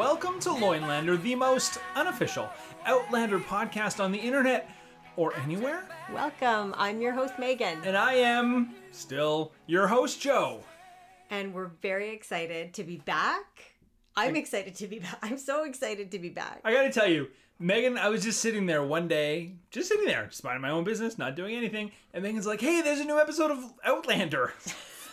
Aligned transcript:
welcome 0.00 0.40
to 0.40 0.48
Loinlander, 0.48 1.20
the 1.20 1.34
most 1.34 1.78
unofficial 1.94 2.48
Outlander 2.86 3.38
podcast 3.38 4.02
on 4.02 4.10
the 4.10 4.18
internet 4.18 4.70
or 5.14 5.36
anywhere. 5.36 5.84
Welcome. 6.10 6.74
I'm 6.78 7.02
your 7.02 7.12
host, 7.12 7.38
Megan. 7.38 7.82
And 7.84 7.98
I 7.98 8.14
am 8.14 8.74
still 8.92 9.52
your 9.66 9.86
host, 9.86 10.18
Joe. 10.18 10.62
And 11.28 11.52
we're 11.52 11.66
very 11.82 12.14
excited 12.14 12.72
to 12.72 12.82
be 12.82 12.96
back. 12.96 13.44
I'm 14.16 14.36
excited 14.36 14.74
to 14.76 14.86
be 14.86 15.00
back. 15.00 15.18
I'm 15.22 15.36
so 15.36 15.64
excited 15.64 16.12
to 16.12 16.18
be 16.18 16.30
back. 16.30 16.62
I 16.64 16.72
gotta 16.72 16.90
tell 16.90 17.06
you, 17.06 17.28
Megan, 17.58 17.98
I 17.98 18.08
was 18.08 18.22
just 18.22 18.40
sitting 18.40 18.64
there 18.64 18.82
one 18.82 19.06
day, 19.06 19.56
just 19.70 19.90
sitting 19.90 20.06
there, 20.06 20.28
just 20.28 20.42
minding 20.42 20.62
my 20.62 20.70
own 20.70 20.84
business, 20.84 21.18
not 21.18 21.36
doing 21.36 21.54
anything, 21.54 21.92
and 22.14 22.24
Megan's 22.24 22.46
like, 22.46 22.62
hey, 22.62 22.80
there's 22.80 23.00
a 23.00 23.04
new 23.04 23.20
episode 23.20 23.50
of 23.50 23.58
Outlander. 23.84 24.54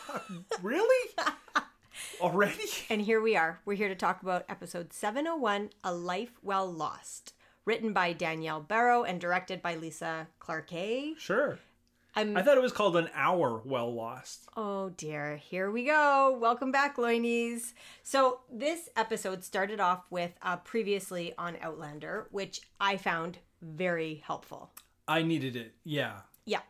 really? 0.61 1.09
Already? 2.21 2.63
And 2.89 3.01
here 3.01 3.21
we 3.21 3.35
are. 3.35 3.59
We're 3.65 3.75
here 3.75 3.89
to 3.89 3.95
talk 3.95 4.21
about 4.21 4.45
episode 4.49 4.93
701 4.93 5.69
A 5.83 5.93
Life 5.93 6.31
Well 6.41 6.71
Lost, 6.71 7.33
written 7.65 7.93
by 7.93 8.13
Danielle 8.13 8.61
Berrow 8.61 9.07
and 9.07 9.19
directed 9.19 9.61
by 9.61 9.75
Lisa 9.75 10.27
Clarke. 10.39 11.17
Sure. 11.17 11.59
I'm, 12.15 12.35
I 12.35 12.41
thought 12.41 12.57
it 12.57 12.63
was 12.63 12.71
called 12.71 12.95
An 12.95 13.09
Hour 13.13 13.61
Well 13.63 13.93
Lost. 13.93 14.47
Oh 14.55 14.89
dear, 14.89 15.35
here 15.35 15.69
we 15.69 15.85
go. 15.85 16.35
Welcome 16.39 16.71
back, 16.71 16.95
Loinies. 16.97 17.73
So, 18.01 18.39
this 18.51 18.89
episode 18.95 19.43
started 19.43 19.79
off 19.79 20.05
with 20.09 20.31
uh, 20.41 20.57
previously 20.57 21.33
on 21.37 21.57
Outlander, 21.61 22.27
which 22.31 22.61
I 22.79 22.97
found 22.97 23.37
very 23.61 24.23
helpful. 24.25 24.71
I 25.07 25.21
needed 25.21 25.55
it, 25.55 25.73
yeah. 25.83 26.21
Yeah. 26.45 26.61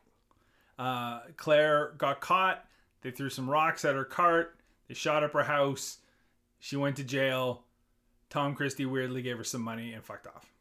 Uh, 0.77 1.21
Claire 1.37 1.93
got 1.97 2.19
caught. 2.19 2.65
They 3.01 3.11
threw 3.11 3.29
some 3.29 3.49
rocks 3.49 3.85
at 3.85 3.95
her 3.95 4.03
cart. 4.03 4.56
They 4.87 4.93
shot 4.93 5.23
up 5.23 5.33
her 5.33 5.43
house. 5.43 5.97
She 6.59 6.75
went 6.75 6.95
to 6.97 7.03
jail. 7.03 7.63
Tom 8.29 8.55
Christie 8.55 8.85
weirdly 8.85 9.21
gave 9.21 9.37
her 9.37 9.43
some 9.43 9.61
money 9.61 9.93
and 9.93 10.03
fucked 10.03 10.27
off. 10.27 10.51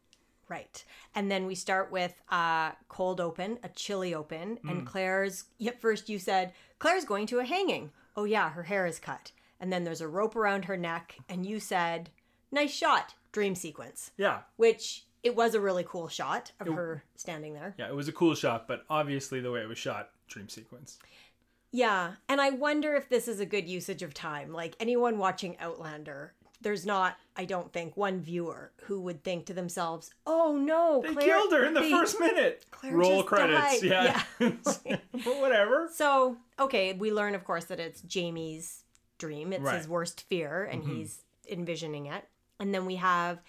Right. 0.49 0.83
And 1.15 1.29
then 1.29 1.45
we 1.45 1.55
start 1.55 1.91
with 1.91 2.13
a 2.29 2.71
cold 2.87 3.19
open, 3.19 3.59
a 3.63 3.69
chilly 3.69 4.13
open, 4.13 4.59
and 4.67 4.83
mm. 4.83 4.85
Claire's. 4.85 5.45
At 5.65 5.81
first, 5.81 6.07
you 6.07 6.19
said, 6.19 6.53
Claire's 6.79 7.03
going 7.03 7.27
to 7.27 7.39
a 7.39 7.45
hanging. 7.45 7.91
Oh, 8.15 8.23
yeah, 8.23 8.49
her 8.51 8.63
hair 8.63 8.85
is 8.85 8.99
cut. 8.99 9.31
And 9.59 9.73
then 9.73 9.83
there's 9.83 10.01
a 10.01 10.07
rope 10.07 10.35
around 10.35 10.65
her 10.65 10.77
neck, 10.77 11.17
and 11.27 11.45
you 11.45 11.59
said, 11.59 12.09
nice 12.51 12.71
shot, 12.71 13.15
dream 13.31 13.55
sequence, 13.55 14.11
Yeah. 14.17 14.41
which 14.55 15.05
it 15.23 15.35
was 15.35 15.55
a 15.55 15.59
really 15.59 15.83
cool 15.83 16.07
shot 16.07 16.51
of 16.59 16.67
her 16.67 17.03
standing 17.15 17.53
there. 17.53 17.73
Yeah, 17.77 17.87
it 17.87 17.95
was 17.95 18.07
a 18.07 18.13
cool 18.13 18.35
shot, 18.35 18.67
but 18.67 18.85
obviously 18.89 19.41
the 19.41 19.51
way 19.51 19.61
it 19.61 19.67
was 19.67 19.77
shot, 19.77 20.11
dream 20.27 20.47
sequence. 20.47 20.99
Yeah. 21.71 22.13
And 22.29 22.39
I 22.41 22.49
wonder 22.51 22.95
if 22.95 23.09
this 23.09 23.27
is 23.27 23.39
a 23.39 23.45
good 23.45 23.67
usage 23.67 24.01
of 24.03 24.13
time. 24.13 24.51
Like 24.53 24.75
anyone 24.79 25.17
watching 25.17 25.57
Outlander, 25.59 26.33
there's 26.61 26.85
not, 26.85 27.17
I 27.35 27.45
don't 27.45 27.71
think, 27.71 27.95
one 27.97 28.19
viewer 28.21 28.71
who 28.85 29.01
would 29.01 29.23
think 29.23 29.45
to 29.47 29.53
themselves, 29.53 30.09
oh 30.25 30.57
no, 30.57 31.01
They 31.05 31.13
Claire, 31.13 31.25
killed 31.27 31.51
her 31.53 31.65
in 31.65 31.73
the 31.73 31.81
they- 31.81 31.91
first 31.91 32.19
minute. 32.19 32.65
Claire 32.71 32.95
Roll 32.97 33.23
credits. 33.23 33.81
died. 33.81 33.83
Yeah. 33.83 34.21
but 34.39 35.39
whatever. 35.39 35.89
So, 35.93 36.37
okay, 36.59 36.93
we 36.93 37.11
learn, 37.11 37.35
of 37.35 37.43
course, 37.43 37.65
that 37.65 37.79
it's 37.79 38.01
Jamie's 38.01 38.83
dream. 39.17 39.51
It's 39.53 39.59
his 39.61 39.65
Right. 39.65 39.81
Mm-hmm. 39.81 39.91
worst 39.91 40.21
fear, 40.29 40.63
and 40.63 40.83
he's 40.83 41.23
envisioning 41.49 42.05
it. 42.07 42.23
And 42.59 42.73
then 42.73 42.85
we 42.85 42.95
have 42.95 43.39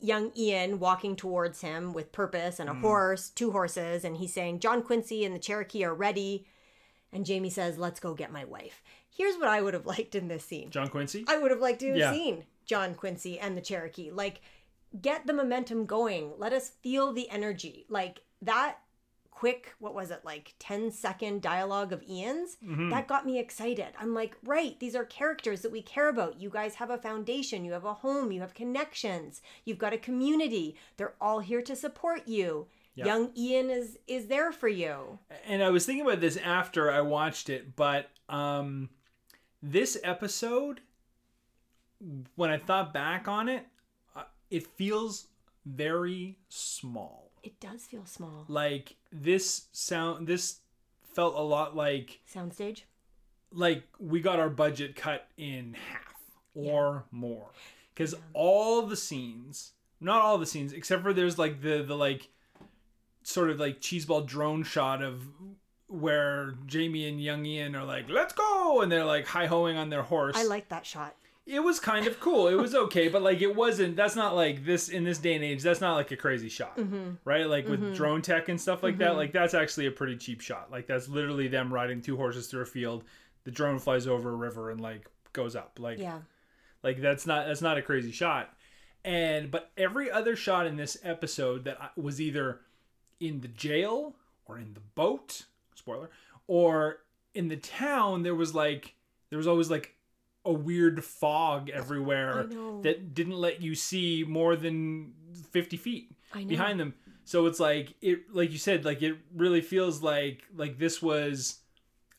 young 0.00 0.32
Ian 0.36 0.80
walking 0.80 1.14
towards 1.16 1.60
him 1.60 1.92
with 1.92 2.10
purpose 2.12 2.58
and 2.58 2.68
a 2.68 2.72
Mm. 2.72 2.80
horse, 2.80 3.30
two 3.30 3.52
horses, 3.52 4.04
and 4.04 4.16
he's 4.16 4.32
saying, 4.32 4.58
John 4.60 4.82
Quincy 4.82 5.24
and 5.24 5.34
the 5.34 5.38
Cherokee 5.38 5.84
are 5.84 5.94
ready. 5.94 6.46
And 7.14 7.24
Jamie 7.24 7.48
says, 7.50 7.78
Let's 7.78 8.00
go 8.00 8.12
get 8.12 8.30
my 8.32 8.44
wife. 8.44 8.82
Here's 9.08 9.36
what 9.36 9.48
I 9.48 9.62
would 9.62 9.72
have 9.74 9.86
liked 9.94 10.14
in 10.14 10.28
this 10.28 10.44
scene. 10.44 10.70
John 10.70 10.88
Quincy? 10.88 11.24
I 11.28 11.38
would 11.38 11.50
have 11.50 11.60
liked 11.60 11.80
to 11.80 11.88
have 11.88 11.96
Yeah. 11.96 12.12
seen 12.12 12.44
John 12.66 12.94
Quincy 12.94 13.38
and 13.38 13.56
the 13.56 13.62
Cherokee. 13.62 14.10
Like, 14.10 14.40
get 15.00 15.26
the 15.26 15.32
momentum 15.32 15.86
going. 15.86 16.32
Let 16.38 16.52
us 16.52 16.68
feel 16.82 17.12
the 17.12 17.30
energy. 17.30 17.86
Like, 17.88 18.20
that 18.42 18.78
quick, 19.30 19.74
what 19.80 19.94
was 19.94 20.12
it, 20.12 20.20
like 20.24 20.54
10 20.60 20.92
second 20.92 21.42
dialogue 21.42 21.92
of 21.92 22.02
Ian's, 22.08 22.56
Mm-hmm. 22.64 22.90
that 22.90 23.08
got 23.08 23.26
me 23.26 23.38
excited. 23.40 23.88
I'm 23.98 24.14
like, 24.14 24.36
right, 24.44 24.78
these 24.78 24.94
are 24.94 25.04
characters 25.04 25.60
that 25.62 25.72
we 25.72 25.82
care 25.82 26.08
about. 26.08 26.40
You 26.40 26.48
guys 26.50 26.76
have 26.76 26.88
a 26.90 26.96
foundation, 26.98 27.64
you 27.64 27.72
have 27.72 27.84
a 27.84 27.94
home, 27.94 28.30
you 28.30 28.40
have 28.40 28.54
connections, 28.54 29.42
you've 29.64 29.78
got 29.78 29.92
a 29.92 29.98
community. 29.98 30.76
They're 30.96 31.14
all 31.20 31.40
here 31.40 31.62
to 31.62 31.74
support 31.74 32.28
you. 32.28 32.68
Young 32.94 33.32
Ian 33.36 33.70
is 33.70 33.98
is 34.06 34.26
there 34.26 34.52
for 34.52 34.68
you. 34.68 35.18
and 35.46 35.62
I 35.62 35.70
was 35.70 35.84
thinking 35.86 36.06
about 36.06 36.20
this 36.20 36.36
after 36.36 36.90
I 36.90 37.00
watched 37.00 37.50
it, 37.50 37.74
but 37.76 38.10
um, 38.28 38.90
this 39.62 39.98
episode, 40.04 40.80
when 42.36 42.50
I 42.50 42.58
thought 42.58 42.92
back 42.92 43.26
on 43.28 43.48
it, 43.48 43.66
uh, 44.14 44.22
it 44.50 44.66
feels 44.76 45.26
very 45.66 46.38
small. 46.48 47.30
It 47.42 47.58
does 47.60 47.82
feel 47.82 48.06
small. 48.06 48.44
Like 48.48 48.96
this 49.12 49.66
sound, 49.72 50.26
this 50.26 50.60
felt 51.02 51.34
a 51.36 51.40
lot 51.42 51.76
like 51.76 52.20
Soundstage? 52.32 52.82
like 53.52 53.84
we 53.98 54.20
got 54.20 54.38
our 54.40 54.50
budget 54.50 54.96
cut 54.96 55.28
in 55.36 55.74
half 55.88 56.14
or 56.54 57.04
more 57.10 57.50
because 57.94 58.14
all 58.32 58.82
the 58.82 58.96
scenes 58.96 59.72
not 60.00 60.22
all 60.22 60.38
the 60.38 60.46
scenes 60.46 60.72
except 60.72 61.02
for 61.02 61.12
there's 61.12 61.38
like 61.38 61.62
the 61.62 61.82
the 61.82 61.96
like 61.96 62.28
sort 63.24 63.50
of 63.50 63.58
like 63.58 63.80
cheeseball 63.80 64.26
drone 64.26 64.62
shot 64.62 65.02
of 65.02 65.26
where 65.88 66.54
jamie 66.66 67.08
and 67.08 67.20
young 67.22 67.44
ian 67.44 67.74
are 67.74 67.84
like 67.84 68.08
let's 68.08 68.32
go! 68.32 68.80
And 68.82 68.92
they're 68.92 69.04
like 69.04 69.26
hi-hoing 69.26 69.76
on 69.76 69.90
their 69.90 70.02
horse. 70.02 70.36
I 70.36 70.44
like 70.44 70.68
that 70.68 70.86
shot. 70.86 71.16
it 71.46 71.60
was 71.60 71.80
kind 71.80 72.06
of 72.06 72.20
cool. 72.20 72.48
It 72.48 72.54
was 72.54 72.74
okay 72.86 73.08
but 73.08 73.22
like 73.22 73.40
it 73.40 73.56
wasn't 73.56 73.96
that's 73.96 74.14
not 74.14 74.36
like 74.36 74.64
this 74.64 74.88
in 74.88 75.04
this 75.04 75.18
day 75.18 75.34
and 75.34 75.44
age 75.44 75.62
that's 75.62 75.80
not 75.80 75.94
like 75.94 76.10
a 76.10 76.16
crazy 76.16 76.48
shot 76.48 76.76
mm-hmm. 76.76 77.12
right? 77.24 77.48
Like 77.48 77.66
with 77.66 77.80
mm-hmm. 77.80 77.94
drone 77.94 78.22
tech 78.22 78.48
and 78.48 78.60
stuff 78.60 78.82
like 78.82 78.98
that 78.98 79.10
mm-hmm. 79.10 79.18
like 79.18 79.32
that's 79.32 79.54
actually 79.54 79.86
a 79.86 79.90
pretty 79.90 80.16
cheap 80.16 80.40
shot. 80.40 80.70
Like 80.70 80.86
that's 80.86 81.08
literally 81.08 81.48
them 81.48 81.72
riding 81.72 82.00
two 82.00 82.16
horses 82.16 82.46
through 82.46 82.62
a 82.62 82.66
field. 82.66 83.04
The 83.44 83.50
drone 83.50 83.78
flies 83.78 84.06
over 84.06 84.30
a 84.30 84.36
river 84.36 84.70
and 84.70 84.80
like 84.80 85.10
goes 85.32 85.56
up. 85.56 85.78
Like 85.80 85.98
Yeah. 85.98 86.18
like 86.82 87.00
that's 87.00 87.26
not 87.26 87.46
that's 87.46 87.62
not 87.62 87.78
a 87.78 87.82
crazy 87.82 88.12
shot. 88.12 88.50
And 89.04 89.50
but 89.50 89.70
every 89.76 90.10
other 90.10 90.34
shot 90.34 90.66
in 90.66 90.76
this 90.76 90.96
episode 91.02 91.64
that 91.64 91.92
was 91.96 92.20
either 92.20 92.60
in 93.20 93.40
the 93.40 93.48
jail 93.48 94.14
or 94.46 94.58
in 94.58 94.74
the 94.74 94.80
boat 94.94 95.44
spoiler 95.74 96.10
or 96.46 96.98
in 97.34 97.48
the 97.48 97.56
town 97.56 98.22
there 98.22 98.34
was 98.34 98.54
like 98.54 98.94
there 99.30 99.36
was 99.36 99.46
always 99.46 99.70
like 99.70 99.94
a 100.44 100.52
weird 100.52 101.02
fog 101.02 101.70
everywhere 101.70 102.44
that 102.82 103.14
didn't 103.14 103.36
let 103.36 103.62
you 103.62 103.74
see 103.74 104.24
more 104.28 104.56
than 104.56 105.12
50 105.50 105.76
feet 105.78 106.10
behind 106.48 106.78
them. 106.78 106.94
So 107.24 107.46
it's 107.46 107.58
like 107.58 107.94
it 108.02 108.34
like 108.34 108.52
you 108.52 108.58
said 108.58 108.84
like 108.84 109.00
it 109.02 109.16
really 109.34 109.62
feels 109.62 110.02
like 110.02 110.42
like 110.54 110.78
this 110.78 111.00
was 111.00 111.60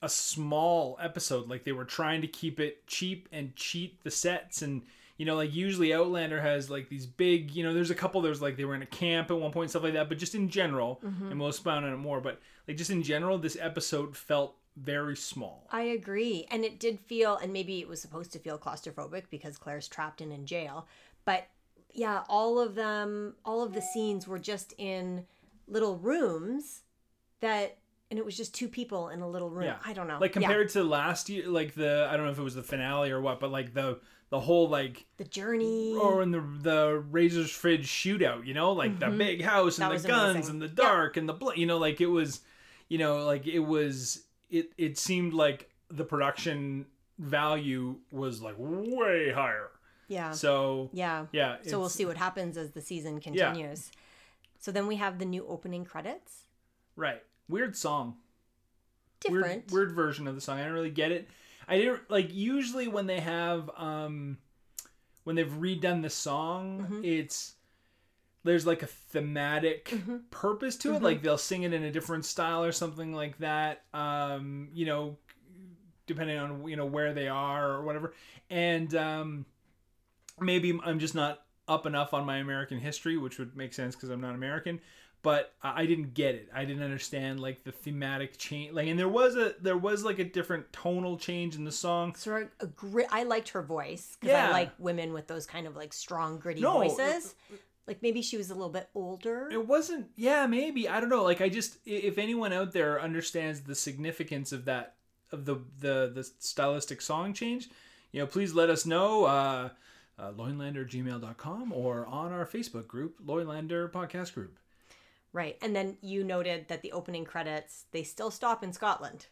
a 0.02 0.10
small 0.10 0.98
episode. 1.00 1.48
Like 1.48 1.64
they 1.64 1.72
were 1.72 1.86
trying 1.86 2.22
to 2.22 2.28
keep 2.28 2.60
it 2.60 2.88
cheap 2.88 3.30
and 3.32 3.56
cheat 3.56 4.04
the 4.04 4.12
sets 4.12 4.64
and 4.64 4.82
you 5.18 5.26
know 5.26 5.36
like 5.36 5.54
usually 5.54 5.94
outlander 5.94 6.42
has 6.42 6.70
like 6.70 6.90
these 6.90 7.06
big 7.06 7.52
you 7.52 7.64
know 7.64 7.74
there's 7.74 7.92
a 7.92 7.96
couple 7.96 8.22
there's 8.22 8.42
like 8.42 8.58
they 8.58 8.66
were 8.66 8.76
in 8.76 8.82
a 8.82 8.88
camp 8.88 9.32
at 9.32 9.38
one 9.38 9.52
point 9.52 9.70
stuff 9.70 9.84
like 9.84 9.94
that 9.94 10.10
but 10.10 10.18
just 10.18 10.36
in 10.36 10.50
general 10.50 11.00
mm-hmm. 11.06 11.32
and 11.32 11.40
we'll 11.40 11.50
expound 11.50 11.86
on 11.86 11.94
it 11.94 11.98
more 11.98 12.20
but 12.20 12.40
like 12.68 12.78
just 12.78 12.90
in 12.90 13.04
general 13.04 13.38
this 13.38 13.58
episode 13.60 14.16
felt 14.16 14.56
very 14.78 15.16
small 15.16 15.66
I 15.72 15.82
agree. 15.82 16.46
And 16.52 16.64
it 16.64 16.80
did 16.80 17.00
feel, 17.00 17.38
and 17.38 17.52
maybe 17.52 17.80
it 17.80 17.88
was 17.88 18.02
supposed 18.02 18.32
to 18.34 18.40
feel 18.40 18.58
claustrophobic 18.58 19.24
because 19.30 19.58
Claire's 19.58 19.88
trapped 19.88 20.22
in 20.22 20.32
in 20.32 20.46
jail. 20.46 20.88
But 21.26 21.48
yeah, 21.94 22.24
all 22.30 22.60
of 22.60 22.76
them, 22.76 23.36
all 23.44 23.62
of 23.62 23.74
the 23.74 23.82
scenes 23.82 24.28
were 24.28 24.40
just 24.40 24.74
in 24.78 25.26
little 25.68 25.98
rooms 25.98 26.82
that, 27.42 27.78
and 28.16 28.20
it 28.22 28.26
was 28.26 28.38
just 28.38 28.54
two 28.56 28.70
people 28.70 29.10
in 29.10 29.20
a 29.22 29.28
little 29.28 29.50
room. 29.50 29.66
Yeah. 29.66 29.76
I 29.86 29.92
don't 29.94 30.08
know. 30.08 30.18
like 30.20 30.36
Yeah. 30.36 30.42
compared 30.42 30.70
to 30.70 30.84
last 30.84 31.28
year 31.30 31.48
like 31.50 31.76
the 31.76 32.08
i 32.10 32.16
don't 32.16 32.26
know 32.26 32.32
if 32.32 32.40
it 32.40 32.44
was 32.44 32.56
the 32.56 32.64
finale 32.64 33.12
or 33.12 33.20
what 33.20 33.40
but 33.42 33.52
like 33.52 33.74
the 33.74 34.00
the 34.30 34.40
whole 34.40 34.70
like 34.70 35.06
the 35.18 35.24
journey. 35.26 35.96
or 36.02 36.22
in 36.24 36.32
the 36.32 36.40
the 36.62 37.04
Fraser's 37.12 37.64
Ridge 37.64 37.88
shootout 37.88 38.46
you 38.48 38.54
know 38.54 38.72
like 38.72 39.00
the 39.00 39.10
big 39.10 39.42
house 39.44 39.78
and 39.80 39.86
Mm-hmm. 39.92 39.94
That 39.98 40.02
the 40.04 40.08
guns 40.08 40.36
amazing. 40.36 40.52
and 40.54 40.62
the 40.62 40.68
Yeah. 40.68 40.90
dark 40.90 41.18
and 41.18 41.28
the 41.30 41.34
blood 41.34 41.58
you 41.58 41.66
know 41.66 41.78
like 41.78 42.00
it 42.02 42.08
was 42.08 42.42
you 42.88 42.98
know 42.98 43.26
like 43.26 43.46
it 43.48 43.60
was 43.60 44.24
it 44.50 44.72
it 44.78 44.98
seemed 44.98 45.34
like 45.34 45.70
the 45.90 46.06
production 46.06 46.86
value 47.20 47.96
was 48.12 48.42
like 48.42 48.56
way 48.58 49.32
higher 49.32 49.70
yeah. 50.08 50.32
so 50.32 50.90
yeah. 50.94 51.26
yeah 51.32 51.58
So 51.66 51.80
we'll 51.80 51.90
see 51.90 52.06
what 52.06 52.18
happens 52.18 52.58
as 52.58 52.72
the 52.72 52.82
season 52.82 53.20
continues. 53.20 53.92
So 54.60 54.72
then 54.72 54.86
we 54.88 54.96
have 54.98 55.18
the 55.20 55.26
new 55.26 55.46
opening 55.48 55.84
credits. 55.86 56.44
right 56.96 57.22
weird 57.48 57.76
song 57.76 58.16
Different. 59.20 59.46
weird 59.46 59.72
weird 59.72 59.92
version 59.94 60.28
of 60.28 60.36
the 60.36 60.42
song. 60.42 60.60
I 60.60 60.64
don't 60.66 60.74
really 60.74 60.90
get 60.92 61.12
it. 61.12 61.28
I 61.68 61.78
didn't 61.78 62.02
like 62.10 62.34
usually 62.34 62.88
when 62.88 63.08
they 63.08 63.20
have 63.20 63.70
um 63.78 64.38
when 65.24 65.36
they've 65.36 65.52
redone 65.52 66.02
the 66.04 66.10
song, 66.10 66.82
Mm-hmm. 66.84 67.02
it's 67.04 67.54
there's 68.44 68.68
like 68.68 68.84
a 68.84 68.88
thematic 68.88 69.92
purpose 70.30 70.76
to 70.78 70.92
it. 70.92 70.96
Mm-hmm. 70.96 71.04
Like 71.04 71.22
they'll 71.24 71.38
sing 71.38 71.64
it 71.64 71.74
in 71.74 71.84
a 71.84 71.92
different 71.92 72.26
style 72.26 72.64
or 72.64 72.72
something 72.72 73.12
like 73.14 73.40
that. 73.40 73.82
Um, 73.94 74.70
you 74.74 74.86
know, 74.86 75.18
depending 76.06 76.38
on 76.38 76.68
you 76.68 76.76
know 76.76 76.86
where 76.86 77.14
they 77.14 77.28
are 77.28 77.72
or 77.72 77.84
whatever. 77.84 78.14
And 78.52 78.94
um 78.96 79.46
maybe 80.40 80.78
I'm 80.84 81.00
just 81.00 81.16
not 81.16 81.42
up 81.68 81.88
enough 81.88 82.14
on 82.14 82.26
my 82.26 82.38
American 82.38 82.78
history, 82.80 83.18
which 83.18 83.40
would 83.40 83.58
make 83.58 83.74
sense 83.74 83.96
because 83.96 84.10
I'm 84.10 84.22
not 84.22 84.36
American. 84.36 84.80
But 85.26 85.54
I 85.64 85.88
didn't 85.88 86.14
get 86.14 86.36
it. 86.36 86.50
I 86.54 86.66
didn't 86.66 86.84
understand 86.84 87.40
like 87.40 87.64
the 87.64 87.72
thematic 87.72 88.38
change. 88.38 88.74
Like, 88.74 88.88
and 88.88 88.98
there 88.98 89.10
was 89.10 89.36
a 89.36 89.56
there 89.60 89.76
was 89.76 90.04
like 90.06 90.20
a 90.20 90.24
different 90.24 90.72
tonal 90.72 91.18
change 91.18 91.56
in 91.56 91.64
the 91.66 91.72
song. 91.72 92.14
Sort 92.14 92.44
of 92.44 92.50
a 92.60 92.68
grit. 92.68 93.08
I 93.12 93.24
liked 93.24 93.50
her 93.50 93.64
voice 93.64 94.16
because 94.20 94.34
Yeah. 94.34 94.50
I 94.50 94.52
like 94.52 94.72
women 94.78 95.14
with 95.14 95.26
those 95.28 95.48
kind 95.48 95.66
of 95.66 95.76
like 95.76 95.94
strong, 95.94 96.38
gritty 96.38 96.62
No, 96.62 96.74
voices. 96.74 97.34
Like 97.88 98.04
maybe 98.04 98.22
she 98.22 98.38
was 98.38 98.52
a 98.52 98.54
little 98.54 98.70
bit 98.70 98.88
older. 98.94 99.50
It 99.52 99.68
wasn't. 99.68 100.08
Yeah, 100.16 100.46
maybe 100.46 100.88
I 100.88 101.00
don't 101.00 101.10
know. 101.10 101.24
Like 101.24 101.42
I 101.42 101.50
just 101.50 101.78
if 101.86 102.20
anyone 102.20 102.54
out 102.54 102.72
there 102.72 103.02
understands 103.02 103.62
the 103.62 103.74
significance 103.76 104.52
of 104.52 104.66
that 104.66 104.94
of 105.32 105.46
the 105.46 105.56
the 105.80 106.12
the 106.14 106.24
stylistic 106.38 107.02
song 107.02 107.34
change, 107.34 107.68
you 108.12 108.20
know, 108.20 108.28
please 108.28 108.54
let 108.54 108.70
us 108.70 108.86
know. 108.86 109.26
Uh, 109.26 109.70
uh, 110.18 110.32
loinlander@gmail.com 110.32 111.74
or 111.74 112.06
on 112.06 112.32
our 112.32 112.46
Facebook 112.46 112.88
group, 112.88 113.20
Loinlander 113.26 113.92
Podcast 113.92 114.34
Group. 114.34 114.58
Right. 115.36 115.58
And 115.62 115.76
then 115.76 115.98
you 116.02 116.24
noted 116.24 116.70
that 116.70 116.82
the 116.82 116.94
opening 116.94 117.26
credits, 117.26 117.86
they 117.92 118.04
still 118.04 118.32
stop 118.32 118.64
in 118.64 118.72
Scotland 118.72 119.28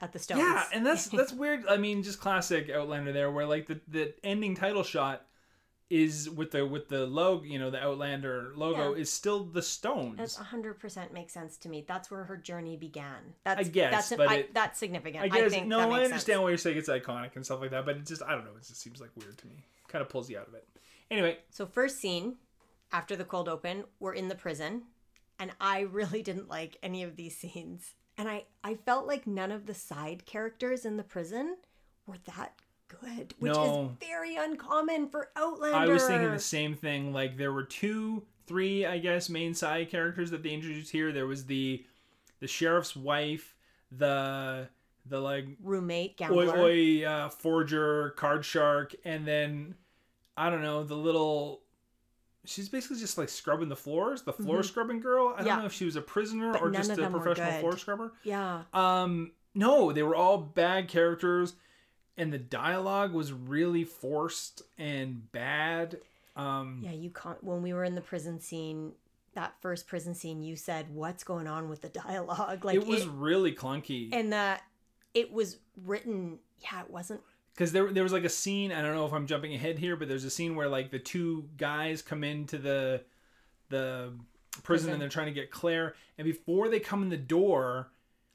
at 0.00 0.12
the 0.12 0.18
Stones. 0.20 0.40
Yeah, 0.40 0.64
and 0.72 0.86
that's 0.86 1.06
that's 1.08 1.32
weird. 1.42 1.64
I 1.68 1.76
mean, 1.76 2.02
just 2.04 2.20
classic 2.20 2.70
Outlander 2.70 3.12
there, 3.12 3.30
where 3.30 3.44
like 3.44 3.66
the 3.66 3.80
the 3.88 4.14
ending 4.22 4.54
title 4.54 4.84
shot 4.84 5.26
is 5.90 6.28
with 6.30 6.50
the 6.52 6.64
with 6.64 6.88
the 6.88 7.06
logo, 7.06 7.42
you 7.44 7.58
know, 7.58 7.70
the 7.70 7.82
Outlander 7.82 8.52
logo 8.54 8.94
Yeah. 8.94 9.00
is 9.00 9.10
still 9.12 9.42
the 9.44 9.62
Stones. 9.62 10.18
That's 10.18 10.36
100% 10.36 11.12
makes 11.12 11.32
sense 11.32 11.56
to 11.58 11.68
me. 11.68 11.84
That's 11.88 12.10
where 12.10 12.24
her 12.24 12.36
journey 12.36 12.76
began. 12.76 13.34
That's, 13.42 13.60
I 13.60 13.62
guess, 13.64 13.90
that's, 14.10 14.16
but 14.18 14.28
I- 14.28 14.34
it- 14.36 14.54
that's 14.54 14.78
significant. 14.78 15.24
I 15.24 15.28
guess 15.28 15.50
think 15.50 15.66
no, 15.66 15.78
that 15.78 15.88
I 15.90 16.04
understand 16.04 16.20
sense. 16.20 16.38
why 16.42 16.48
you're 16.50 16.58
saying 16.58 16.76
it's 16.78 16.88
iconic 16.90 17.34
and 17.36 17.44
stuff 17.44 17.60
like 17.60 17.70
that, 17.70 17.84
but 17.84 17.96
it 17.96 18.06
just 18.06 18.22
I 18.22 18.32
don't 18.32 18.44
know. 18.44 18.52
It 18.56 18.64
just 18.68 18.80
seems 18.80 19.00
like 19.00 19.10
weird 19.16 19.36
to 19.38 19.46
me. 19.48 19.64
Kind 19.88 20.02
of 20.02 20.08
pulls 20.10 20.28
you 20.30 20.38
out 20.38 20.46
of 20.46 20.54
it. 20.54 20.68
Anyway, 21.10 21.38
So, 21.50 21.64
first 21.64 21.98
scene 21.98 22.36
after 22.92 23.16
the 23.16 23.24
cold 23.24 23.48
open, 23.48 23.84
we're 23.98 24.12
in 24.12 24.28
the 24.28 24.34
prison, 24.34 24.82
and 25.38 25.50
I 25.60 25.80
really 25.80 26.22
didn't 26.22 26.48
like 26.48 26.76
any 26.82 27.02
of 27.02 27.16
these 27.16 27.36
scenes. 27.36 27.94
And 28.16 28.28
I, 28.28 28.44
I 28.64 28.74
felt 28.74 29.06
like 29.06 29.26
none 29.26 29.52
of 29.52 29.66
the 29.66 29.74
side 29.74 30.26
characters 30.26 30.84
in 30.84 30.96
the 30.96 31.04
prison 31.04 31.56
were 32.06 32.16
that 32.36 32.54
good, 32.88 33.34
which 33.38 33.52
No. 33.52 33.92
is 34.00 34.06
very 34.08 34.34
uncommon 34.36 35.08
for 35.08 35.30
Outlander. 35.36 35.76
I 35.76 35.86
was 35.86 36.04
thinking 36.06 36.30
the 36.32 36.38
same 36.40 36.74
thing. 36.74 37.12
Like 37.12 37.36
there 37.36 37.52
were 37.52 37.62
two, 37.62 38.24
three, 38.46 38.84
I 38.86 38.98
guess, 38.98 39.28
main 39.28 39.54
side 39.54 39.90
characters 39.90 40.30
that 40.32 40.42
they 40.42 40.50
introduced 40.50 40.90
here. 40.90 41.12
There 41.12 41.26
was 41.26 41.46
the 41.46 41.84
the 42.40 42.46
sheriff's 42.48 42.96
wife, 42.96 43.54
the 43.92 44.68
the 45.06 45.20
like 45.20 45.46
roommate 45.62 46.20
oi 46.20 46.46
gambler. 46.46 46.58
oi 46.58 47.04
uh, 47.04 47.28
forger, 47.28 48.10
card 48.16 48.44
shark, 48.44 48.94
and 49.04 49.26
then 49.26 49.74
I 50.36 50.50
don't 50.50 50.62
know 50.62 50.82
the 50.82 50.96
little. 50.96 51.62
She's 52.44 52.68
basically 52.68 52.98
just 52.98 53.18
like 53.18 53.28
scrubbing 53.28 53.68
the 53.68 53.76
floors, 53.76 54.22
the 54.22 54.32
floor 54.32 54.62
scrubbing 54.62 55.00
girl. 55.00 55.28
I 55.28 55.38
Mm-hmm. 55.40 55.46
Yeah. 55.46 55.52
don't 55.54 55.58
know 55.60 55.66
if 55.66 55.72
she 55.72 55.84
was 55.84 55.96
a 55.96 56.00
prisoner 56.00 56.52
But 56.52 56.62
or 56.62 56.70
just 56.70 56.90
a 56.90 57.10
professional 57.10 57.52
floor 57.60 57.76
scrubber. 57.76 58.12
Yeah. 58.22 58.62
Um, 58.72 59.32
no, 59.54 59.92
they 59.92 60.02
were 60.02 60.14
all 60.16 60.38
bad 60.38 60.88
characters, 60.88 61.54
and 62.16 62.32
the 62.32 62.38
dialogue 62.38 63.12
was 63.12 63.32
really 63.32 63.84
forced 63.84 64.62
and 64.78 65.30
bad. 65.32 65.98
Um, 66.36 66.80
Yeah, 66.84 66.92
you 66.92 67.10
can't. 67.10 67.42
When 67.42 67.60
we 67.62 67.72
were 67.74 67.84
in 67.84 67.94
the 67.96 68.00
prison 68.00 68.40
scene, 68.40 68.92
that 69.34 69.54
first 69.60 69.86
prison 69.86 70.14
scene, 70.14 70.42
you 70.42 70.56
said, 70.56 70.94
"What's 70.94 71.24
going 71.24 71.46
on 71.48 71.68
with 71.68 71.82
the 71.82 71.88
dialogue?" 71.90 72.64
Like 72.64 72.76
it 72.76 72.86
was 72.86 73.06
really 73.06 73.52
clunky 73.52 74.08
and 74.12 74.32
that 74.32 74.62
it 75.12 75.32
was 75.32 75.58
written. 75.84 76.38
Yeah, 76.60 76.80
it 76.82 76.90
wasn't. 76.90 77.20
Because 77.58 77.72
there 77.72 77.92
there 77.92 78.04
was 78.04 78.12
like 78.12 78.24
a 78.24 78.28
scene. 78.28 78.70
I 78.70 78.82
don't 78.82 78.94
know 78.94 79.04
if 79.04 79.12
I'm 79.12 79.26
jumping 79.26 79.52
ahead 79.52 79.80
here, 79.80 79.96
but 79.96 80.06
there's 80.06 80.22
a 80.22 80.30
scene 80.30 80.54
where 80.54 80.68
like 80.68 80.92
the 80.92 81.00
two 81.00 81.48
guys 81.56 82.02
come 82.02 82.22
into 82.22 82.56
the 82.56 83.02
the 83.68 84.12
prison, 84.12 84.62
Prison. 84.62 84.92
and 84.92 85.02
they're 85.02 85.08
trying 85.08 85.26
to 85.26 85.32
get 85.32 85.50
Claire, 85.50 85.96
and 86.16 86.24
before 86.24 86.68
they 86.68 86.78
come 86.78 87.02
in 87.02 87.08
the 87.08 87.16
door, 87.16 87.90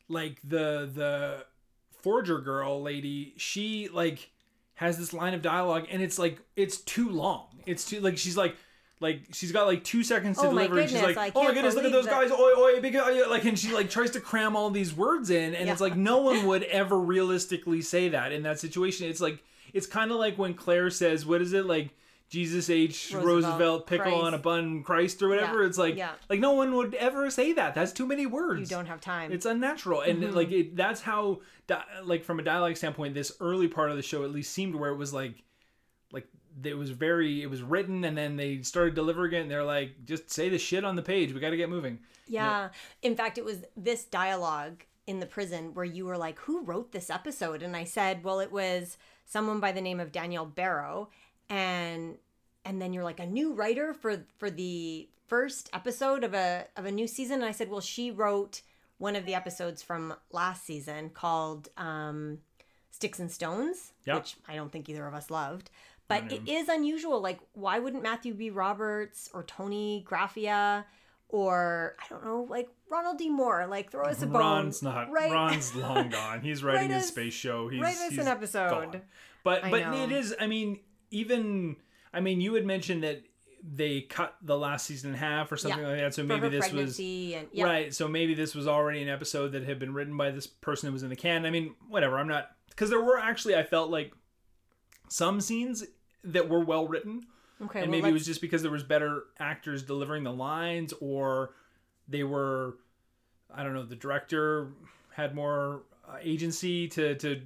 like 0.10 0.40
the 0.44 0.92
the 0.94 1.46
forger 2.02 2.40
girl 2.40 2.82
lady, 2.82 3.34
she 3.38 3.88
like 3.88 4.30
has 4.74 4.98
this 4.98 5.14
line 5.14 5.34
of 5.34 5.42
dialogue, 5.42 5.86
and 5.90 6.02
it's 6.02 6.20
like 6.20 6.40
it's 6.58 6.80
too 6.80 7.10
long. 7.10 7.48
It's 7.66 7.86
too 7.86 8.02
like 8.02 8.18
she's 8.18 8.36
like. 8.36 8.58
Like 9.00 9.24
she's 9.34 9.52
got 9.52 9.68
like 9.68 9.84
two 9.84 10.04
seconds 10.04 10.38
to 10.38 10.46
Oh 10.46 10.50
deliver, 10.50 10.80
and 10.80 10.90
she's 10.90 11.02
like, 11.02 11.34
"Oh 11.36 11.44
my 11.44 11.54
goodness, 11.54 11.76
look 11.76 11.84
at 11.84 11.92
those 11.92 12.06
believe 12.08 12.30
guys! 12.30 12.40
Oi, 12.40 12.52
oi, 12.58 12.80
big, 12.80 12.96
oi," 12.96 13.28
like," 13.30 13.44
and 13.44 13.60
she 13.60 13.74
like 13.74 13.90
tries 13.90 14.12
to 14.12 14.22
cram 14.22 14.56
all 14.56 14.70
these 14.70 14.96
words 14.96 15.30
in, 15.30 15.56
and 15.56 15.70
it's 15.70 15.82
like 15.82 15.98
no 15.98 16.20
one 16.20 16.46
would 16.46 16.64
ever 16.64 16.98
realistically 16.98 17.82
say 17.82 18.08
that 18.10 18.32
in 18.32 18.44
that 18.44 18.60
situation. 18.60 19.10
It's 19.10 19.20
like 19.20 19.44
it's 19.74 19.88
kind 19.88 20.12
of 20.12 20.18
like 20.18 20.38
when 20.38 20.54
Claire 20.54 20.90
says, 20.90 21.26
"What 21.26 21.42
is 21.42 21.54
it 21.54 21.66
like?" 21.66 21.90
Jesus 22.30 22.68
H. 22.68 23.12
Roosevelt, 23.14 23.26
Roosevelt, 23.26 23.88
pickle 23.88 24.06
Christ. 24.06 24.24
on 24.24 24.34
a 24.34 24.38
bun, 24.40 24.82
Christ 24.82 25.22
or 25.22 25.28
whatever. 25.30 25.62
Yeah, 25.62 25.68
It's 25.68 25.78
like 25.78 25.96
yeah. 25.98 26.12
like 26.30 26.40
no 26.40 26.54
one 26.54 26.74
would 26.74 26.96
ever 26.96 27.30
say 27.30 27.54
that. 27.54 27.76
That's 27.76 27.92
too 27.92 28.08
many 28.08 28.26
words. 28.26 28.72
You 28.72 28.78
don't 28.78 28.88
have 28.88 29.02
time. 29.02 29.32
It's 29.32 29.46
unnatural, 29.46 30.02
and 30.02 30.24
Mm-hmm. 30.24 30.36
like 30.36 30.52
it, 30.52 30.76
that's 30.76 31.02
how, 31.02 31.42
like 32.04 32.24
from 32.24 32.40
a 32.40 32.44
dialogue 32.44 32.76
standpoint, 32.78 33.14
this 33.14 33.34
early 33.40 33.68
part 33.68 33.92
of 33.92 33.98
the 33.98 34.02
show 34.02 34.24
at 34.24 34.32
least 34.32 34.52
seemed 34.52 34.74
where 34.74 34.90
it 34.90 34.96
was 34.96 35.14
like, 35.14 35.36
like 36.12 36.26
it 36.64 36.78
was 36.78 36.90
very, 36.92 37.42
it 37.42 37.48
was 37.50 37.62
written, 37.62 38.04
and 38.04 38.18
then 38.18 38.36
they 38.38 38.62
started 38.62 38.94
delivering 38.96 39.34
it, 39.34 39.42
and 39.42 39.52
they're 39.52 39.64
like, 39.64 40.06
just 40.06 40.30
say 40.32 40.50
the 40.50 40.58
shit 40.58 40.84
on 40.86 40.96
the 40.96 41.02
page. 41.02 41.34
We 41.34 41.40
got 41.40 41.50
to 41.52 41.58
get 41.58 41.70
moving. 41.70 42.00
yeah. 42.28 42.70
In 43.02 43.16
fact, 43.16 43.38
it 43.38 43.46
was 43.46 43.64
this 43.76 44.06
dialogue 44.06 44.84
in 45.08 45.20
the 45.20 45.26
prison 45.26 45.74
where 45.74 45.86
you 45.86 46.06
were 46.06 46.18
like, 46.18 46.40
"Who 46.40 46.64
wrote 46.64 46.92
this 46.92 47.10
episode?" 47.10 47.62
And 47.62 47.76
I 47.76 47.84
said, 47.84 48.24
"Well, 48.24 48.40
it 48.40 48.52
was 48.52 48.98
someone 49.26 49.60
by 49.60 49.72
the 49.72 49.82
name 49.82 50.00
of 50.00 50.12
Danielle 50.12 50.48
Berrow." 50.48 51.08
And 51.50 52.18
and 52.66 52.82
then 52.82 52.94
you're 52.94 53.04
like, 53.04 53.20
"A 53.20 53.26
new 53.26 53.54
writer 53.54 53.94
for 53.94 54.24
for 54.38 54.50
the 54.50 55.10
first 55.28 55.70
episode 55.74 56.24
of 56.24 56.34
a 56.34 56.68
of 56.78 56.86
a 56.86 56.92
new 56.92 57.08
season." 57.08 57.36
And 57.42 57.46
I 57.46 57.52
said, 57.52 57.70
"Well, 57.70 57.82
she 57.82 58.12
wrote 58.12 58.62
one 58.98 59.16
of 59.18 59.26
the 59.26 59.36
episodes 59.36 59.82
from 59.82 60.14
last 60.32 60.66
season 60.66 61.10
called 61.10 61.68
um, 61.76 62.38
Sticks 62.92 63.20
and 63.20 63.30
Stones, 63.30 63.92
Yep. 64.06 64.16
which 64.16 64.36
I 64.48 64.56
don't 64.56 64.72
think 64.72 64.88
either 64.88 65.06
of 65.06 65.14
us 65.14 65.30
loved." 65.30 65.70
But 66.08 66.32
it 66.32 66.48
is 66.48 66.68
unusual. 66.70 67.22
Like, 67.22 67.40
why 67.54 67.80
wouldn't 67.80 68.04
Matthew 68.04 68.34
B. 68.34 68.50
Roberts 68.50 69.30
or 69.34 69.44
Toni 69.44 70.06
Graphia 70.08 70.86
or 71.30 71.96
I 72.00 72.08
don't 72.10 72.24
know, 72.24 72.46
like 72.48 72.70
Ronald 72.92 73.18
D. 73.18 73.30
Moore, 73.30 73.66
like 73.68 73.90
throw 73.92 74.06
us 74.06 74.22
a 74.22 74.28
bone? 74.28 74.40
Ron's 74.42 74.84
not. 74.84 75.10
Right? 75.12 75.32
Ron's 75.32 75.74
long 75.76 76.10
gone. 76.12 76.42
He's 76.42 76.64
writing 76.64 76.92
his 76.92 77.04
us- 77.04 77.08
space 77.10 77.34
show. 77.34 77.68
He's, 77.70 77.82
write 77.82 77.96
us 77.98 78.10
he's 78.10 78.20
an 78.20 78.28
episode. 78.28 78.70
gone. 78.70 79.02
But 79.44 79.64
I 79.64 79.72
but 79.72 79.82
know. 79.82 80.04
it 80.04 80.12
is. 80.12 80.36
I 80.40 80.46
mean, 80.48 80.80
even 81.10 81.78
I 82.14 82.20
mean, 82.20 82.40
you 82.40 82.54
had 82.54 82.66
mentioned 82.66 83.04
that 83.04 83.24
they 83.64 84.02
cut 84.02 84.36
the 84.42 84.58
last 84.58 84.86
season 84.86 85.12
in 85.12 85.16
half 85.18 85.52
or 85.52 85.58
something 85.58 85.82
Yeah. 85.82 85.88
like 85.88 85.98
that. 86.00 86.14
So 86.14 86.24
maybe 86.24 86.50
this 86.50 86.72
was 86.72 87.00
and 87.00 87.48
yeah, 87.52 87.64
right. 87.64 87.94
So 87.94 88.08
maybe 88.08 88.34
this 88.36 88.54
was 88.54 88.68
already 88.68 89.02
an 89.02 89.10
episode 89.10 89.54
that 89.54 89.64
had 89.64 89.80
been 89.80 89.94
written 89.94 90.16
by 90.18 90.32
this 90.32 90.46
person 90.46 90.88
who 90.88 90.94
was 90.94 91.02
in 91.02 91.10
the 91.10 91.16
can. 91.16 91.46
I 91.46 91.50
mean, 91.50 91.74
whatever. 91.88 92.20
I'm 92.20 92.28
not 92.28 92.52
because 92.70 92.90
there 92.90 93.02
were 93.02 93.18
actually 93.18 93.56
I 93.56 93.64
felt 93.64 93.90
like 93.90 94.14
some 95.14 95.40
scenes 95.40 95.84
that 96.24 96.50
were 96.50 96.60
well 96.60 96.88
written 96.88 97.22
okay. 97.62 97.82
and 97.82 97.92
well, 97.92 98.00
maybe 98.02 98.10
it 98.10 98.14
was 98.14 98.26
just 98.26 98.42
because 98.42 98.64
there 98.64 98.72
was 98.72 98.82
better 98.84 99.26
actors 99.38 99.84
delivering 99.84 100.24
the 100.24 100.32
lines 100.32 100.92
or 101.02 101.52
they 102.08 102.24
were 102.24 102.78
i 103.54 103.62
don't 103.62 103.74
know 103.76 103.86
the 103.86 103.96
director 103.96 104.72
had 105.12 105.36
more 105.36 105.84
uh, 106.10 106.18
agency 106.22 106.88
to 106.88 107.14
to 107.16 107.40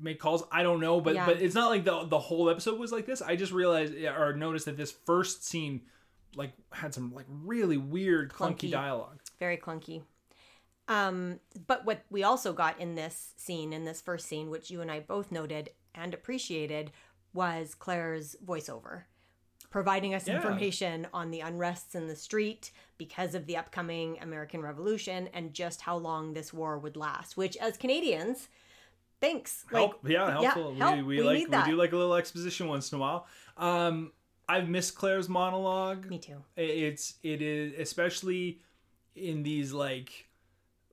make 0.00 0.18
calls 0.18 0.42
i 0.50 0.62
don't 0.62 0.80
know 0.80 0.98
but 0.98 1.14
Yeah. 1.14 1.26
but 1.26 1.42
it's 1.42 1.54
not 1.54 1.68
like 1.68 1.84
the 1.84 2.04
the 2.04 2.18
whole 2.18 2.48
episode 2.48 2.78
was 2.78 2.90
like 2.90 3.04
this 3.04 3.20
i 3.20 3.36
just 3.36 3.52
realized 3.52 3.94
or 3.94 4.32
noticed 4.32 4.64
that 4.64 4.76
this 4.78 4.92
first 4.92 5.44
scene 5.44 5.82
like 6.36 6.52
had 6.72 6.94
some 6.94 7.12
like 7.14 7.26
really 7.28 7.76
weird 7.76 8.32
clunky, 8.32 8.68
Clunky. 8.68 8.70
dialogue 8.70 9.18
very 9.38 9.56
clunky. 9.58 10.02
Um, 10.88 11.38
but 11.66 11.84
what 11.84 12.02
we 12.10 12.22
also 12.22 12.54
got 12.54 12.80
in 12.80 12.94
this 12.94 13.34
scene, 13.36 13.74
in 13.74 13.84
this 13.84 14.00
first 14.00 14.26
scene, 14.26 14.48
which 14.48 14.70
you 14.70 14.80
and 14.80 14.90
I 14.90 15.00
both 15.00 15.30
noted 15.30 15.68
and 15.94 16.14
appreciated, 16.14 16.90
was 17.32 17.74
Claire's 17.74 18.36
voiceover, 18.44 19.02
providing 19.70 20.14
us 20.14 20.26
Yeah. 20.26 20.36
information 20.36 21.06
on 21.12 21.30
the 21.30 21.40
unrests 21.40 21.94
in 21.94 22.08
the 22.08 22.16
street 22.16 22.70
because 22.96 23.34
of 23.34 23.46
the 23.46 23.56
upcoming 23.56 24.18
American 24.20 24.62
Revolution 24.62 25.28
and 25.34 25.52
just 25.52 25.82
how 25.82 25.96
long 25.96 26.32
this 26.32 26.52
war 26.52 26.78
would 26.78 26.96
last. 26.96 27.36
Which, 27.36 27.56
as 27.58 27.76
Canadians, 27.76 28.48
thanks. 29.20 29.64
help 29.70 30.00
yeah 30.08 30.26
yeah, 30.26 30.30
helpful 30.42 30.74
help. 30.74 30.96
we, 30.96 31.02
we, 31.02 31.16
We 31.18 31.22
like 31.22 31.48
we 31.66 31.70
do 31.70 31.76
like 31.76 31.92
a 31.92 31.96
little 31.96 32.14
exposition 32.14 32.68
once 32.68 32.92
in 32.92 32.96
a 32.98 33.00
while 33.00 33.26
um 33.56 34.12
i've 34.48 34.68
missed 34.68 34.94
claire's 34.94 35.28
monologue 35.28 36.06
Me 36.06 36.18
too. 36.20 36.36
it's 36.56 37.14
it 37.24 37.42
is 37.42 37.74
especially 37.80 38.60
in 39.16 39.42
these 39.42 39.72
like 39.72 40.27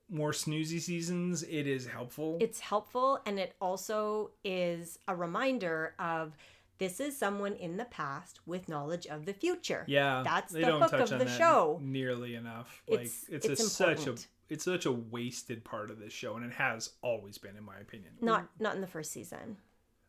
more 0.08 0.30
snoozy 0.32 0.80
seasons 0.80 1.42
it 1.42 1.66
is 1.66 1.86
helpful 1.86 2.38
It's 2.40 2.60
helpful 2.60 3.20
and 3.26 3.38
it 3.38 3.54
also 3.60 4.30
is 4.44 4.98
a 5.08 5.16
reminder 5.16 5.94
of 5.98 6.36
this 6.78 7.00
is 7.00 7.16
someone 7.18 7.54
in 7.54 7.76
the 7.78 7.86
past 7.86 8.40
with 8.46 8.68
knowledge 8.68 9.06
of 9.06 9.24
the 9.26 9.32
future. 9.32 9.82
yeah 9.88 10.22
That's 10.24 10.52
the 10.52 10.64
hook 10.78 10.92
of 10.92 11.08
the 11.10 11.26
show. 11.28 11.80
nearly 11.82 12.34
enough 12.36 12.82
like 12.88 13.00
It's- 13.00 13.24
it's, 13.28 13.46
it's 13.46 13.60
a, 13.62 13.68
such 13.70 14.06
a 14.06 14.14
it's 14.48 14.64
such 14.64 14.86
a 14.86 14.92
wasted 14.92 15.64
part 15.64 15.90
of 15.90 15.98
this 15.98 16.12
show 16.12 16.36
and 16.36 16.44
it 16.44 16.52
has 16.52 16.90
always 17.02 17.36
been 17.38 17.56
in 17.56 17.64
my 17.64 17.78
opinion 17.78 18.12
Not 18.20 18.46
not 18.60 18.74
in 18.76 18.80
the 18.80 18.86
first 18.86 19.10
season. 19.10 19.56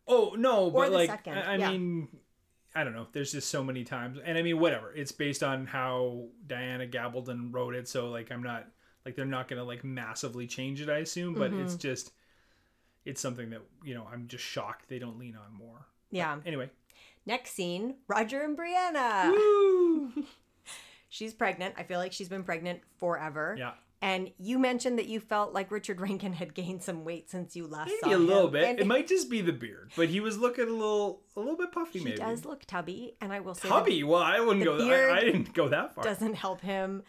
oh 0.08 0.36
no 0.38 0.70
but 0.70 0.90
the 0.90 0.96
like 0.96 1.10
second, 1.10 1.40
i, 1.40 1.54
I 1.54 1.56
yeah. 1.58 1.72
mean 1.72 2.08
I 2.76 2.84
don't 2.84 2.94
know. 2.94 3.08
There's 3.12 3.32
just 3.32 3.50
so 3.50 3.64
many 3.64 3.84
times, 3.84 4.20
and 4.24 4.38
I 4.38 4.44
mean, 4.44 4.60
whatever. 4.60 4.94
It's 4.94 5.12
based 5.12 5.42
on 5.42 5.66
how 5.66 6.26
Diana 6.46 6.86
Gabaldon 6.86 7.52
wrote 7.52 7.74
it, 7.74 7.88
so 7.88 8.10
like 8.10 8.32
I'm 8.32 8.44
not 8.44 8.68
like 9.08 9.16
they're 9.16 9.26
not 9.26 9.48
gonna 9.48 9.64
like 9.64 9.84
massively 9.86 10.46
change 10.48 10.82
it. 10.82 10.90
I 10.90 10.98
assume, 10.98 11.34
but 11.34 11.54
it's 11.54 11.74
Mm-hmm. 11.74 11.80
just 11.80 12.12
it's 13.06 13.22
something 13.22 13.50
that 13.52 13.62
you 13.84 13.94
know 13.96 14.06
I'm 14.12 14.28
just 14.28 14.44
shocked 14.44 14.90
they 14.90 15.00
don't 15.00 15.18
lean 15.18 15.36
on 15.38 15.54
more. 15.58 15.86
Yeah. 16.12 16.38
Anyway, 16.46 16.70
Next 17.26 17.52
scene 17.52 17.96
Roger 18.08 18.42
and 18.42 18.58
Brianna. 18.58 19.32
woo! 19.32 20.12
She's 21.10 21.34
pregnant. 21.34 21.76
I 21.78 21.84
feel 21.84 22.00
like 22.00 22.12
she's 22.12 22.28
been 22.30 22.44
pregnant 22.44 22.82
forever. 23.00 23.56
yeah, 23.58 23.72
And 24.02 24.30
you 24.38 24.60
mentioned 24.60 25.00
that 25.00 25.08
you 25.08 25.22
felt 25.22 25.54
like 25.54 25.72
Richard 25.72 26.02
Rankin 26.02 26.34
had 26.34 26.54
gained 26.54 26.84
some 26.84 27.06
weight 27.06 27.30
since 27.30 27.56
you 27.56 27.66
last 27.66 27.90
saw 28.02 28.08
maybe 28.08 28.14
a 28.14 28.18
him. 28.18 28.28
little 28.28 28.50
bit. 28.50 28.64
And 28.66 28.80
It 28.82 28.88
might 28.88 29.08
just 29.08 29.30
be 29.30 29.40
the 29.42 29.54
beard, 29.54 29.92
but 29.96 30.10
he 30.10 30.20
was 30.20 30.38
looking 30.38 30.66
a 30.68 30.72
little 30.72 31.22
a 31.38 31.40
little 31.40 31.56
bit 31.56 31.72
puffy. 31.72 32.00
he 32.00 32.06
maybe 32.06 32.18
does 32.18 32.44
look 32.44 32.66
tubby, 32.66 33.16
and 33.22 33.32
I 33.32 33.40
will 33.40 33.56
say 33.56 33.70
Tubby. 33.70 34.04
Well, 34.04 34.22
I 34.22 34.42
wouldn't 34.42 34.66
go. 34.66 34.78
That, 34.78 35.10
I, 35.12 35.18
I 35.18 35.22
didn't 35.22 35.54
go 35.54 35.70
that 35.70 35.96
far. 35.96 36.04
doesn't 36.04 36.34
help 36.36 36.60
him 36.60 37.04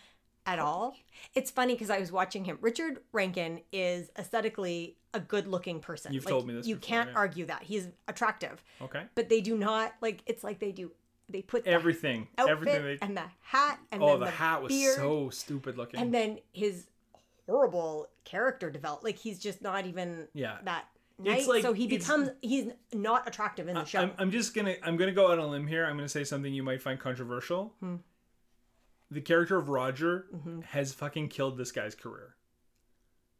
at 0.48 0.58
all. 0.58 0.96
It's 1.34 1.50
funny 1.50 1.74
because 1.74 1.90
I 1.90 1.98
was 2.00 2.10
watching 2.10 2.44
him. 2.44 2.58
Richard 2.60 2.98
Rankin 3.12 3.60
is 3.72 4.10
aesthetically 4.18 4.96
a 5.14 5.20
good-looking 5.20 5.80
person. 5.80 6.12
You've 6.12 6.24
Like, 6.24 6.30
told 6.32 6.46
me 6.46 6.54
this 6.54 6.66
You 6.66 6.76
before, 6.76 6.88
can't 6.88 7.10
yeah. 7.10 7.16
argue 7.16 7.46
that 7.46 7.62
he's 7.64 7.88
attractive, 8.08 8.62
Okay. 8.80 9.02
but 9.14 9.28
they 9.28 9.40
do 9.40 9.56
not 9.56 9.92
like. 10.00 10.22
It's 10.26 10.42
like 10.42 10.58
they 10.58 10.72
do. 10.72 10.90
They 11.30 11.42
put 11.42 11.64
the 11.64 11.70
Everything. 11.70 12.26
outfit 12.38 12.50
everything. 12.52 12.82
They, 12.84 12.98
and 13.02 13.14
the 13.16 13.24
hat 13.42 13.78
and 13.92 14.02
oh, 14.02 14.16
the, 14.18 14.24
the, 14.24 14.30
hat 14.30 14.62
was 14.62 14.70
beard, 14.72 14.96
so 14.96 15.28
stupid 15.28 15.76
looking. 15.76 16.00
and 16.00 16.12
then 16.14 16.38
his 16.52 16.86
horrible 17.46 18.08
character 18.24 18.70
develop. 18.70 19.02
Like 19.04 19.18
he's 19.18 19.38
just 19.38 19.60
not 19.62 19.84
even 19.86 20.28
yeah. 20.34 20.56
that 20.64 20.86
It's 21.18 21.28
nice. 21.28 21.46
like- 21.46 21.62
so 21.62 21.72
he 21.74 21.86
becomes 21.86 22.30
he's 22.40 22.68
not 22.94 23.28
attractive 23.28 23.68
in 23.68 23.74
the 23.74 23.84
show. 23.84 24.00
I'm, 24.00 24.12
I'm 24.18 24.30
just 24.30 24.54
gonna 24.54 24.76
I'm 24.82 24.96
gonna 24.96 25.12
go 25.12 25.26
out 25.30 25.38
on 25.38 25.44
a 25.44 25.50
limb 25.50 25.66
here. 25.66 25.84
I'm 25.84 25.96
gonna 25.96 26.08
say 26.08 26.24
something 26.24 26.52
you 26.52 26.62
might 26.62 26.80
find 26.82 26.98
controversial. 26.98 27.74
Hmm. 27.80 27.96
The 29.10 29.20
character 29.20 29.56
of 29.56 29.68
Roger 29.68 30.26
Mm-hmm. 30.34 30.60
has 30.62 30.92
fucking 30.92 31.28
killed 31.28 31.56
this 31.56 31.72
guy's 31.72 31.94
career. 31.94 32.34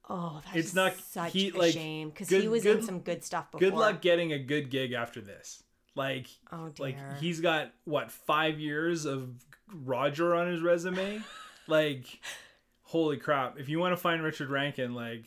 oh, 0.08 0.40
that's 0.44 0.56
it's 0.56 0.75
not- 0.75 0.96
such 0.96 1.32
he, 1.32 1.50
a 1.50 1.54
like, 1.54 1.72
shame 1.72 2.08
because 2.10 2.28
he 2.28 2.48
was 2.48 2.64
in 2.64 2.82
some 2.82 3.00
good 3.00 3.25
stuff 3.25 3.50
before. 3.50 3.60
Good 3.68 3.78
luck 3.78 4.00
getting 4.00 4.32
a 4.32 4.38
good 4.38 4.70
gig 4.70 4.92
after 4.92 5.20
this. 5.20 5.62
Like 5.94 6.26
Oh 6.52 6.68
dear. 6.68 6.87
like 6.87 7.18
he's 7.20 7.40
got 7.40 7.72
what 7.84 8.10
five 8.10 8.58
years 8.60 9.04
of 9.04 9.30
Roger 9.84 10.34
on 10.34 10.46
his 10.50 10.60
resume. 10.62 11.20
like 11.66 12.06
holy 12.82 13.16
crap! 13.18 13.58
If 13.58 13.68
you 13.68 13.78
want 13.80 13.92
to 13.92 13.96
find 13.96 14.22
Richard 14.22 14.48
Rankin, 14.48 14.94
like 14.94 15.25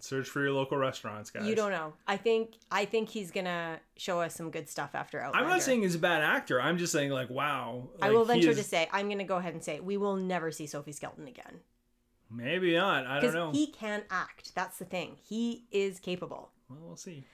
search 0.00 0.28
for 0.28 0.40
your 0.42 0.52
local 0.52 0.76
restaurants, 0.76 1.30
guys. 1.30 1.46
you 1.46 1.54
don't 1.54 1.70
know. 1.70 1.92
I 2.06 2.16
think 2.16 2.54
I 2.70 2.84
think 2.84 3.08
he's 3.08 3.30
gonna 3.30 3.80
show 3.96 4.20
us 4.20 4.34
some 4.34 4.50
good 4.50 4.68
stuff 4.68 4.90
after 4.94 5.20
Outlander. 5.20 5.44
I'm 5.46 5.50
not 5.52 5.62
saying 5.62 5.82
he's 5.82 5.94
a 5.94 5.98
bad 5.98 6.22
actor. 6.22 6.60
I'm 6.60 6.78
just 6.78 6.92
saying 6.92 7.10
like 7.10 7.30
wow. 7.30 7.88
I 8.02 8.10
will 8.10 8.24
venture 8.24 8.50
is- 8.50 8.56
to 8.58 8.62
say 8.64 8.88
I'm 8.92 9.08
gonna 9.08 9.24
go 9.24 9.36
ahead 9.36 9.54
and 9.54 9.62
say 9.64 9.80
we 9.80 9.96
will 9.96 10.16
never 10.16 10.50
see 10.52 10.66
Sophie 10.66 10.92
Skelton 10.92 11.26
again 11.26 11.60
maybe 12.28 12.74
not. 12.74 13.06
I 13.06 13.20
don't 13.20 13.34
know. 13.34 13.52
he 13.52 13.68
can 13.68 14.02
act. 14.10 14.52
That's 14.54 14.78
the 14.78 14.84
thing. 14.84 15.16
He 15.28 15.64
is 15.70 16.00
capable. 16.00 16.50
well, 16.68 16.78
we'll 16.82 16.96
see. 16.96 17.24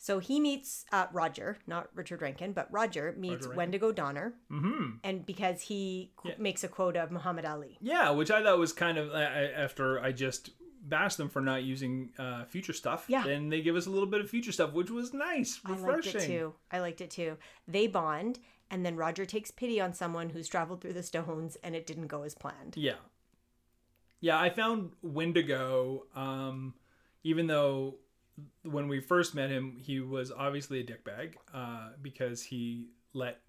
So 0.00 0.18
he 0.20 0.38
meets 0.38 0.84
uh, 0.92 1.06
Roger, 1.12 1.56
not 1.66 1.88
Richard 1.94 2.20
Rankin, 2.22 2.52
but 2.52 2.70
Roger 2.70 3.14
meets 3.18 3.46
Roger. 3.46 3.56
Wendigo 3.56 3.90
Donner, 3.90 4.34
Hmm. 4.50 4.90
and 5.02 5.24
because 5.26 5.62
he 5.62 6.12
qu- 6.16 6.28
Yeah. 6.28 6.34
makes 6.38 6.62
a 6.62 6.68
quote 6.68 6.96
of 6.96 7.10
Muhammad 7.10 7.44
Ali. 7.46 7.78
Yeah, 7.80 8.10
which 8.10 8.30
I 8.30 8.42
thought 8.42 8.58
was 8.58 8.72
kind 8.72 8.96
of 8.98 9.10
uh, 9.10 9.14
after 9.16 9.98
I 10.00 10.12
just 10.12 10.50
bashed 10.88 11.18
them 11.18 11.28
for 11.28 11.40
not 11.40 11.62
using 11.62 12.10
uh, 12.18 12.44
future 12.44 12.72
stuff. 12.72 13.04
Yeah. 13.08 13.24
Then 13.24 13.48
they 13.48 13.60
give 13.60 13.76
us 13.76 13.86
a 13.86 13.90
little 13.90 14.08
bit 14.08 14.20
of 14.20 14.30
future 14.30 14.52
stuff, 14.52 14.72
which 14.72 14.90
was 14.90 15.12
nice, 15.12 15.60
refreshing. 15.64 15.84
I 15.84 15.92
liked 15.92 16.06
it 16.06 16.26
too. 16.26 16.54
I 16.70 16.80
liked 16.80 17.00
it 17.00 17.10
too. 17.10 17.36
They 17.66 17.86
bond, 17.86 18.38
and 18.70 18.84
then 18.84 18.96
Roger 18.96 19.24
takes 19.24 19.50
pity 19.50 19.80
on 19.80 19.92
someone 19.92 20.30
who's 20.30 20.48
traveled 20.48 20.80
through 20.80 20.94
the 20.94 21.02
stones, 21.02 21.56
and 21.62 21.74
it 21.74 21.86
didn't 21.86 22.06
go 22.08 22.22
as 22.22 22.34
planned. 22.34 22.76
Yeah. 22.76 22.94
Yeah, 24.20 24.38
I 24.40 24.50
found 24.50 24.90
Wendigo, 25.02 26.06
um, 26.16 26.74
even 27.22 27.46
though 27.46 27.96
when 28.62 28.88
we 28.88 29.00
first 29.00 29.34
met 29.34 29.50
him, 29.50 29.76
he 29.80 30.00
was 30.00 30.32
obviously 30.32 30.80
a 30.80 30.84
dickbag 30.84 31.34
uh, 31.54 31.90
because 32.02 32.42
he 32.42 32.88
let, 33.12 33.40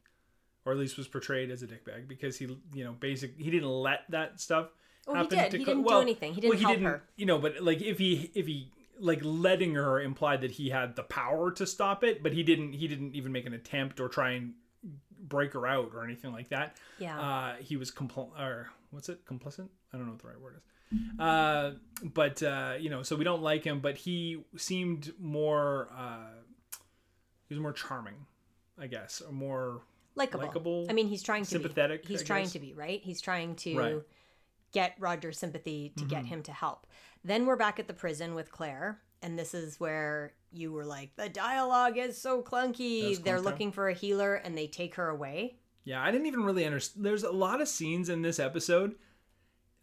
or 0.66 0.74
at 0.74 0.78
least 0.78 0.98
was 0.98 1.08
portrayed 1.08 1.52
as 1.52 1.64
a 1.64 1.68
dickbag 1.68 2.08
because 2.08 2.38
he, 2.38 2.46
you 2.74 2.84
know, 2.84 2.94
basic 2.94 3.40
he 3.40 3.50
didn't 3.50 3.70
let 3.70 4.02
that 4.10 4.40
stuff. 4.40 4.70
Oh, 5.08 5.16
he 5.22 5.28
did. 5.28 5.54
He 5.54 5.60
co- 5.60 5.74
didn't 5.74 5.88
do 5.88 6.00
anything. 6.00 6.34
He 6.34 6.42
didn't 6.42 6.50
well, 6.52 6.58
he 6.58 6.64
help 6.64 6.76
didn't, 6.76 6.88
her. 6.88 7.04
You 7.16 7.26
know, 7.26 7.40
but 7.40 7.62
like 7.62 7.82
if 7.82 7.98
he 7.98 8.32
if 8.34 8.46
he 8.48 8.72
like 9.00 9.22
letting 9.24 9.76
her 9.76 10.00
implied 10.00 10.42
that 10.42 10.52
he 10.52 10.70
had 10.70 10.96
the 10.96 11.04
power 11.04 11.52
to 11.52 11.66
stop 11.66 12.04
it, 12.04 12.22
but 12.22 12.34
he 12.34 12.44
didn't. 12.44 12.74
He 12.74 12.88
didn't 12.88 13.16
even 13.16 13.32
make 13.32 13.46
an 13.46 13.54
attempt 13.54 14.00
or 14.00 14.10
try 14.10 14.32
and 14.32 14.54
break 15.22 15.54
her 15.54 15.68
out 15.68 15.92
or 15.94 16.04
anything 16.04 16.32
like 16.32 16.50
that. 16.50 16.78
Yeah. 16.98 17.20
Uh, 17.20 17.56
he 17.60 17.78
was 17.78 17.92
compl- 17.92 18.38
or 18.40 18.70
what's 18.92 19.10
it 19.10 19.26
complicit? 19.26 19.68
I 19.94 19.98
don't 19.98 20.06
know 20.06 20.14
what 20.14 20.22
the 20.22 20.28
right 20.28 20.40
word 20.40 20.56
is. 20.58 20.64
Uh, 21.20 21.74
but 22.04 22.42
uh, 22.42 22.74
you 22.80 22.90
know, 22.90 23.04
so 23.04 23.16
we 23.16 23.24
don't 23.24 23.42
like 23.42 23.64
him, 23.64 23.80
but 23.80 23.98
he 23.98 24.44
seemed 24.58 25.14
more. 25.20 25.90
Uh, 25.96 26.32
he 27.48 27.54
was 27.56 27.62
more 27.62 27.74
charming, 27.74 28.26
I 28.80 28.88
guess, 28.88 29.22
or 29.22 29.32
more 29.32 29.82
likable, 30.16 30.86
I 30.90 30.94
mean, 30.94 31.08
he's 31.08 31.24
trying 31.24 31.44
to 31.44 31.50
sympathetic, 31.50 32.04
Be. 32.04 32.14
He's 32.14 32.22
I 32.22 32.26
trying 32.26 32.44
guess. 32.44 32.54
to 32.54 32.60
be 32.60 32.74
right. 32.74 33.02
He's 33.04 33.22
trying 33.22 33.56
to 33.56 33.78
Right. 33.78 33.96
Mm-hmm. 34.72 34.80
get 34.80 34.96
Roger's 35.00 35.38
sympathy 35.38 35.94
to 35.98 36.06
get 36.06 36.26
him 36.26 36.44
to 36.44 36.52
help. 36.52 36.88
Then 37.24 37.46
we're 37.46 37.56
back 37.58 37.80
at 37.80 37.88
the 37.88 37.94
prison 37.94 38.36
with 38.36 38.52
Claire, 38.52 39.00
and 39.22 39.38
this 39.38 39.54
is 39.54 39.80
where 39.80 40.34
you 40.52 40.72
were 40.72 40.86
like, 40.86 41.16
the 41.16 41.30
dialogue 41.30 41.98
is 41.98 42.20
so 42.20 42.42
clunky. 42.42 43.22
They're 43.22 43.42
looking 43.42 43.72
for 43.72 43.90
a 43.90 43.94
healer, 43.94 44.36
and 44.36 44.58
they 44.58 44.68
take 44.68 44.96
her 44.96 45.10
away. 45.10 45.58
Yeah, 45.84 46.02
I 46.02 46.12
didn't 46.12 46.28
even 46.28 46.44
really 46.44 46.66
understand. 46.66 47.06
There's 47.06 47.24
a 47.24 47.32
lot 47.32 47.62
of 47.62 47.68
scenes 47.68 48.10
in 48.10 48.22
this 48.22 48.40
episode 48.40 48.96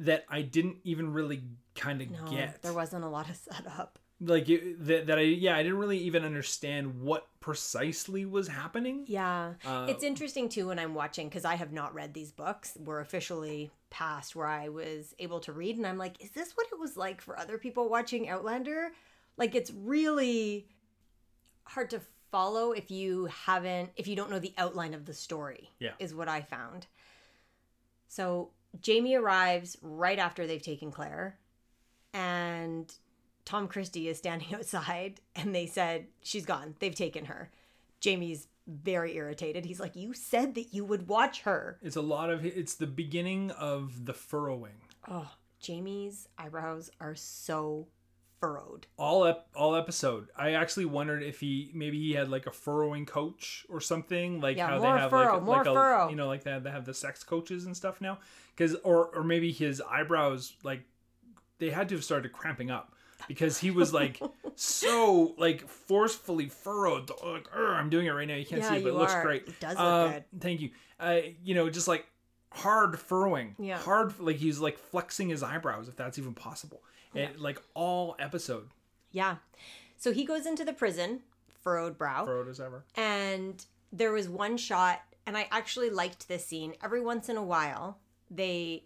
that 0.01 0.25
I 0.29 0.43
didn't 0.43 0.77
even 0.85 1.13
really 1.13 1.43
kind 1.75 2.01
of 2.03 2.11
No, 2.11 2.25
get. 2.31 2.63
there 2.63 2.73
wasn't 2.73 3.05
a 3.05 3.09
lot 3.09 3.29
of 3.31 3.37
setup. 3.37 3.99
Like 4.21 4.49
it, 4.49 4.85
that, 4.87 5.07
that 5.09 5.19
I 5.19 5.23
yeah 5.23 5.57
I 5.57 5.63
didn't 5.63 5.79
really 5.79 5.99
even 5.99 6.25
understand 6.25 7.01
what 7.03 7.27
precisely 7.41 8.25
was 8.25 8.49
happening. 8.49 9.05
Yeah. 9.07 9.55
Uh, 9.65 9.87
it's 9.89 10.03
interesting 10.03 10.49
too 10.49 10.69
when 10.69 10.79
I'm 10.79 10.95
watching 10.95 11.29
because 11.29 11.45
I 11.45 11.55
have 11.55 11.73
not 11.73 11.95
read 11.95 12.15
these 12.15 12.33
books. 12.33 12.77
We're 12.83 13.01
officially 13.01 13.71
past 13.91 14.35
where 14.35 14.47
I 14.47 14.69
was 14.69 15.15
able 15.19 15.41
to 15.41 15.53
read, 15.53 15.77
and 15.77 15.87
I'm 15.87 15.99
like, 15.99 16.23
is 16.23 16.31
this 16.31 16.53
what 16.55 16.67
it 16.73 16.79
was 16.79 16.97
like 16.97 17.21
for 17.21 17.39
other 17.39 17.59
people 17.59 17.89
watching 17.89 18.29
Outlander? 18.29 18.91
Like, 19.37 19.55
it's 19.55 19.71
really 19.71 20.67
hard 21.65 21.91
to 21.91 22.01
follow 22.33 22.73
if 22.73 22.91
you 22.91 23.27
haven't, 23.27 23.91
if 23.97 24.09
you 24.09 24.17
don't 24.17 24.31
know 24.31 24.39
the 24.39 24.55
outline 24.59 24.95
of 24.95 25.05
the 25.05 25.15
story, 25.15 25.71
Yeah. 25.79 25.93
is 25.99 26.15
what 26.15 26.29
I 26.29 26.41
found. 26.41 26.87
So 28.09 28.51
Jamie 28.81 29.15
arrives 29.15 29.77
right 29.83 30.19
after 30.19 30.47
they've 30.47 30.63
taken 30.63 30.91
Claire, 30.91 31.39
and 32.13 32.93
Tom 33.47 33.67
Christie 33.69 34.09
is 34.09 34.19
standing 34.19 34.55
outside, 34.55 35.21
and 35.35 35.55
they 35.55 35.65
said, 35.67 36.09
She's 36.23 36.45
gone. 36.45 36.75
They've 36.81 36.95
taken 36.95 37.25
her. 37.25 37.51
Jamie's 38.01 38.49
very 38.67 39.17
irritated. 39.17 39.65
He's 39.65 39.81
like, 39.81 39.97
You 39.97 40.13
said 40.13 40.55
that 40.57 40.75
you 40.75 40.85
would 40.85 41.09
watch 41.09 41.43
her. 41.43 41.79
It's 41.81 41.97
a 41.97 42.03
lot 42.03 42.29
of 42.29 42.45
it's 42.45 42.75
the 42.75 42.87
beginning 42.87 43.51
of 43.53 44.05
the 44.05 44.13
furrowing. 44.13 44.75
Oh, 45.09 45.31
Jamie's 45.61 46.29
eyebrows 46.37 46.91
are 47.01 47.15
so 47.15 47.87
furrowed. 48.41 48.87
All 48.99 49.25
ep- 49.25 49.47
all 49.55 49.77
episode. 49.77 50.29
I 50.37 50.53
actually 50.53 50.85
wondered 50.85 51.23
if 51.23 51.41
he 51.41 51.71
maybe 51.73 51.99
he 51.99 52.13
had 52.13 52.29
like 52.29 52.47
a 52.47 52.51
furrowing 52.51 53.07
coach 53.07 53.65
or 53.69 53.81
something 53.81 54.41
like 54.41 54.57
Yeah, 54.57 54.67
how 54.67 54.79
they 54.81 54.87
have 54.89 55.11
furrow, 55.11 55.35
like, 55.35 55.43
more 55.45 55.57
like 55.59 55.67
a, 55.67 55.73
furrow. 55.73 56.09
you 56.11 56.17
know 56.17 56.27
like 56.27 56.43
that 56.45 56.63
they 56.65 56.71
have 56.71 56.85
the 56.85 56.93
sex 56.93 57.23
coaches 57.25 57.65
and 57.65 57.75
stuff 57.77 58.01
now 58.01 58.19
because 58.55 58.75
or 58.85 59.07
or 59.17 59.23
maybe 59.23 59.53
his 59.53 59.81
eyebrows 59.89 60.53
like 60.65 60.83
they 61.59 61.71
had 61.71 61.89
to 61.89 61.95
have 61.95 62.05
started 62.05 62.33
cramping 62.33 62.71
up 62.71 62.95
because 63.29 63.59
he 63.59 63.71
was 63.71 63.93
like 63.93 64.21
so 64.55 65.35
like 65.39 65.67
forcefully 65.69 66.49
furrowed 66.49 67.11
like 67.25 67.47
I'm 67.57 67.91
doing 67.91 68.07
it 68.07 68.11
right 68.11 68.27
now 68.29 68.35
you 68.35 68.47
can't 68.47 68.63
Yeah, 68.63 68.71
see 68.71 68.77
it 68.77 68.83
but 68.85 68.91
it 68.91 68.95
looks 68.95 69.13
are. 69.15 69.23
great 69.23 69.47
It 69.49 69.61
does 69.61 69.77
look 69.77 69.81
Um, 69.85 70.11
good. 70.13 70.25
thank 70.41 70.61
you 70.61 70.71
uh 71.01 71.19
you 71.43 71.55
know 71.55 71.69
just 71.71 71.89
like 71.89 72.07
hard 72.53 72.99
furrowing 72.99 73.55
Yeah. 73.59 73.79
hard 73.79 74.19
like 74.19 74.37
he's 74.37 74.59
like 74.59 74.79
flexing 74.79 75.29
his 75.29 75.43
eyebrows 75.43 75.89
if 75.89 75.97
that's 75.97 76.19
even 76.19 76.35
possible 76.35 76.83
and 77.15 77.39
like 77.39 77.61
all 77.75 78.17
episode 78.19 78.69
Yeah. 79.13 79.37
So 79.99 80.13
he 80.13 80.25
goes 80.27 80.45
into 80.45 80.63
the 80.65 80.75
prison, 80.75 81.21
furrowed 81.63 81.97
brow. 81.97 82.25
furrowed 82.25 82.49
as 82.49 82.61
ever 82.61 82.85
and 82.95 83.65
there 83.93 84.13
was 84.13 84.29
one 84.29 84.57
shot 84.57 85.01
and 85.27 85.37
i 85.37 85.49
actually 85.51 85.91
liked 85.91 86.29
this 86.29 86.45
scene 86.47 86.75
every 86.83 87.01
once 87.01 87.29
in 87.29 87.37
a 87.37 87.43
while 87.43 87.99
they 88.31 88.85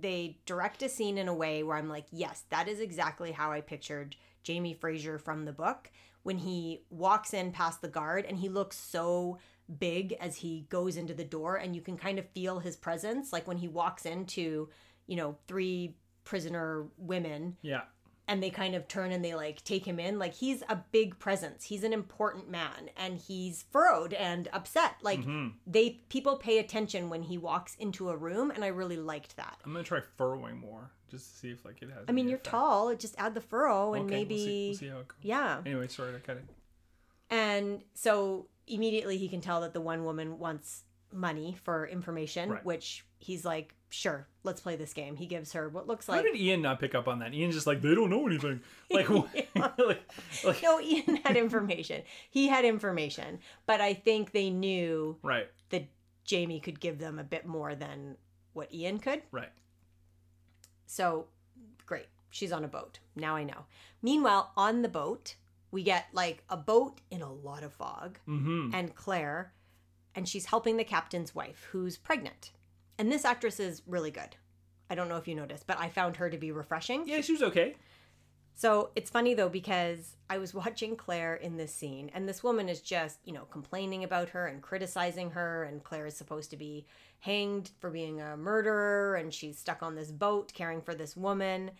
they 0.00 0.38
direct 0.46 0.82
a 0.82 0.88
scene 0.88 1.18
in 1.18 1.28
a 1.28 1.34
way 1.34 1.62
where 1.62 1.76
i'm 1.76 1.88
like 1.88 2.06
yes 2.10 2.44
that 2.50 2.68
is 2.68 2.80
exactly 2.80 3.32
how 3.32 3.50
i 3.50 3.60
pictured 3.60 4.16
jamie 4.44 4.74
fraser 4.74 5.18
from 5.18 5.44
the 5.44 5.52
book. 5.52 5.90
When 6.22 6.38
he 6.38 6.84
walks 6.88 7.34
in 7.34 7.50
past 7.50 7.82
the 7.82 7.88
guard 7.88 8.24
and 8.26 8.38
he 8.38 8.48
looks 8.48 8.78
so 8.78 9.38
big 9.78 10.12
as 10.20 10.36
he 10.36 10.66
goes 10.70 10.96
into 10.96 11.12
the 11.12 11.24
door 11.24 11.56
and 11.56 11.74
you 11.74 11.82
can 11.82 11.96
kind 11.96 12.18
of 12.18 12.28
feel 12.30 12.60
his 12.60 12.76
presence 12.76 13.32
like 13.32 13.48
when 13.48 13.56
he 13.56 13.66
walks 13.66 14.04
into 14.04 14.68
you 15.06 15.16
know 15.16 15.36
three 15.48 15.96
prisoner 16.22 16.86
women 16.98 17.56
yeah 17.62 17.82
and 18.26 18.42
they 18.42 18.48
kind 18.50 18.74
of 18.74 18.88
turn 18.88 19.12
and 19.12 19.24
they 19.24 19.34
like 19.34 19.62
take 19.64 19.84
him 19.86 19.98
in. 20.00 20.18
Like 20.18 20.34
he's 20.34 20.62
a 20.68 20.76
big 20.92 21.18
presence. 21.18 21.64
He's 21.64 21.84
an 21.84 21.92
important 21.92 22.48
man 22.50 22.88
and 22.96 23.18
he's 23.18 23.64
furrowed 23.70 24.12
and 24.14 24.48
upset. 24.52 24.96
Like 25.02 25.20
Mm-hmm. 25.20 25.48
they 25.66 26.00
people 26.08 26.36
pay 26.36 26.58
attention 26.58 27.10
when 27.10 27.22
he 27.22 27.36
walks 27.38 27.74
into 27.76 28.08
a 28.10 28.16
room 28.16 28.50
and 28.50 28.64
I 28.64 28.68
really 28.68 28.96
liked 28.96 29.36
that. 29.36 29.58
I'm 29.64 29.72
gonna 29.72 29.84
try 29.84 30.00
furrowing 30.16 30.58
more 30.58 30.90
just 31.10 31.30
to 31.32 31.38
see 31.38 31.50
if 31.50 31.64
like 31.64 31.82
it 31.82 31.90
has. 31.90 32.04
I 32.08 32.12
mean, 32.12 32.28
you're 32.28 32.38
tall, 32.38 32.94
just 32.96 33.14
add 33.18 33.34
the 33.34 33.40
furrow 33.40 33.94
and 33.94 34.06
Okay, 34.06 34.14
maybe 34.16 34.34
we'll 34.36 34.44
see, 34.46 34.68
we'll 34.68 34.78
see 34.78 34.88
how 34.88 34.98
it 35.00 35.08
goes. 35.08 35.18
yeah. 35.22 35.60
Anyway, 35.66 35.86
sorry 35.88 36.12
to 36.12 36.18
cut 36.20 36.38
it. 36.38 36.44
And 37.30 37.82
so 37.94 38.46
immediately 38.66 39.18
he 39.18 39.28
can 39.28 39.40
tell 39.40 39.60
that 39.60 39.72
the 39.74 39.80
one 39.80 40.04
woman 40.04 40.38
wants 40.38 40.84
money 41.14 41.56
for 41.62 41.86
information, 41.86 42.50
Right. 42.50 42.64
which 42.64 43.04
he's 43.18 43.44
like, 43.44 43.74
"Sure, 43.90 44.26
let's 44.42 44.60
play 44.60 44.76
this 44.76 44.92
game." 44.92 45.16
He 45.16 45.26
gives 45.26 45.52
her 45.52 45.68
what 45.68 45.86
looks 45.86 46.08
like. 46.08 46.16
How 46.18 46.22
did 46.22 46.36
Ian 46.36 46.60
not 46.62 46.80
pick 46.80 46.94
up 46.94 47.06
on 47.08 47.20
that? 47.20 47.32
Ian's 47.32 47.54
just 47.54 47.66
like 47.66 47.80
they 47.80 47.94
don't 47.94 48.10
know 48.10 48.26
anything. 48.26 48.60
Like, 48.90 49.08
what- 49.08 49.28
like, 49.78 50.02
like 50.44 50.62
No, 50.62 50.80
Ian 50.80 51.16
had 51.24 51.36
information. 51.36 52.02
He 52.30 52.48
had 52.48 52.64
information, 52.64 53.38
but 53.66 53.80
I 53.80 53.94
think 53.94 54.32
they 54.32 54.50
knew 54.50 55.16
right, 55.22 55.48
that 55.70 55.86
Jamie 56.24 56.60
could 56.60 56.80
give 56.80 56.98
them 56.98 57.18
a 57.18 57.24
bit 57.24 57.46
more 57.46 57.74
than 57.74 58.16
what 58.52 58.72
Ian 58.72 58.98
could. 58.98 59.22
right. 59.32 59.50
So, 60.86 61.26
great. 61.86 62.06
She's 62.30 62.52
on 62.52 62.64
a 62.64 62.68
boat. 62.68 62.98
Now 63.16 63.36
I 63.36 63.44
know. 63.44 63.64
Meanwhile, 64.02 64.52
on 64.56 64.82
the 64.82 64.88
boat, 64.88 65.34
we 65.70 65.82
get 65.82 66.06
like 66.12 66.44
a 66.48 66.56
boat 66.56 67.00
in 67.10 67.22
a 67.22 67.32
lot 67.32 67.62
of 67.64 67.72
fog 67.72 68.18
Mm-hmm. 68.28 68.70
and 68.74 68.94
Claire, 68.94 69.52
and 70.14 70.28
she's 70.28 70.46
helping 70.46 70.76
the 70.76 70.84
captain's 70.84 71.34
wife 71.34 71.68
who's 71.70 71.96
pregnant. 71.96 72.52
And 72.98 73.10
this 73.10 73.24
actress 73.24 73.58
is 73.58 73.82
really 73.86 74.10
good. 74.10 74.36
I 74.88 74.94
don't 74.94 75.08
know 75.08 75.16
if 75.16 75.26
you 75.26 75.34
noticed, 75.34 75.66
but 75.66 75.78
I 75.78 75.88
found 75.88 76.16
her 76.16 76.30
to 76.30 76.36
be 76.36 76.52
refreshing. 76.52 77.06
Yeah, 77.06 77.20
she 77.20 77.32
was 77.32 77.42
okay. 77.42 77.76
So 78.54 78.90
it's 78.94 79.10
funny 79.10 79.34
though 79.34 79.48
because 79.48 80.16
I 80.30 80.38
was 80.38 80.54
watching 80.54 80.96
Claire 80.96 81.34
in 81.34 81.56
this 81.56 81.74
scene, 81.74 82.10
and 82.14 82.28
this 82.28 82.42
woman 82.42 82.68
is 82.68 82.80
just, 82.80 83.18
you 83.24 83.32
know, 83.32 83.44
complaining 83.50 84.04
about 84.04 84.30
her 84.30 84.46
and 84.46 84.62
criticizing 84.62 85.30
her, 85.30 85.64
and 85.64 85.82
Claire 85.82 86.06
is 86.06 86.16
supposed 86.16 86.50
to 86.50 86.56
be 86.56 86.86
hanged 87.20 87.70
for 87.80 87.90
being 87.90 88.20
a 88.20 88.36
murderer, 88.36 89.16
and 89.16 89.32
she's 89.32 89.58
stuck 89.58 89.82
on 89.82 89.94
this 89.94 90.12
boat 90.12 90.52
caring 90.54 90.80
for 90.80 90.94
this 90.94 91.16
woman. 91.16 91.70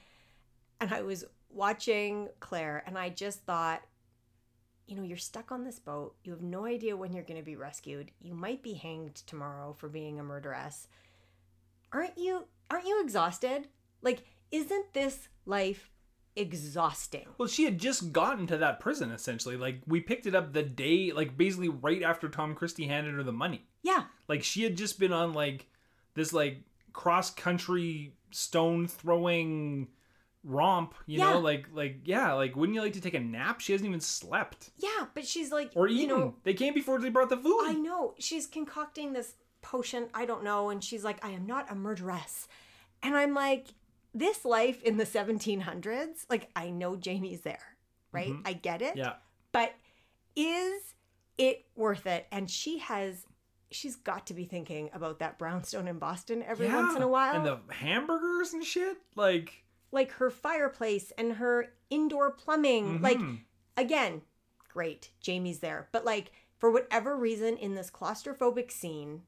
And 0.80 0.92
I 0.92 1.02
was 1.02 1.24
watching 1.50 2.28
Claire, 2.40 2.82
and 2.86 2.98
I 2.98 3.10
just 3.10 3.44
thought, 3.44 3.82
you 4.86 4.96
know, 4.96 5.02
you're 5.02 5.16
stuck 5.16 5.50
on 5.50 5.64
this 5.64 5.78
boat. 5.78 6.14
You 6.24 6.32
have 6.32 6.42
no 6.42 6.66
idea 6.66 6.96
when 6.96 7.12
you're 7.12 7.24
going 7.24 7.40
to 7.40 7.44
be 7.44 7.56
rescued. 7.56 8.10
You 8.20 8.34
might 8.34 8.62
be 8.62 8.74
hanged 8.74 9.14
tomorrow 9.14 9.72
for 9.72 9.88
being 9.88 10.20
a 10.20 10.22
murderess. 10.22 10.88
Aren't 11.92 12.18
you? 12.18 12.44
Aren't 12.70 12.86
you 12.86 13.00
exhausted? 13.02 13.68
Like, 14.02 14.24
isn't 14.50 14.92
this 14.92 15.28
life 15.46 15.90
exhausting? 16.36 17.26
Well, 17.38 17.48
she 17.48 17.64
had 17.64 17.78
just 17.78 18.12
gotten 18.12 18.46
to 18.48 18.56
that 18.58 18.80
prison 18.80 19.10
essentially. 19.10 19.56
Like 19.56 19.80
we 19.86 20.00
picked 20.00 20.26
it 20.26 20.34
up 20.34 20.52
the 20.52 20.62
day, 20.62 21.12
like 21.12 21.36
basically 21.36 21.68
right 21.68 22.02
after 22.02 22.28
Tom 22.28 22.54
Christie 22.54 22.86
handed 22.86 23.14
her 23.14 23.22
the 23.22 23.32
money. 23.32 23.62
Yeah, 23.82 24.04
Like 24.28 24.42
she 24.42 24.62
had 24.62 24.76
just 24.76 24.98
been 24.98 25.12
on 25.12 25.32
like 25.32 25.66
this 26.14 26.32
like 26.32 26.62
cross 26.92 27.30
country 27.30 28.14
stone 28.30 28.86
throwing 28.88 29.88
romp. 30.44 30.94
You 31.06 31.18
Yeah. 31.18 31.32
know, 31.32 31.38
like 31.40 31.66
like 31.72 32.00
yeah, 32.04 32.32
like 32.34 32.54
wouldn't 32.54 32.74
you 32.76 32.82
like 32.82 32.92
to 32.92 33.00
take 33.00 33.14
a 33.14 33.20
nap? 33.20 33.60
She 33.60 33.72
hasn't 33.72 33.88
even 33.88 34.00
slept 34.00 34.70
yeah, 34.76 35.06
but 35.14 35.26
she's 35.26 35.50
like, 35.50 35.72
or 35.74 35.88
eaten. 35.88 36.00
you 36.00 36.06
know, 36.06 36.34
they 36.44 36.54
came 36.54 36.74
before 36.74 36.98
they 37.00 37.08
brought 37.08 37.30
the 37.30 37.36
food. 37.36 37.62
I 37.64 37.72
know 37.72 38.14
she's 38.18 38.46
concocting 38.46 39.12
this 39.12 39.34
potion. 39.62 40.08
I 40.14 40.26
don't 40.26 40.44
know, 40.44 40.70
and 40.70 40.84
she's 40.84 41.02
like, 41.04 41.24
I 41.24 41.30
am 41.30 41.46
not 41.46 41.70
a 41.70 41.74
murderess, 41.74 42.46
and 43.02 43.16
I'm 43.16 43.34
like, 43.34 43.68
this 44.14 44.44
life 44.44 44.82
in 44.82 44.96
the 44.96 45.04
1700s. 45.06 46.26
Like, 46.30 46.48
I 46.54 46.70
know 46.70 46.94
Jamie's 46.96 47.40
there, 47.40 47.76
right? 48.12 48.32
I 48.44 48.52
get 48.52 48.80
it. 48.82 48.90
Mm-hmm. 48.90 48.98
yeah. 48.98 49.14
but 49.52 49.74
is 50.36 50.94
it 51.38 51.64
worth 51.74 52.06
it? 52.06 52.26
And 52.30 52.50
she 52.50 52.78
has. 52.78 53.26
She's 53.70 53.96
got 53.96 54.28
to 54.28 54.34
be 54.34 54.44
thinking 54.44 54.88
about 54.94 55.18
that 55.18 55.36
brownstone 55.36 55.88
in 55.88 55.98
Boston 55.98 56.44
every 56.44 56.66
yeah. 56.66 56.76
once 56.76 56.94
in 56.96 57.02
a 57.02 57.08
while. 57.08 57.34
And 57.34 57.44
the 57.44 57.58
hamburgers 57.74 58.52
and 58.52 58.62
shit. 58.62 58.96
Like 59.16 59.63
like 59.94 60.12
her 60.12 60.30
fireplace 60.30 61.12
and 61.16 61.34
her 61.34 61.68
indoor 61.90 62.30
plumbing. 62.30 63.00
Like 63.00 63.18
mhm. 63.18 63.40
again, 63.76 64.22
great, 64.68 65.10
Jamie's 65.20 65.60
there. 65.60 65.88
But 65.92 66.04
like 66.04 66.32
for 66.58 66.70
whatever 66.70 67.16
reason 67.16 67.56
in 67.56 67.74
this 67.74 67.90
claustrophobic 67.90 68.70
scene, 68.70 69.22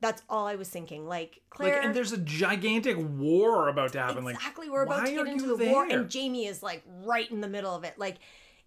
that's 0.00 0.22
all 0.28 0.46
I 0.46 0.56
was 0.56 0.68
thinking. 0.68 1.06
Like 1.06 1.40
Claire 1.50 1.76
like 1.76 1.84
and 1.84 1.94
there's 1.94 2.12
a 2.12 2.18
gigantic 2.18 2.96
war 2.98 3.68
about 3.68 3.92
to 3.92 4.00
happen. 4.00 4.24
Like 4.24 4.36
exactly 4.36 4.68
we're 4.68 4.82
about 4.82 5.06
to 5.06 5.12
get 5.12 5.26
into 5.26 5.56
the 5.56 5.66
war 5.70 5.88
there? 5.88 6.00
and 6.00 6.10
Jamie 6.10 6.46
is 6.46 6.62
like 6.62 6.82
right 7.04 7.30
in 7.30 7.40
the 7.40 7.48
middle 7.48 7.74
of 7.74 7.84
it. 7.84 7.98
Like 7.98 8.16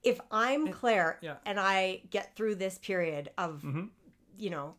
if 0.04 0.20
I'm 0.32 0.72
Claire 0.72 1.18
yeah. 1.22 1.36
and 1.46 1.60
I 1.60 2.02
get 2.10 2.36
through 2.36 2.56
this 2.56 2.78
period 2.78 3.32
of 3.38 3.62
Mhm. 3.64 3.90
you 4.38 4.50
know, 4.50 4.76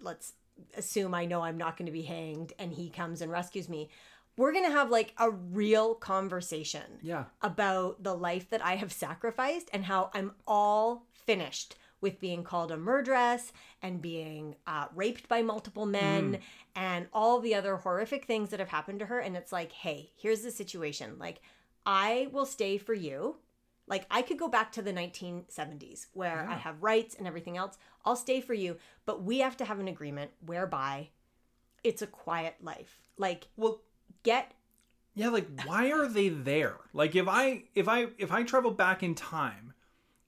let's 0.00 0.34
assume 0.76 1.14
I 1.14 1.24
know 1.24 1.42
I'm 1.42 1.58
not 1.58 1.76
going 1.76 1.86
to 1.86 1.92
be 1.92 2.02
hanged 2.02 2.52
and 2.58 2.72
he 2.72 2.90
comes 2.90 3.20
and 3.22 3.30
rescues 3.32 3.68
me. 3.68 3.88
We're 4.36 4.52
going 4.52 4.64
to 4.64 4.70
have 4.70 4.90
like 4.90 5.14
a 5.18 5.30
real 5.30 5.94
conversation 5.94 6.98
yeah. 7.02 7.24
about 7.42 8.02
the 8.02 8.14
life 8.14 8.48
that 8.50 8.64
I 8.64 8.76
have 8.76 8.92
sacrificed 8.92 9.68
and 9.72 9.84
how 9.84 10.10
I'm 10.14 10.32
all 10.46 11.06
finished 11.26 11.76
with 12.00 12.20
being 12.20 12.42
called 12.42 12.72
a 12.72 12.76
murderess 12.76 13.52
and 13.82 14.00
being 14.00 14.56
uh, 14.66 14.86
raped 14.94 15.28
by 15.28 15.42
multiple 15.42 15.86
men 15.86 16.38
and 16.74 17.06
all 17.12 17.40
the 17.40 17.54
other 17.54 17.76
horrific 17.76 18.24
things 18.24 18.50
that 18.50 18.60
have 18.60 18.68
happened 18.68 19.00
to 19.00 19.06
her. 19.06 19.18
And 19.18 19.36
it's 19.36 19.52
like, 19.52 19.72
hey, 19.72 20.10
here's 20.16 20.42
the 20.42 20.50
situation. 20.50 21.16
Like, 21.18 21.40
I 21.84 22.28
will 22.32 22.46
stay 22.46 22.78
for 22.78 22.94
you. 22.94 23.36
Like, 23.86 24.06
I 24.10 24.22
could 24.22 24.38
go 24.38 24.48
back 24.48 24.72
to 24.72 24.82
the 24.82 24.92
1970s 24.92 26.06
where 26.12 26.46
I 26.48 26.54
have 26.54 26.82
rights 26.82 27.16
and 27.16 27.26
everything 27.26 27.56
else. 27.56 27.76
I'll 28.04 28.16
stay 28.16 28.40
for 28.40 28.54
you. 28.54 28.76
But 29.04 29.22
we 29.22 29.40
have 29.40 29.56
to 29.58 29.64
have 29.64 29.80
an 29.80 29.88
agreement 29.88 30.30
whereby 30.46 31.08
it's 31.82 32.02
a 32.02 32.06
quiet 32.06 32.54
life. 32.62 32.98
Like, 33.18 33.48
Well, 33.56 33.82
get 34.22 34.52
yeah, 35.14 35.28
like 35.28 35.48
why 35.64 35.90
are 35.90 36.08
they 36.08 36.28
there? 36.28 36.76
Like 36.92 37.16
if 37.16 37.28
I 37.28 37.64
if 37.74 37.88
I 37.88 38.06
if 38.18 38.30
I 38.30 38.42
travel 38.42 38.70
back 38.70 39.02
in 39.02 39.14
time 39.14 39.74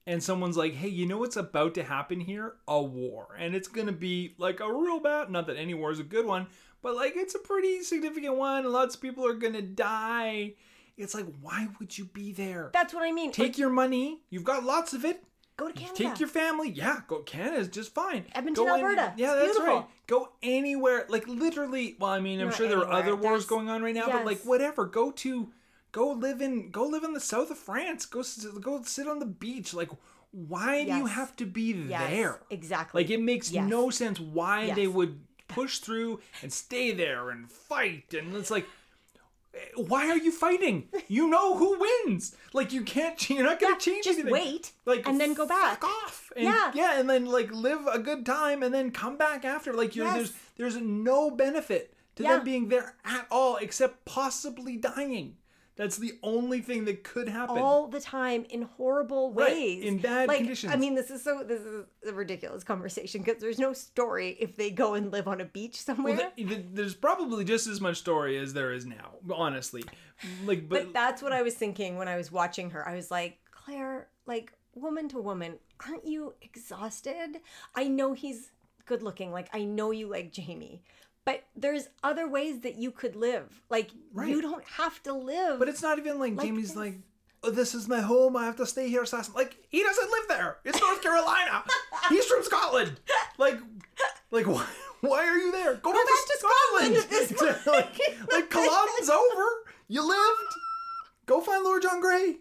and 0.05 0.21
someone's 0.21 0.57
like, 0.57 0.73
"Hey, 0.73 0.89
you 0.89 1.05
know 1.05 1.17
what's 1.17 1.37
about 1.37 1.73
to 1.75 1.83
happen 1.83 2.19
here? 2.19 2.55
A 2.67 2.81
war." 2.81 3.35
And 3.39 3.55
it's 3.55 3.69
to 3.87 3.93
be 3.93 4.35
like 4.37 4.59
a 4.59 4.71
real 4.71 4.99
bad, 4.99 5.29
not 5.29 5.47
that 5.47 5.57
any 5.57 5.73
war 5.73 5.91
is 5.91 5.99
a 5.99 6.03
good 6.03 6.25
one, 6.25 6.47
but 6.81 6.95
like 6.95 7.13
it's 7.15 7.33
a 7.33 7.39
pretty 7.39 7.81
significant 7.81 8.35
one. 8.35 8.71
Lots 8.71 8.95
of 8.95 9.01
people 9.01 9.25
are 9.25 9.33
to 9.53 9.61
die. 9.61 10.53
It's 10.95 11.15
like, 11.15 11.25
why 11.41 11.69
would 11.79 11.97
you 11.97 12.05
be 12.05 12.31
there? 12.31 12.69
that's 12.71 12.93
what 12.93 13.03
I 13.03 13.11
mean. 13.11 13.31
Take 13.31 13.57
your 13.57 13.71
money. 13.71 14.21
You've 14.29 14.43
got 14.43 14.63
lots 14.63 14.93
of 14.93 15.05
it. 15.05 15.23
Go 15.57 15.67
to 15.67 15.73
Canada. 15.73 15.95
Take 15.95 16.19
your 16.19 16.29
family. 16.29 16.69
Yeah, 16.69 17.01
go. 17.07 17.19
Canada 17.19 17.43
Canada's 17.53 17.67
just 17.69 17.93
fine. 17.93 18.25
Edmonton, 18.33 18.65
Go 18.65 18.75
Alberta. 18.75 19.13
yeah, 19.17 19.33
It's 19.33 19.41
that's 19.45 19.57
beautiful. 19.57 19.75
right. 19.81 19.85
Go 20.07 20.29
anywhere. 20.41 21.05
Like 21.09 21.27
literally. 21.27 21.95
Well, 21.99 22.11
I 22.11 22.19
mean, 22.19 22.39
I'm 22.39 22.47
Not 22.47 22.55
sure 22.55 22.67
there 22.67 22.79
are 22.79 22.91
other 22.91 23.15
wars 23.15 23.23
There's- 23.41 23.45
going 23.45 23.69
on 23.69 23.81
right 23.83 23.95
now, 23.95 24.07
but 24.07 24.25
like 24.25 24.41
whatever. 24.43 24.85
Go 24.85 25.11
to, 25.11 25.49
go 25.91 26.09
live 26.11 26.41
in, 26.41 26.71
go 26.71 26.85
live 26.85 27.03
in 27.03 27.13
the 27.13 27.19
south 27.19 27.51
of 27.51 27.57
France. 27.57 28.05
Go, 28.05 28.23
go 28.59 28.81
sit 28.83 29.07
on 29.07 29.19
the 29.19 29.25
beach. 29.25 29.73
Like, 29.73 29.89
why 30.31 30.83
do 30.85 30.93
you 30.95 31.05
have 31.05 31.35
to 31.37 31.45
be 31.45 31.73
Yes, 31.89 32.09
there? 32.09 32.39
exactly. 32.49 33.03
Like, 33.03 33.11
it 33.11 33.21
makes 33.21 33.51
Yes. 33.51 33.69
no 33.69 33.89
sense 33.89 34.19
why 34.19 34.71
they 34.71 34.87
would 34.87 35.21
push 35.47 35.77
through 35.79 36.19
and 36.41 36.51
stay 36.51 36.91
there 36.91 37.29
and 37.29 37.51
fight. 37.51 38.13
And 38.13 38.35
it's 38.35 38.49
like. 38.51 38.65
Why 39.75 40.09
are 40.09 40.17
you 40.17 40.31
fighting? 40.31 40.89
You 41.07 41.27
know 41.29 41.55
who 41.57 41.77
wins. 41.79 42.35
Like 42.53 42.73
you 42.73 42.81
can't. 42.81 43.29
You're 43.29 43.43
not 43.43 43.59
gonna 43.59 43.73
Yeah, 43.73 43.77
change 43.79 44.05
just 44.05 44.19
anything 44.19 44.33
wait 44.33 44.71
like 44.85 45.07
and 45.07 45.19
then 45.19 45.33
go 45.33 45.45
back. 45.47 45.81
fuck 45.81 45.89
off 45.89 46.31
and, 46.35 46.45
Yeah. 46.45 46.71
yeah 46.73 46.99
and 46.99 47.09
then 47.09 47.25
like 47.25 47.51
live 47.51 47.85
a 47.87 47.99
good 47.99 48.25
time 48.25 48.63
and 48.63 48.73
then 48.73 48.91
come 48.91 49.17
back 49.17 49.45
after 49.45 49.73
like 49.73 49.95
you're 49.95 50.05
Yes. 50.05 50.15
there's 50.15 50.33
there's 50.73 50.77
no 50.77 51.29
benefit 51.31 51.93
to 52.15 52.23
Yeah. 52.23 52.35
them 52.37 52.43
being 52.45 52.69
there 52.69 52.95
at 53.05 53.27
all 53.29 53.57
except 53.57 54.05
possibly 54.05 54.75
dying 54.77 55.37
that's 55.75 55.97
the 55.97 56.13
only 56.21 56.61
thing 56.61 56.85
that 56.85 57.03
could 57.03 57.27
happen 57.27 57.57
all 57.57 57.87
the 57.87 57.99
time 57.99 58.45
in 58.49 58.63
horrible 58.63 59.33
Right, 59.33 59.53
ways 59.53 59.83
in 59.83 59.97
bad 59.97 60.27
like, 60.27 60.37
conditions. 60.37 60.71
I 60.73 60.75
mean, 60.75 60.95
this 60.95 61.09
is 61.09 61.23
so 61.23 61.43
this 61.43 61.61
is 61.61 61.85
a 62.07 62.13
ridiculous 62.13 62.63
conversation 62.63 63.21
because 63.21 63.41
there's 63.41 63.59
no 63.59 63.73
story 63.73 64.37
if 64.39 64.55
they 64.55 64.69
go 64.69 64.93
and 64.93 65.11
live 65.11 65.27
on 65.27 65.41
a 65.41 65.45
beach 65.45 65.81
somewhere. 65.81 66.15
Well, 66.15 66.31
th- 66.35 66.47
th- 66.47 66.65
there's 66.73 66.93
probably 66.93 67.43
just 67.43 67.67
as 67.67 67.81
much 67.81 67.97
story 67.97 68.37
as 68.37 68.53
there 68.53 68.71
is 68.71 68.85
now 68.85 69.13
honestly 69.33 69.83
like 70.45 70.69
but, 70.69 70.83
but 70.83 70.93
that's 70.93 71.21
what 71.21 71.33
I 71.33 71.41
was 71.41 71.55
thinking 71.55 71.97
when 71.97 72.07
I 72.07 72.17
was 72.17 72.31
watching 72.31 72.69
her. 72.71 72.87
I 72.87 72.95
was 72.95 73.11
like, 73.11 73.39
Claire, 73.51 74.07
like 74.25 74.53
woman 74.75 75.07
to 75.09 75.19
woman, 75.19 75.57
aren't 75.87 76.05
you 76.05 76.33
exhausted? 76.41 77.39
I 77.75 77.85
know 77.85 78.13
he's 78.13 78.51
good 78.85 79.01
looking. 79.01 79.31
Like 79.31 79.49
I 79.53 79.63
know 79.63 79.91
you 79.91 80.07
like 80.07 80.31
Jamie. 80.31 80.83
But 81.25 81.43
there's 81.55 81.87
other 82.03 82.27
ways 82.27 82.61
that 82.61 82.75
you 82.75 82.91
could 82.91 83.15
live. 83.15 83.61
Like 83.69 83.91
Right. 84.13 84.27
you 84.29 84.41
don't 84.41 84.65
have 84.67 85.01
to 85.03 85.13
live. 85.13 85.59
but 85.59 85.69
it's 85.69 85.81
not 85.81 85.97
even 85.99 86.19
like, 86.19 86.35
Like 86.35 86.47
Jamie's 86.47 86.69
this. 86.69 86.77
like 86.77 86.95
oh, 87.43 87.49
this 87.51 87.73
is 87.75 87.87
my 87.87 88.01
home 88.01 88.35
I 88.37 88.45
have 88.45 88.55
to 88.57 88.65
stay 88.65 88.89
here 88.89 89.03
assassin 89.03 89.33
like 89.33 89.57
he 89.69 89.83
doesn't 89.83 90.09
live 90.11 90.27
there 90.29 90.57
it's 90.63 90.79
North 90.79 91.01
Carolina 91.07 91.63
he's 92.09 92.25
from 92.25 92.43
Scotland 92.43 92.99
like 93.37 93.59
like 94.31 94.47
why 94.47 94.65
why 95.01 95.27
are 95.27 95.37
you 95.37 95.51
there 95.51 95.73
go, 95.75 95.91
back, 95.91 96.01
back 96.05 96.25
to 96.25 96.33
to 96.33 96.39
Scotland 96.39 96.95
this 97.09 97.65
like, 97.67 97.99
like 98.31 98.49
Culloden's 98.49 99.09
over 99.09 99.45
you 99.89 100.07
lived 100.07 100.53
Go 101.25 101.39
find 101.41 101.63
Lord 101.63 101.81
John 101.81 102.01
Grey. 102.01 102.37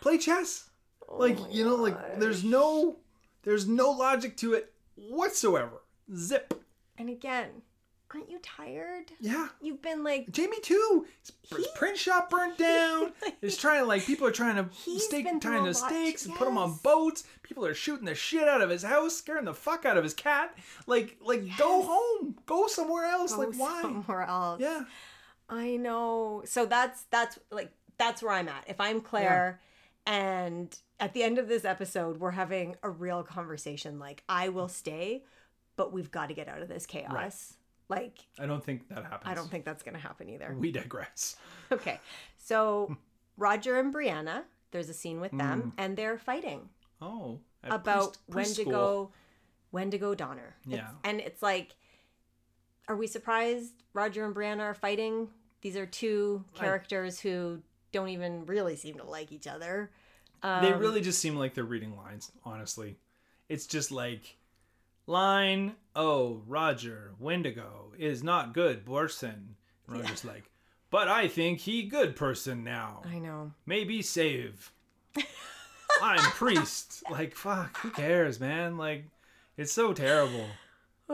Play 0.00 0.18
chess. 0.18 0.70
Like 1.08 1.38
Oh 1.40 1.48
you 1.50 1.64
know, 1.64 1.74
like 1.74 2.20
there's 2.20 2.44
no, 2.44 2.98
there's 3.42 3.66
no 3.66 3.90
logic 3.90 4.36
to 4.38 4.54
it 4.54 4.72
whatsoever. 4.94 5.82
Zip. 6.14 6.54
And 6.96 7.08
again, 7.08 7.62
aren't 8.14 8.30
you 8.30 8.38
tired? 8.42 9.12
Yeah. 9.20 9.48
You've 9.60 9.82
been 9.82 10.02
like 10.02 10.30
Jamie 10.30 10.60
too. 10.60 11.06
His, 11.48 11.66
print 11.74 11.96
shop 11.96 12.30
burnt 12.30 12.58
down. 12.58 13.12
He's 13.40 13.56
trying 13.56 13.80
to 13.80 13.86
like 13.86 14.04
people 14.04 14.26
are 14.26 14.32
trying 14.32 14.56
to 14.56 14.68
stake 14.98 15.26
tying 15.40 15.64
to 15.64 15.74
stakes 15.74 16.26
and 16.26 16.34
put 16.34 16.48
him 16.48 16.58
on 16.58 16.78
boats. 16.82 17.24
People 17.42 17.64
are 17.66 17.74
shooting 17.74 18.06
the 18.06 18.14
shit 18.14 18.48
out 18.48 18.62
of 18.62 18.70
his 18.70 18.82
house, 18.82 19.16
scaring 19.16 19.44
the 19.44 19.54
fuck 19.54 19.84
out 19.84 19.96
of 19.96 20.04
his 20.04 20.14
cat. 20.14 20.56
Like 20.86 21.18
like 21.20 21.44
go 21.56 21.82
home. 21.82 22.36
Go 22.46 22.66
somewhere 22.66 23.04
else. 23.04 23.34
go 23.34 23.42
like 23.42 23.54
why? 23.56 23.82
somewhere 23.82 24.22
else. 24.22 24.60
Yeah. 24.60 24.84
I 25.48 25.76
know. 25.76 26.42
So 26.46 26.66
that's 26.66 27.04
that's 27.10 27.38
like 27.50 27.72
that's 27.98 28.22
where 28.22 28.32
I'm 28.32 28.48
at. 28.48 28.64
If 28.66 28.80
I'm 28.80 29.00
Claire 29.00 29.60
and 30.06 30.76
at 30.98 31.12
the 31.12 31.22
end 31.22 31.38
of 31.38 31.48
this 31.48 31.64
episode 31.64 32.18
we're 32.18 32.30
having 32.30 32.74
a 32.82 32.90
real 32.90 33.22
conversation 33.22 33.98
like 33.98 34.22
I 34.28 34.48
will 34.48 34.68
stay, 34.68 35.24
but 35.76 35.92
we've 35.92 36.10
got 36.10 36.28
to 36.28 36.34
get 36.34 36.48
out 36.48 36.62
of 36.62 36.68
this 36.68 36.86
chaos. 36.86 37.54
Like 37.90 38.18
I 38.38 38.46
don't 38.46 38.64
think 38.64 38.88
that 38.88 39.02
happens. 39.04 39.22
I 39.24 39.34
don't 39.34 39.50
think 39.50 39.64
that's 39.64 39.82
going 39.82 39.94
to 39.96 40.00
happen 40.00 40.28
either. 40.30 40.54
we 40.58 40.70
digress. 40.72 41.36
Okay. 41.72 42.00
So 42.38 42.96
Roger 43.36 43.78
and 43.78 43.92
Brianna, 43.94 44.42
there's 44.70 44.88
a 44.88 44.94
scene 44.94 45.20
with 45.20 45.32
Mm. 45.32 45.38
them 45.38 45.72
and 45.76 45.96
they're 45.96 46.18
fighting 46.18 46.68
Oh. 47.02 47.40
about 47.64 48.16
pre- 48.30 48.42
when 48.44 48.54
to 48.54 48.64
go 48.64 49.10
when 49.70 49.90
to 49.90 49.98
go 49.98 50.14
Donner. 50.14 50.56
It's- 50.66 50.78
Yeah. 50.78 50.90
and 51.04 51.20
it's 51.20 51.42
like 51.42 51.74
are 52.88 52.96
we 52.96 53.06
surprised 53.06 53.72
Roger 53.92 54.24
and 54.24 54.34
Brianna 54.34 54.60
are 54.60 54.74
fighting? 54.74 55.28
These 55.60 55.76
are 55.76 55.86
two 55.86 56.44
I- 56.56 56.58
characters 56.58 57.20
who 57.20 57.62
don't 57.92 58.08
even 58.08 58.46
really 58.46 58.76
seem 58.76 58.96
to 58.96 59.04
like 59.04 59.30
each 59.32 59.46
other. 59.46 59.90
Um, 60.42 60.62
They 60.64 60.72
really 60.72 61.00
just 61.00 61.18
seem 61.20 61.36
like 61.36 61.54
they're 61.54 61.64
reading 61.64 61.96
lines, 61.96 62.32
honestly. 62.44 62.96
It's 63.48 63.66
just 63.66 63.90
like 63.92 64.36
line, 65.10 65.74
oh, 65.94 66.42
Roger, 66.46 67.12
Wendigo 67.18 67.92
is 67.98 68.22
not 68.22 68.54
good 68.54 68.86
person. 68.86 69.56
Roger's 69.86 70.24
like, 70.24 70.44
but 70.90 71.08
I 71.08 71.28
think 71.28 71.58
he 71.58 71.82
good 71.82 72.16
person 72.16 72.64
now. 72.64 73.02
I 73.04 73.18
know. 73.18 73.52
Maybe 73.66 74.00
save. 74.02 74.72
I'm 76.02 76.18
priest. 76.32 77.02
Like, 77.10 77.34
fuck, 77.34 77.76
who 77.78 77.90
cares, 77.90 78.38
man? 78.38 78.78
Like, 78.78 79.04
it's 79.56 79.72
so 79.72 79.92
terrible. 79.92 80.46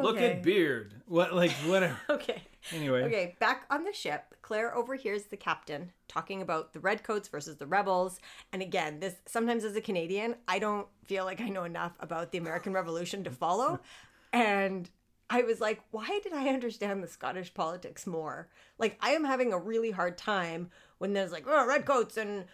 Look 0.02 0.20
at 0.20 0.42
Beard. 0.42 0.94
What, 1.06 1.34
like, 1.34 1.52
whatever. 1.66 1.96
Okay. 2.10 2.42
Anyway. 2.72 3.02
Okay, 3.04 3.36
back 3.38 3.64
on 3.70 3.84
the 3.84 3.92
ship, 3.92 4.34
Claire 4.42 4.74
overhears 4.74 5.24
the 5.24 5.36
captain 5.36 5.92
talking 6.08 6.42
about 6.42 6.72
the 6.72 6.80
redcoats 6.80 7.28
versus 7.28 7.56
the 7.56 7.66
rebels. 7.66 8.20
And 8.52 8.60
again, 8.60 8.98
this 8.98 9.14
sometimes 9.26 9.62
as 9.64 9.76
a 9.76 9.80
Canadian, 9.80 10.34
I 10.48 10.58
don't 10.58 10.88
feel 11.04 11.24
like 11.24 11.40
I 11.40 11.48
know 11.48 11.64
enough 11.64 11.92
about 12.00 12.32
the 12.32 12.38
American 12.38 12.72
Revolution 12.72 13.24
to 13.24 13.30
follow. 13.30 13.80
And 14.32 14.90
I 15.30 15.42
was 15.42 15.60
like, 15.60 15.80
why 15.92 16.20
did 16.22 16.34
I 16.34 16.48
understand 16.48 17.02
the 17.02 17.08
Scottish 17.08 17.54
politics 17.54 18.06
more? 18.06 18.48
Like 18.78 18.98
I 19.00 19.10
am 19.12 19.24
having 19.24 19.52
a 19.52 19.58
really 19.58 19.90
hard 19.90 20.18
time 20.18 20.70
when 20.98 21.12
there's 21.14 21.32
like, 21.32 21.44
oh, 21.48 21.66
redcoats 21.66 22.16
and 22.16 22.44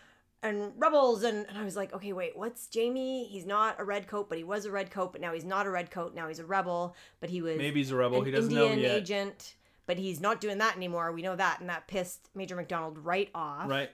and 0.43 0.73
rebels 0.77 1.23
and, 1.23 1.47
and 1.49 1.57
I 1.57 1.65
was 1.65 1.77
like, 1.77 1.93
okay, 1.95 2.13
wait, 2.13 2.37
what's 2.37 2.67
Jamie? 2.67 3.25
He's 3.25 3.47
not 3.47 3.77
a 3.79 3.85
redcoat, 3.85 4.29
but 4.29 4.39
he 4.39 4.45
was 4.45 4.65
a 4.65 4.71
redcoat, 4.73 5.13
but 5.13 5.21
now 5.21 5.33
he's 5.33 5.45
not 5.45 5.67
a 5.67 5.71
redcoat, 5.71 6.15
now 6.15 6.29
he's 6.29 6.39
a 6.41 6.45
rebel, 6.45 6.97
but 7.21 7.31
he 7.31 7.41
was 7.43 7.57
Maybe 7.59 7.81
he's 7.81 7.91
a 7.93 7.97
rebel. 7.97 8.19
an 8.19 8.25
He 8.25 8.31
doesn't 8.33 8.51
Indian 8.51 8.77
know 8.77 8.83
yet. 8.89 8.97
agent, 8.97 9.55
but 9.87 9.99
he's 9.99 10.21
not 10.21 10.41
doing 10.41 10.59
that 10.59 10.77
anymore. 10.77 11.13
We 11.13 11.23
know 11.23 11.37
that, 11.37 11.61
and 11.61 11.69
that 11.69 11.87
pissed 11.87 12.29
Major 12.35 12.57
McDonald 12.57 12.99
right 12.99 13.31
off. 13.35 13.69
Right. 13.69 13.91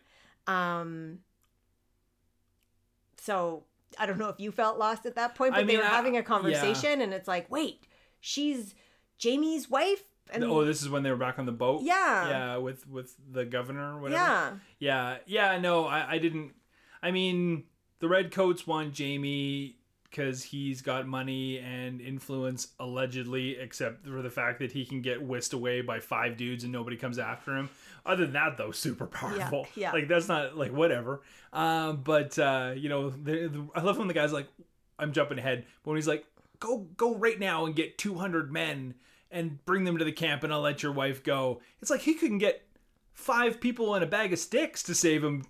Um. 0.47 1.19
So 3.21 3.65
I 3.99 4.07
don't 4.07 4.19
know 4.19 4.29
if 4.29 4.39
you 4.41 4.53
felt 4.53 4.79
lost 4.79 5.07
at 5.07 5.15
that 5.17 5.35
point, 5.35 5.53
but 5.53 5.61
I 5.61 5.63
they 5.63 5.67
mean, 5.75 5.79
were 5.79 5.85
I- 5.85 5.89
having 5.89 6.17
a 6.17 6.23
conversation, 6.23 7.01
and 7.01 7.13
it's 7.13 7.29
like, 7.29 7.51
wait, 7.51 7.87
she's 8.21 8.75
Jamie's 9.19 9.69
wife, 9.69 10.05
and 10.33 10.45
Oh, 10.45 10.64
this 10.64 10.83
is 10.83 10.88
when 10.88 11.03
they 11.03 11.11
were 11.11 11.17
back 11.17 11.38
on 11.38 11.47
the 11.47 11.53
boat? 11.53 11.83
Yeah. 11.83 12.29
Yeah, 12.29 12.57
with, 12.59 12.87
with 12.88 13.14
the 13.31 13.45
governor 13.45 13.97
or 13.97 14.01
whatever. 14.01 14.23
yeah, 14.23 14.53
Yeah, 14.79 15.17
yeah, 15.27 15.59
no, 15.59 15.87
I, 15.87 16.12
I 16.12 16.19
didn't. 16.19 16.53
I 17.03 17.11
mean, 17.11 17.64
the 18.01 18.09
Redcoats 18.09 18.67
want 18.67 18.93
Jamie 18.95 19.77
because 20.11 20.43
he's 20.43 20.81
got 20.81 21.07
money 21.07 21.59
and 21.59 22.01
influence, 22.01 22.69
allegedly, 22.81 23.59
except 23.59 24.07
for 24.07 24.23
the 24.23 24.31
fact 24.31 24.59
that 24.61 24.73
he 24.73 24.85
can 24.87 25.03
get 25.03 25.23
whisked 25.23 25.53
away 25.53 25.83
by 25.83 26.01
five 26.01 26.37
dudes 26.37 26.64
and 26.64 26.73
nobody 26.73 26.97
comes 26.97 27.19
after 27.19 27.57
him. 27.57 27.69
Other 28.07 28.25
than 28.25 28.33
that, 28.33 28.57
though, 28.57 28.71
super 28.71 29.07
powerful. 29.07 29.67
yeah. 29.75 29.88
yeah. 29.88 29.93
Like, 29.93 30.09
that's 30.09 30.27
not, 30.29 30.57
like, 30.57 30.73
whatever. 30.73 31.21
Um, 31.53 32.01
but, 32.03 32.38
uh, 32.38 32.73
you 32.75 32.88
know, 32.88 33.11
the, 33.11 33.49
the, 33.49 33.69
I 33.75 33.83
love 33.83 33.99
when 33.99 34.09
the 34.09 34.14
guy's 34.14 34.33
like, 34.33 34.49
I'm 34.99 35.12
jumping 35.12 35.38
ahead, 35.38 35.67
but 35.83 35.91
when 35.91 35.97
he's 35.99 36.09
like, 36.09 36.25
go, 36.59 36.79
go 36.97 37.14
right 37.14 37.38
now 37.38 37.67
and 37.67 37.75
get 37.77 37.99
200 37.99 38.51
men 38.51 38.95
and 39.31 39.64
bring 39.64 39.85
them 39.85 39.99
to 39.99 40.05
the 40.05 40.12
camp 40.12 40.45
and 40.45 40.53
I'll 40.53 40.61
let 40.61 40.83
your 40.83 40.93
wife 40.93 41.23
go. 41.23 41.61
It's 41.83 41.91
like 41.91 42.01
he 42.01 42.14
couldn't 42.14 42.38
get 42.38 42.62
five 43.12 43.61
people 43.61 43.95
and 43.95 44.03
a 44.05 44.07
bag 44.07 44.33
of 44.33 44.38
sticks 44.38 44.83
to 44.85 44.95
save 44.95 45.23
him 45.25 45.45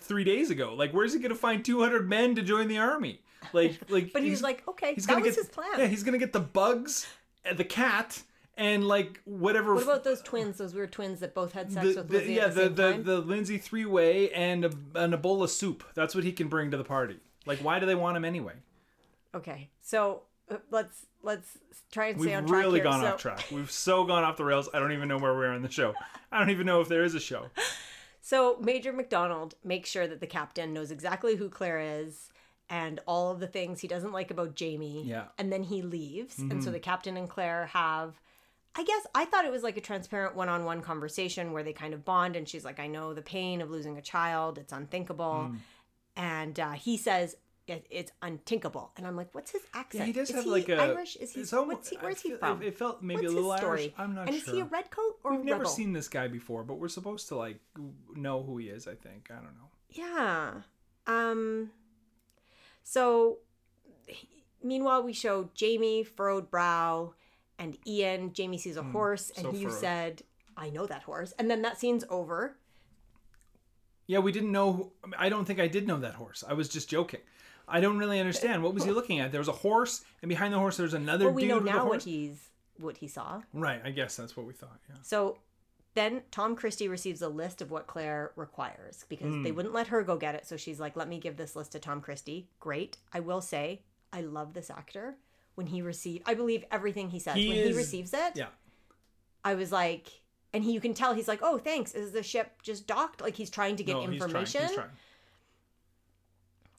three 0.00 0.24
days 0.24 0.50
ago. 0.50 0.74
Like, 0.74 0.92
where's 0.92 1.12
he 1.12 1.18
gonna 1.20 1.34
find 1.34 1.64
200 1.64 2.08
men 2.08 2.34
to 2.36 2.42
join 2.42 2.68
the 2.68 2.78
army? 2.78 3.20
Like, 3.52 3.78
like, 3.90 4.12
but 4.12 4.22
he 4.22 4.28
he's- 4.28 4.42
like, 4.42 4.66
okay, 4.68 4.94
he's 4.94 5.06
that 5.06 5.14
gonna 5.14 5.24
was 5.26 5.34
get 5.36 5.44
his 5.44 5.48
plan. 5.52 5.70
Yeah, 5.78 5.86
he's 5.86 6.02
gonna 6.02 6.18
get 6.18 6.32
the 6.32 6.40
bugs, 6.40 7.06
and 7.44 7.58
the 7.58 7.64
cat, 7.64 8.22
and 8.56 8.86
like 8.86 9.20
whatever. 9.24 9.74
what 9.74 9.82
about 9.82 10.04
those 10.04 10.22
twins? 10.22 10.58
Those 10.58 10.74
weird 10.74 10.92
twins 10.92 11.20
that 11.20 11.34
both 11.34 11.52
had 11.52 11.72
sex 11.72 11.94
the, 11.94 12.02
with 12.02 12.08
the- 12.08 12.32
yeah, 12.32 12.44
at 12.46 12.54
the, 12.54 12.68
the 12.68 12.92
same 12.92 13.02
the, 13.02 13.14
the 13.16 13.20
Lindsay 13.20 13.58
three 13.58 13.84
way 13.84 14.30
and 14.32 14.64
a, 14.64 14.70
an 14.94 15.12
Ebola 15.12 15.48
soup. 15.48 15.84
That's 15.94 16.14
what 16.14 16.24
he 16.24 16.32
can 16.32 16.48
bring 16.48 16.70
to 16.70 16.76
the 16.76 16.84
party. 16.84 17.18
Like, 17.44 17.58
why 17.58 17.78
do 17.80 17.86
they 17.86 17.94
want 17.96 18.16
him 18.16 18.24
anyway? 18.24 18.54
Okay, 19.34 19.68
so 19.80 20.22
uh, 20.50 20.56
let's 20.70 21.06
let's 21.22 21.58
try 21.90 22.06
and 22.08 22.20
stay 22.20 22.28
We've 22.28 22.36
on 22.36 22.46
track 22.46 22.56
We've 22.58 22.64
really 22.66 22.78
here. 22.80 22.84
gone 22.84 23.00
So- 23.00 23.06
off 23.08 23.20
track. 23.20 23.44
We've 23.50 23.70
so 23.70 24.04
gone 24.04 24.24
off 24.24 24.36
the 24.36 24.44
rails. 24.44 24.68
I 24.74 24.78
don't 24.80 24.92
even 24.92 25.08
know 25.08 25.18
where 25.18 25.36
we 25.36 25.44
are 25.46 25.54
in 25.54 25.62
the 25.62 25.70
show. 25.70 25.94
I 26.30 26.38
don't 26.38 26.50
even 26.50 26.66
know 26.66 26.80
if 26.80 26.88
there 26.88 27.04
is 27.04 27.14
a 27.14 27.20
show. 27.20 27.46
So 28.24 28.56
Major 28.60 28.92
McDonald 28.92 29.56
makes 29.64 29.90
sure 29.90 30.06
that 30.06 30.20
the 30.20 30.28
captain 30.28 30.72
knows 30.72 30.92
exactly 30.92 31.34
who 31.34 31.48
Claire 31.48 31.80
is 32.04 32.30
and 32.70 33.00
all 33.04 33.32
of 33.32 33.40
the 33.40 33.48
things 33.48 33.80
he 33.80 33.88
doesn't 33.88 34.12
like 34.12 34.30
about 34.30 34.54
Jamie. 34.54 35.02
Yeah. 35.04 35.24
And 35.38 35.52
then 35.52 35.64
he 35.64 35.82
leaves. 35.82 36.38
And 36.38 36.52
Mm-hmm. 36.52 36.60
so 36.60 36.70
the 36.70 36.78
captain 36.78 37.16
and 37.16 37.28
Claire 37.28 37.66
have 37.66 38.20
I 38.76 38.84
guess 38.84 39.06
I 39.12 39.24
thought 39.24 39.44
it 39.44 39.50
was 39.50 39.64
like 39.64 39.76
a 39.76 39.80
transparent 39.80 40.36
one-on-one 40.36 40.82
conversation 40.82 41.52
where 41.52 41.64
they 41.64 41.72
kind 41.72 41.92
of 41.94 42.04
bond 42.04 42.36
and 42.36 42.48
she's 42.48 42.64
like 42.64 42.78
I 42.78 42.86
know 42.86 43.12
the 43.12 43.22
pain 43.22 43.60
of 43.60 43.70
losing 43.72 43.98
a 43.98 44.02
child. 44.02 44.56
It's 44.56 44.72
unthinkable. 44.72 45.50
Mm. 45.50 45.56
And 46.14 46.60
uh, 46.60 46.70
he 46.72 46.96
says 46.96 47.34
it, 47.68 47.86
it's 47.90 48.12
unthinkable. 48.22 48.92
And 48.96 49.06
I'm 49.06 49.16
like, 49.16 49.34
what's 49.34 49.52
his 49.52 49.62
accent? 49.74 50.00
Yeah, 50.00 50.06
he 50.06 50.12
does 50.12 50.30
is 50.30 50.36
have 50.36 50.44
he 50.44 50.50
like 50.50 50.68
a 50.68 50.76
Irish? 50.76 51.16
Is 51.16 51.32
he 51.32 51.42
what's 51.42 51.88
he 51.88 51.96
where's 52.00 52.20
he 52.20 52.34
from? 52.34 52.62
It 52.62 52.76
felt 52.76 53.02
maybe 53.02 53.22
What's 53.22 53.32
a 53.32 53.36
little 53.36 53.56
story? 53.56 53.80
Irish. 53.80 53.92
I'm 53.98 54.14
not 54.14 54.28
and 54.28 54.36
sure. 54.36 54.38
And 54.38 54.48
is 54.48 54.54
he 54.54 54.60
a 54.60 54.64
redcoat 54.64 55.18
or 55.22 55.36
We've 55.36 55.44
never 55.44 55.64
seen 55.64 55.92
this 55.92 56.08
guy 56.08 56.28
before, 56.28 56.64
but 56.64 56.74
we're 56.74 56.88
supposed 56.88 57.28
to 57.28 57.36
like 57.36 57.60
know 58.14 58.42
who 58.42 58.58
he 58.58 58.66
is. 58.66 58.86
I 58.88 58.94
think 58.94 59.28
I 59.30 59.34
don't 59.34 59.54
know. 59.54 59.70
Yeah. 59.90 60.52
Um 61.06 61.70
so 62.82 63.38
meanwhile 64.62 65.02
we 65.02 65.12
show 65.12 65.50
Jamie 65.54 66.02
furrowed 66.02 66.50
brow 66.50 67.14
and 67.58 67.78
Ian 67.86 68.32
Jamie 68.32 68.58
sees 68.58 68.76
a 68.76 68.82
horse 68.82 69.30
and 69.36 69.46
so 69.46 69.52
you 69.52 69.68
furrowed. 69.68 69.80
said 69.80 70.22
I 70.56 70.70
know 70.70 70.86
that 70.86 71.04
horse 71.04 71.32
and 71.38 71.48
then 71.50 71.62
that 71.62 71.78
scene's 71.78 72.04
over. 72.10 72.56
Yeah, 74.08 74.18
we 74.18 74.32
didn't 74.32 74.50
know. 74.52 74.72
Who, 74.72 74.92
I 75.16 75.28
don't 75.28 75.44
think 75.44 75.60
I 75.60 75.68
did 75.68 75.86
know 75.86 75.98
that 76.00 76.14
horse. 76.14 76.42
I 76.46 76.54
was 76.54 76.68
just 76.68 76.90
joking. 76.90 77.20
I 77.72 77.80
don't 77.80 77.98
really 77.98 78.20
understand. 78.20 78.62
What 78.62 78.74
was 78.74 78.84
he 78.84 78.90
looking 78.92 79.18
at? 79.18 79.32
There 79.32 79.40
was 79.40 79.48
a 79.48 79.52
horse, 79.52 80.04
and 80.22 80.28
behind 80.28 80.52
the 80.54 80.58
horse, 80.58 80.76
there's 80.76 80.94
another 80.94 81.24
Well 81.26 81.34
we 81.34 81.42
dude 81.42 81.50
know 81.50 81.58
now 81.58 81.88
what 81.88 82.02
he's 82.02 82.48
what 82.78 82.98
he 82.98 83.08
saw. 83.08 83.42
Right. 83.52 83.80
I 83.84 83.90
guess 83.90 84.14
that's 84.16 84.36
what 84.36 84.46
we 84.46 84.52
thought. 84.52 84.78
Yeah. 84.88 84.96
So 85.02 85.38
then 85.94 86.22
Tom 86.30 86.56
Christie 86.56 86.88
receives 86.88 87.20
a 87.22 87.28
list 87.28 87.60
of 87.62 87.70
what 87.70 87.86
Claire 87.86 88.32
requires 88.36 89.04
because 89.08 89.34
Hmm. 89.34 89.42
they 89.42 89.52
wouldn't 89.52 89.74
let 89.74 89.88
her 89.88 90.02
go 90.02 90.16
get 90.16 90.34
it. 90.34 90.46
So 90.46 90.56
she's 90.56 90.80
like, 90.80 90.96
let 90.96 91.06
me 91.08 91.18
give 91.18 91.36
this 91.36 91.54
list 91.54 91.72
to 91.72 91.78
Tom 91.78 92.00
Christie. 92.00 92.48
Great. 92.60 92.96
I 93.12 93.20
will 93.20 93.40
say, 93.42 93.82
I 94.12 94.22
love 94.22 94.54
this 94.54 94.70
actor. 94.70 95.16
When 95.54 95.66
he 95.66 95.82
received, 95.82 96.22
I 96.26 96.32
believe 96.34 96.64
everything 96.70 97.10
he 97.10 97.18
says. 97.18 97.34
He 97.34 97.48
when 97.48 97.58
he 97.58 97.72
receives 97.74 98.12
it, 98.14 98.32
Yeah. 98.36 98.46
I 99.44 99.54
was 99.54 99.70
like, 99.70 100.08
and 100.54 100.64
he, 100.64 100.72
you 100.72 100.80
can 100.80 100.94
tell 100.94 101.12
he's 101.14 101.28
like, 101.28 101.40
oh, 101.42 101.58
thanks. 101.58 101.92
Is 101.94 102.12
the 102.12 102.22
ship 102.22 102.62
just 102.62 102.86
docked? 102.86 103.20
Like 103.20 103.36
he's 103.36 103.50
trying 103.50 103.76
to 103.76 103.84
get 103.84 103.92
No, 103.94 104.00
he's 104.00 104.06
trying, 104.18 104.30
information. 104.30 104.62
He's 104.62 104.72
trying. 104.74 104.88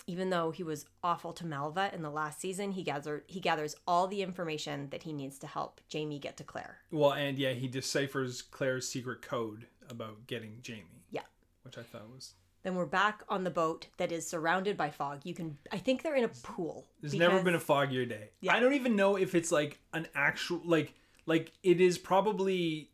Even 0.05 0.29
though 0.29 0.51
he 0.51 0.63
was 0.63 0.85
awful 1.03 1.31
to 1.33 1.45
Malva 1.45 1.89
in 1.93 2.01
the 2.01 2.09
last 2.09 2.39
season, 2.39 2.71
he 2.71 2.83
gathered 2.83 3.23
he 3.27 3.39
gathers 3.39 3.75
all 3.87 4.07
the 4.07 4.21
information 4.21 4.89
that 4.89 5.03
he 5.03 5.13
needs 5.13 5.39
to 5.39 5.47
help 5.47 5.81
Jamie 5.87 6.19
get 6.19 6.37
to 6.37 6.43
Claire. 6.43 6.77
Well, 6.91 7.13
and 7.13 7.37
yeah, 7.37 7.51
he 7.51 7.67
deciphers 7.67 8.41
Claire's 8.41 8.87
secret 8.87 9.21
code 9.21 9.67
about 9.89 10.27
getting 10.27 10.57
Jamie. 10.61 11.05
Yeah. 11.09 11.21
Which 11.63 11.77
I 11.77 11.83
thought 11.83 12.09
was. 12.09 12.33
Then 12.63 12.75
we're 12.75 12.85
back 12.85 13.23
on 13.27 13.43
the 13.43 13.49
boat 13.49 13.87
that 13.97 14.11
is 14.11 14.25
surrounded 14.25 14.77
by 14.77 14.89
fog. 14.89 15.21
You 15.25 15.33
can, 15.33 15.57
I 15.71 15.77
think 15.77 16.01
they're 16.01 16.15
in 16.15 16.23
a 16.23 16.29
pool. 16.29 16.85
There's 17.01 17.13
never 17.13 17.43
been 17.43 17.55
a 17.55 17.59
foggier 17.59 18.07
day. 18.07 18.29
Yeah. 18.39 18.53
I 18.53 18.61
don't 18.61 18.73
even 18.73 18.95
know 18.95 19.17
if 19.17 19.35
it's 19.35 19.51
like 19.51 19.79
an 19.91 20.07
actual 20.15 20.61
like 20.63 20.93
like 21.25 21.51
it 21.61 21.81
is 21.81 21.97
probably 21.97 22.89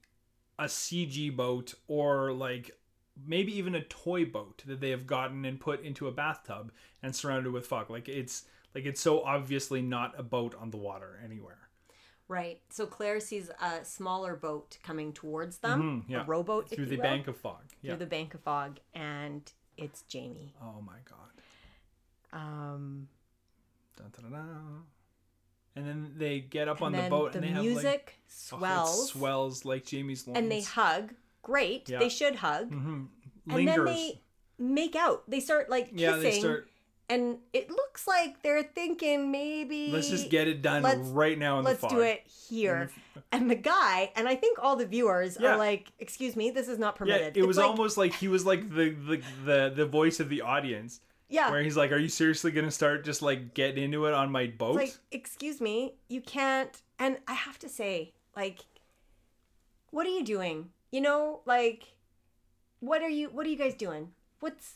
a 0.58 0.66
CG 0.66 1.36
boat 1.36 1.74
or 1.88 2.32
like 2.34 2.78
maybe 3.26 3.56
even 3.58 3.76
a 3.76 3.82
toy 3.84 4.26
boat 4.26 4.64
that 4.66 4.80
they 4.82 4.90
have 4.92 5.06
gotten 5.08 5.46
and 5.46 5.60
put 5.60 5.84
into 5.84 6.08
a 6.08 6.12
bathtub 6.12 6.72
and 7.04 7.16
surrounded 7.16 7.52
with 7.54 7.66
fog. 7.68 7.90
Like 7.90 8.08
it's 8.10 8.46
like 8.76 8.86
it's 8.86 9.02
so 9.02 9.22
obviously 9.24 9.82
not 9.82 10.14
a 10.20 10.24
boat 10.24 10.56
on 10.60 10.72
the 10.72 10.78
water 10.78 11.20
anywhere. 11.24 11.58
Right. 12.28 12.62
So 12.70 12.86
Claire 12.86 13.20
sees 13.20 13.50
a 13.62 13.84
smaller 13.84 14.36
boat 14.36 14.78
coming 14.84 15.14
towards 15.14 15.58
them, 15.60 16.04
Mhm, 16.08 16.12
yeah. 16.12 16.22
a 16.22 16.26
rowboat 16.26 16.68
if 16.70 16.76
Through 16.76 16.86
the 16.86 16.98
will, 16.98 17.04
bank 17.04 17.28
of 17.28 17.38
fog. 17.38 17.64
through 17.84 17.96
the 17.96 18.06
bank 18.06 18.36
of 18.36 18.42
fog, 18.42 18.80
and 18.94 19.52
it's 19.78 20.04
Jamie. 20.04 20.54
Oh 20.62 20.82
my 20.82 20.98
god. 21.10 22.40
Um, 22.42 23.08
Dun, 23.98 24.12
dun, 24.22 24.32
dun. 24.32 24.84
And 25.76 25.88
then 25.88 26.14
they 26.18 26.40
get 26.42 26.68
up 26.68 26.82
on 26.82 26.92
the 26.92 27.10
boat 27.10 27.32
the 27.34 27.40
and 27.40 27.48
they 27.48 27.52
have 27.52 27.64
music 27.64 27.84
like 27.84 28.14
oh, 28.16 28.58
swells, 28.60 29.10
swells 29.10 29.66
like 29.66 29.86
Jamie's 29.86 30.28
loins. 30.28 30.38
and 30.38 30.52
they 30.52 30.62
hug. 30.62 31.14
Great. 31.42 31.90
Yeah. 31.90 32.00
They 32.00 32.10
should 32.10 32.36
hug. 32.36 32.70
hmm 32.70 33.06
And 33.50 33.68
then 33.68 33.86
they 33.86 34.22
make 34.58 34.96
out. 34.96 35.30
They 35.30 35.40
start 35.40 35.70
like 35.70 35.86
kissing, 35.92 36.00
yeah, 36.00 36.16
they 36.18 36.40
start. 36.40 36.68
and 37.10 37.38
it 37.54 37.70
looks 37.72 38.06
like 38.08 38.42
they're 38.44 38.62
thinking 38.64 39.32
maybe 39.32 39.90
Let's 39.92 40.10
just 40.10 40.30
get 40.30 40.48
it 40.48 40.62
done 40.62 40.84
right 41.14 41.38
now 41.38 41.60
in 41.60 41.66
let's 41.66 41.82
the 41.82 41.88
fog. 41.88 41.92
do 41.98 42.02
it 42.02 42.28
here. 42.50 42.92
And 43.32 43.50
the 43.50 43.56
guy, 43.56 44.12
and 44.16 44.28
I 44.28 44.36
think 44.36 44.60
all 44.62 44.76
the 44.76 44.86
viewers 44.86 45.38
Yeah. 45.40 45.54
are 45.54 45.58
like, 45.58 45.92
"Excuse 46.00 46.36
me, 46.36 46.50
this 46.52 46.68
is 46.68 46.78
not 46.78 46.96
Yeah, 46.96 46.98
permitted." 46.98 47.38
it 47.38 47.40
It's 47.40 47.48
was 47.48 47.58
like- 47.58 47.68
almost 47.68 47.98
like 47.98 48.14
he 48.14 48.28
was 48.28 48.46
like 48.46 48.70
the, 48.70 48.90
the 48.92 49.22
the 49.46 49.74
the 49.76 49.86
voice 49.86 50.20
of 50.20 50.30
the 50.30 50.42
audience, 50.42 51.00
yeah. 51.30 51.50
where 51.52 51.62
he's 51.64 51.78
like, 51.78 51.92
"Are 51.92 51.98
you 51.98 52.10
seriously 52.10 52.52
gonna 52.52 52.72
start 52.72 53.04
just 53.06 53.22
like 53.22 53.54
getting 53.54 53.84
into 53.84 54.06
it 54.06 54.14
on 54.14 54.32
my 54.32 54.48
boat?" 54.48 54.80
It's 54.82 54.94
like, 54.94 55.02
excuse 55.12 55.60
me, 55.62 55.94
you 56.10 56.22
can't. 56.22 56.82
And 57.00 57.18
I 57.28 57.34
have 57.34 57.58
to 57.60 57.70
say, 57.70 58.14
like, 58.36 58.60
what 59.92 60.06
are 60.06 60.12
you 60.12 60.24
doing? 60.24 60.70
You 60.92 61.02
know, 61.02 61.42
like, 61.46 61.94
what 62.80 63.02
are 63.02 63.10
you? 63.10 63.30
What 63.30 63.46
are 63.46 63.50
you 63.50 63.58
guys 63.58 63.74
doing? 63.76 64.10
What's 64.40 64.76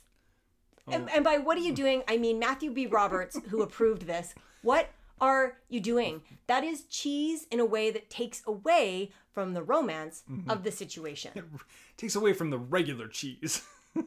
and, 0.92 1.06
Oh. 1.10 1.14
and 1.16 1.24
by 1.24 1.38
what 1.38 1.58
are 1.58 1.62
you 1.62 1.74
doing? 1.74 2.04
I 2.08 2.18
mean 2.18 2.40
Matthew 2.40 2.72
B. 2.72 2.86
Roberts, 2.88 3.40
who 3.50 3.62
approved 3.68 4.04
this. 4.08 4.34
What 4.62 4.90
are 5.22 5.58
you 5.70 5.80
doing? 5.80 6.22
That 6.48 6.64
is 6.64 6.84
cheese 6.86 7.48
in 7.50 7.60
a 7.60 7.66
way 7.66 7.90
that 7.92 8.10
takes 8.10 8.42
away 8.46 9.12
from 9.32 9.54
the 9.54 9.64
romance 9.64 10.24
Mm-hmm. 10.30 10.50
of 10.50 10.64
the 10.64 10.72
situation. 10.72 11.32
takes 11.98 12.16
away 12.16 12.34
from 12.34 12.50
the 12.50 12.58
regular 12.60 13.08
cheese. 13.08 13.62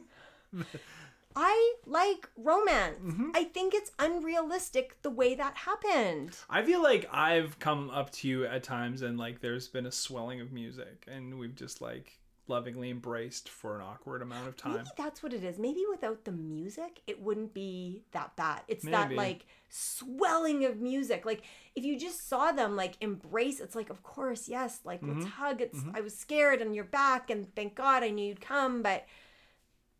I 1.39 1.75
like 1.85 2.27
romance. 2.35 2.97
Mm-hmm. 3.05 3.29
I 3.35 3.43
think 3.43 3.75
it's 3.75 3.91
unrealistic 3.99 4.99
the 5.03 5.11
way 5.11 5.35
that 5.35 5.55
happened. 5.55 6.35
I 6.49 6.63
feel 6.63 6.81
like 6.81 7.07
I've 7.11 7.59
come 7.59 7.91
up 7.91 8.09
to 8.13 8.27
you 8.27 8.45
at 8.45 8.63
times 8.63 9.03
and 9.03 9.19
like 9.19 9.39
there's 9.39 9.67
been 9.67 9.85
a 9.85 9.91
swelling 9.91 10.41
of 10.41 10.51
music 10.51 11.05
and 11.07 11.37
we've 11.37 11.53
just 11.53 11.79
like 11.79 12.17
lovingly 12.47 12.89
embraced 12.89 13.49
for 13.49 13.75
an 13.75 13.81
awkward 13.81 14.21
amount 14.23 14.47
of 14.47 14.57
time. 14.57 14.77
Maybe 14.77 14.89
that's 14.97 15.21
what 15.21 15.31
it 15.33 15.43
is. 15.43 15.59
Maybe 15.59 15.83
without 15.91 16.23
the 16.25 16.31
music, 16.31 17.01
it 17.05 17.21
wouldn't 17.21 17.53
be 17.53 18.03
that 18.13 18.35
bad. 18.35 18.61
It's 18.67 18.85
that 18.85 19.11
like 19.11 19.45
swelling 19.69 20.65
of 20.65 20.77
music. 20.79 21.23
Like 21.25 21.43
if 21.75 21.83
you 21.85 21.99
just 21.99 22.27
saw 22.27 22.51
them 22.51 22.75
like 22.75 22.95
embrace, 23.01 23.59
it's 23.59 23.75
like, 23.75 23.91
of 23.91 24.01
course, 24.01 24.47
yes, 24.49 24.79
like 24.83 25.01
let's 25.03 25.19
Mm-hmm. 25.19 25.29
hug. 25.29 25.61
It's 25.61 25.79
I 25.93 26.01
was 26.01 26.17
scared 26.17 26.61
and 26.61 26.73
you're 26.73 26.83
back 26.85 27.29
and 27.29 27.53
thank 27.53 27.75
God 27.75 28.01
I 28.01 28.09
knew 28.09 28.25
you'd 28.25 28.41
come, 28.41 28.81
but 28.81 29.05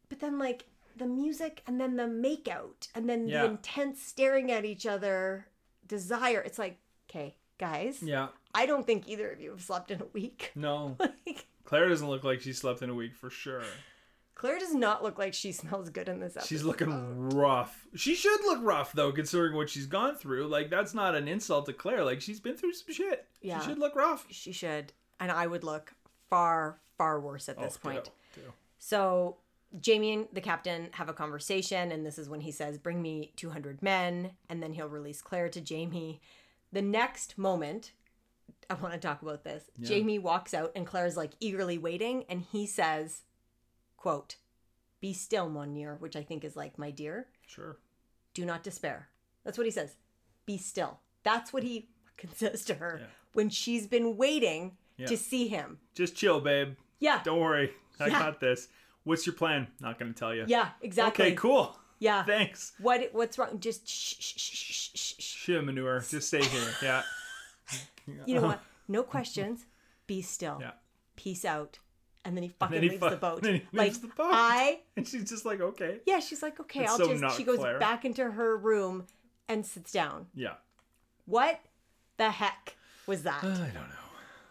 but 0.09 0.19
then 0.19 0.39
like 0.39 0.63
the 0.97 1.05
music 1.05 1.63
and 1.67 1.79
then 1.79 1.95
the 1.95 2.07
make 2.07 2.47
out 2.47 2.87
and 2.95 3.09
then 3.09 3.27
Yeah. 3.27 3.43
the 3.43 3.49
intense 3.51 4.01
staring 4.01 4.51
at 4.51 4.65
each 4.65 4.85
other 4.85 5.47
desire. 5.87 6.41
It's 6.41 6.59
like, 6.59 6.77
okay, 7.09 7.35
guys, 7.57 8.01
Yeah. 8.03 8.29
I 8.53 8.65
don't 8.65 8.85
think 8.85 9.07
either 9.07 9.29
of 9.31 9.39
you 9.41 9.51
have 9.51 9.61
slept 9.61 9.91
in 9.91 10.01
a 10.01 10.05
week. 10.13 10.51
No. 10.55 10.95
like 10.99 11.47
Claire 11.65 11.89
doesn't 11.89 12.07
look 12.09 12.23
like 12.23 12.41
she 12.41 12.53
slept 12.53 12.81
in 12.81 12.89
a 12.89 12.95
week 12.95 13.15
for 13.15 13.29
sure. 13.29 13.63
Claire 14.35 14.59
does 14.59 14.73
not 14.75 15.01
look 15.03 15.17
like 15.17 15.33
she 15.33 15.51
smells 15.51 15.89
good 15.89 16.07
in 16.07 16.19
this 16.19 16.37
episode. 16.37 16.47
She's 16.47 16.63
looking 16.63 17.29
rough. 17.31 17.87
She 17.95 18.13
should 18.13 18.39
look 18.41 18.59
rough 18.61 18.93
though, 18.93 19.11
considering 19.11 19.55
what 19.55 19.69
she's 19.69 19.87
gone 19.87 20.15
through. 20.15 20.47
Like 20.47 20.69
that's 20.69 20.93
not 20.93 21.15
an 21.15 21.27
insult 21.27 21.65
to 21.65 21.73
Claire. 21.73 22.03
Like 22.05 22.21
she's 22.21 22.39
been 22.39 22.55
through 22.55 22.73
some 22.73 22.93
shit. 22.93 23.25
Yeah. 23.41 23.59
She 23.61 23.69
should 23.69 23.79
look 23.79 23.95
rough. 23.95 24.27
she 24.29 24.51
should 24.51 24.93
and 25.19 25.31
i 25.31 25.47
would 25.47 25.63
look 25.63 25.93
far 26.29 26.77
far 26.97 27.19
worse 27.19 27.49
at 27.49 27.55
oh, 27.57 27.63
this 27.63 27.79
Oh, 27.81 27.87
point 27.89 28.03
ditto, 28.03 28.11
ditto. 28.35 28.53
so 28.77 29.37
jamie 29.81 30.13
and 30.13 30.27
the 30.33 30.41
captain 30.41 30.89
have 30.93 31.09
a 31.09 31.13
conversation 31.13 31.91
and 31.91 32.05
this 32.05 32.17
is 32.17 32.29
when 32.29 32.41
he 32.41 32.51
says 32.51 32.77
bring 32.77 33.01
me 33.01 33.33
200 33.35 33.81
men 33.83 34.31
and 34.49 34.63
then 34.63 34.73
he'll 34.73 34.87
release 34.87 35.21
claire 35.21 35.49
to 35.49 35.59
jamie 35.61 36.21
the 36.71 36.81
next 36.81 37.37
moment 37.37 37.91
i 38.69 38.73
want 38.75 38.93
to 38.93 38.99
talk 38.99 39.21
about 39.21 39.43
this 39.43 39.69
jamie 39.81 40.19
walks 40.19 40.53
out 40.53 40.71
and 40.75 40.87
claire's 40.87 41.17
like 41.17 41.31
eagerly 41.39 41.77
waiting 41.77 42.23
and 42.29 42.43
he 42.51 42.65
says 42.65 43.23
quote 43.97 44.37
be 45.01 45.11
still 45.13 45.49
monsieur 45.49 45.95
which 45.99 46.15
i 46.15 46.23
think 46.23 46.43
is 46.43 46.55
like 46.55 46.77
my 46.79 46.89
dear 46.91 47.27
Sure. 47.45 47.77
do 48.33 48.45
not 48.45 48.63
despair 48.63 49.09
that's 49.43 49.57
what 49.57 49.65
he 49.65 49.71
says 49.71 49.95
be 50.45 50.57
still 50.57 50.99
that's 51.23 51.51
what 51.51 51.63
he 51.63 51.89
says 52.35 52.63
to 52.65 52.75
her 52.75 52.99
Yeah. 53.01 53.07
when 53.33 53.49
she's 53.49 53.85
been 53.85 54.15
waiting 54.17 54.77
Yeah. 54.97 55.07
to 55.07 55.17
see 55.17 55.47
him 55.49 55.79
Just 55.93 56.15
chill, 56.15 56.39
babe. 56.39 56.75
yeah 56.99 57.21
Don't 57.23 57.39
worry. 57.41 57.71
I 57.99 58.07
Yeah. 58.07 58.19
got 58.19 58.39
this. 58.39 58.67
What's 59.07 59.25
your 59.25 59.33
plan? 59.35 59.67
Not 59.79 59.97
gonna 59.97 60.11
tell 60.13 60.35
you. 60.35 60.43
Yeah, 60.47 60.69
exactly. 60.81 61.25
Okay, 61.27 61.35
cool. 61.35 61.77
Yeah. 61.99 62.23
Thanks. 62.25 62.73
What 62.79 63.09
what's 63.13 63.37
wrong? 63.39 63.59
Just 63.59 63.87
shh, 63.87 64.15
shh, 64.19 64.33
shh, 64.37 64.91
shh, 64.93 65.15
shh. 65.17 65.23
Shit 65.23 65.63
manure. 65.63 65.99
Just 66.01 66.27
stay 66.27 66.43
here. 66.43 66.73
Yeah. 68.09 68.23
You 68.25 68.35
know 68.35 68.41
what? 68.47 68.61
No 68.87 69.03
questions. 69.03 69.65
Be 70.07 70.21
still. 70.21 70.59
Yeah. 70.61 70.71
Peace 71.17 71.43
out. 71.43 71.79
And 72.23 72.35
then 72.37 72.43
he 72.43 72.49
fucking 72.49 72.73
then 72.73 72.83
he 72.83 72.89
leaves 72.91 73.03
fu- 73.03 73.09
the 73.09 73.15
boat. 73.17 73.41
then 73.41 73.55
he 73.55 73.61
like 73.73 73.87
leaves 73.87 73.99
the 73.99 74.07
boat. 74.07 74.29
I 74.31 74.79
And 74.95 75.05
she's 75.07 75.29
just 75.29 75.43
like, 75.45 75.59
okay. 75.59 75.99
yeah, 76.05 76.19
she's 76.19 76.41
like, 76.41 76.57
okay, 76.61 76.83
It's 76.83 76.91
I'll 76.91 76.97
so 76.97 77.17
just. 77.17 77.35
She 77.37 77.43
goes 77.43 77.57
Claire. 77.59 77.79
back 77.79 78.05
into 78.05 78.31
her 78.31 78.55
room 78.57 79.07
and 79.49 79.65
sits 79.65 79.91
down. 79.91 80.27
Yeah. 80.33 80.53
What 81.25 81.59
the 82.17 82.31
heck 82.31 82.75
was 83.07 83.23
that? 83.23 83.43
I 83.43 83.47
don't 83.47 83.73
know. 83.73 83.85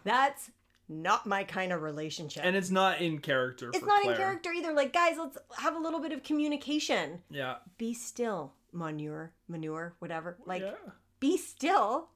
That's 0.03 0.51
not 0.89 1.25
my 1.25 1.43
kind 1.43 1.73
of 1.73 1.81
relationship. 1.81 2.43
And 2.45 2.55
it's 2.55 2.69
not 2.69 3.01
in 3.01 3.19
character. 3.19 3.69
it's 3.73 3.85
not 3.85 4.01
Claire. 4.01 4.13
in 4.13 4.17
character 4.17 4.51
either. 4.51 4.73
Like, 4.73 4.93
guys, 4.93 5.15
let's 5.17 5.37
have 5.59 5.75
a 5.75 5.79
little 5.79 5.99
bit 5.99 6.11
of 6.11 6.23
communication. 6.23 7.21
Yeah. 7.29 7.55
Be 7.77 7.93
still, 7.93 8.53
manure, 8.71 9.33
manure, 9.47 9.95
whatever. 9.99 10.37
Like, 10.45 10.61
yeah. 10.61 10.73
be 11.19 11.37
still. 11.37 12.09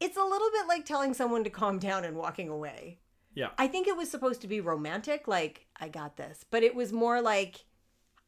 It's 0.00 0.16
a 0.16 0.24
little 0.24 0.50
bit 0.50 0.66
like 0.66 0.86
telling 0.86 1.14
someone 1.14 1.44
to 1.44 1.50
calm 1.50 1.78
down 1.78 2.04
and 2.04 2.16
walking 2.16 2.48
away. 2.48 2.98
Yeah. 3.34 3.50
I 3.58 3.68
think 3.68 3.86
it 3.86 3.96
was 3.96 4.10
supposed 4.10 4.40
to 4.40 4.48
be 4.48 4.60
romantic, 4.60 5.28
like, 5.28 5.66
I 5.78 5.88
got 5.88 6.16
this. 6.16 6.44
But 6.50 6.62
it 6.62 6.74
was 6.74 6.92
more 6.92 7.20
like, 7.20 7.64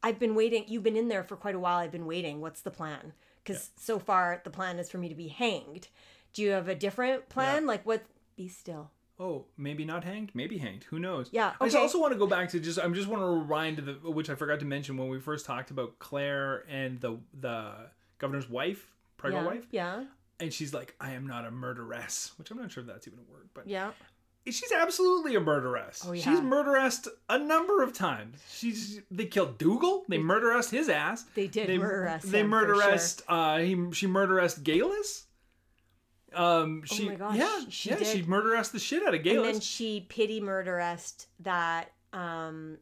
I've 0.01 0.19
been 0.19 0.35
waiting. 0.35 0.65
You've 0.67 0.83
been 0.83 0.95
in 0.95 1.09
there 1.09 1.23
for 1.23 1.35
quite 1.35 1.55
a 1.55 1.59
while. 1.59 1.77
I've 1.77 1.91
been 1.91 2.05
waiting. 2.05 2.39
What's 2.39 2.61
the 2.61 2.71
plan? 2.71 3.13
Because 3.43 3.71
so 3.75 3.99
far, 3.99 4.41
the 4.43 4.49
plan 4.49 4.79
is 4.79 4.89
for 4.89 4.97
me 4.97 5.09
to 5.09 5.15
be 5.15 5.27
hanged. 5.27 5.89
Do 6.31 6.41
you 6.41 6.51
have 6.51 6.69
a 6.69 6.75
different 6.75 7.27
plan? 7.27 7.67
Like, 7.67 7.85
what? 7.85 8.03
Be 8.37 8.47
still. 8.47 8.91
Oh, 9.19 9.45
maybe 9.57 9.85
not 9.85 10.03
hanged. 10.03 10.31
Maybe 10.33 10.57
hanged. 10.57 10.85
Who 10.85 10.97
knows? 10.99 11.29
Yeah, 11.31 11.53
I 11.61 11.65
just 11.65 11.77
also 11.77 11.99
want 11.99 12.13
to 12.13 12.19
go 12.19 12.25
back 12.27 12.49
to 12.49 12.59
just. 12.59 12.79
I 12.79 12.83
am 12.83 12.93
just 12.93 13.07
want 13.07 13.21
to 13.21 13.27
rewind 13.27 13.77
to 13.77 13.83
the 13.83 13.93
which 14.09 14.29
I 14.29 14.35
forgot 14.35 14.59
to 14.61 14.65
mention 14.65 14.97
when 14.97 15.07
we 15.07 15.19
first 15.19 15.45
talked 15.45 15.71
about 15.71 15.99
Claire 15.99 16.65
and 16.69 16.99
the 16.99 17.19
the 17.39 17.71
governor's 18.17 18.49
wife, 18.49 18.91
pregnant 19.17 19.45
yeah. 19.45 19.51
wife, 19.53 19.67
Yeah. 19.71 20.03
and 20.39 20.51
she's 20.51 20.73
like, 20.73 20.95
"I 20.99 21.11
am 21.11 21.27
not 21.27 21.45
a 21.45 21.51
murderess," 21.51 22.31
which 22.37 22.49
I'm 22.49 22.57
not 22.57 22.71
sure 22.71 22.81
if 22.81 22.87
that's 22.87 23.07
even 23.07 23.19
a 23.19 23.31
word, 23.31 23.49
but 23.53 23.67
Yeah. 23.67 23.91
she's 24.47 24.71
absolutely 24.71 25.35
a 25.35 25.39
murderess. 25.39 26.03
Oh, 26.07 26.11
yeah. 26.11 26.23
She's 26.23 26.39
murderessed 26.39 27.07
a 27.29 27.37
number 27.37 27.83
of 27.83 27.93
times. 27.93 28.39
She's 28.51 28.99
they 29.11 29.25
killed 29.25 29.59
Dougal. 29.59 30.05
They 30.09 30.17
murderessed 30.17 30.71
his 30.71 30.89
ass. 30.89 31.23
They 31.35 31.47
did 31.47 31.67
They 31.69 31.77
murderess 31.77 32.23
They 32.23 32.43
murderessed. 32.43 33.21
Uh, 33.27 33.59
he 33.59 33.75
she 33.93 34.07
murderessed 34.07 34.63
Geillis. 34.63 35.25
Um, 36.35 36.83
she 36.85 37.05
Oh 37.07 37.09
my 37.11 37.15
gosh, 37.15 37.35
yeah 37.37 37.59
she- 37.65 37.71
she 37.71 37.89
yeah 37.89 37.97
she 37.97 38.17
did. 38.21 38.27
murderessed 38.27 38.71
the 38.71 38.79
shit 38.79 39.03
out 39.05 39.13
of 39.13 39.23
Gail. 39.23 39.43
And 39.43 39.55
then 39.55 39.61
she 39.61 40.05
pity 40.09 40.41
murderessed 40.41 41.27
that 41.41 41.91
um, 42.11 42.77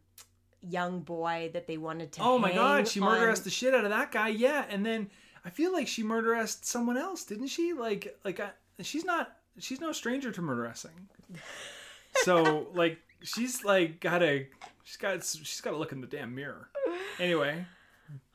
young 0.61 0.99
boy 1.01 1.49
that 1.53 1.67
they 1.67 1.77
wanted 1.77 2.11
to 2.13 2.21
Oh 2.21 2.37
my 2.37 2.51
god, 2.53 2.87
she 2.87 2.99
on- 2.99 3.07
murderessed 3.17 3.43
the 3.43 3.49
shit 3.49 3.73
out 3.73 3.83
of 3.83 3.89
that 3.91 4.11
guy. 4.11 4.29
Yeah, 4.29 4.65
and 4.69 4.85
then 4.85 5.09
I 5.43 5.49
feel 5.49 5.73
like 5.73 5.87
she 5.87 6.03
murderessed 6.03 6.65
someone 6.65 6.97
else, 6.97 7.23
didn't 7.23 7.47
she? 7.47 7.73
Like 7.73 8.17
like 8.23 8.39
I, 8.39 8.51
she's 8.81 9.03
not 9.05 9.33
she's 9.59 9.79
no 9.81 9.91
stranger 9.91 10.31
to 10.31 10.41
murderessing. 10.41 11.07
So 12.23 12.67
like 12.73 12.99
she's 13.23 13.63
like 13.63 13.99
gotta 14.01 14.45
she's 14.83 14.97
got 14.97 15.23
she's 15.23 15.61
got 15.61 15.71
to 15.71 15.77
look 15.77 15.91
in 15.93 16.01
the 16.01 16.07
damn 16.07 16.35
mirror. 16.35 16.69
Anyway, 17.19 17.65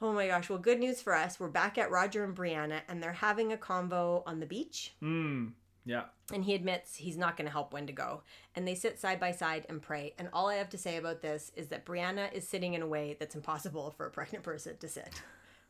Oh 0.00 0.12
my 0.12 0.26
gosh. 0.28 0.48
Well, 0.50 0.58
good 0.58 0.78
news 0.78 1.00
for 1.02 1.14
us. 1.14 1.38
We're 1.40 1.48
back 1.48 1.78
at 1.78 1.90
Roger 1.90 2.24
and 2.24 2.34
Brianna, 2.36 2.80
and 2.88 3.02
they're 3.02 3.12
having 3.12 3.52
a 3.52 3.56
convo 3.56 4.22
on 4.26 4.40
the 4.40 4.46
beach. 4.46 4.94
mm, 5.02 5.52
yeah. 5.84 6.04
And 6.32 6.44
he 6.44 6.54
admits 6.54 6.96
he's 6.96 7.16
not 7.16 7.36
going 7.36 7.46
to 7.46 7.52
help 7.52 7.72
Wendigo. 7.72 8.22
And 8.56 8.66
they 8.66 8.74
sit 8.74 8.98
side 8.98 9.20
by 9.20 9.30
side 9.32 9.64
and 9.68 9.80
pray. 9.80 10.14
And 10.18 10.28
all 10.32 10.48
I 10.48 10.56
have 10.56 10.70
to 10.70 10.78
say 10.78 10.96
about 10.96 11.22
this 11.22 11.52
is 11.54 11.68
that 11.68 11.86
Brianna 11.86 12.32
is 12.32 12.46
sitting 12.48 12.74
in 12.74 12.82
a 12.82 12.86
way 12.86 13.16
that's 13.20 13.36
impossible 13.36 13.92
for 13.96 14.06
a 14.06 14.10
pregnant 14.10 14.42
person 14.44 14.76
to 14.78 14.88
sit. 14.88 15.22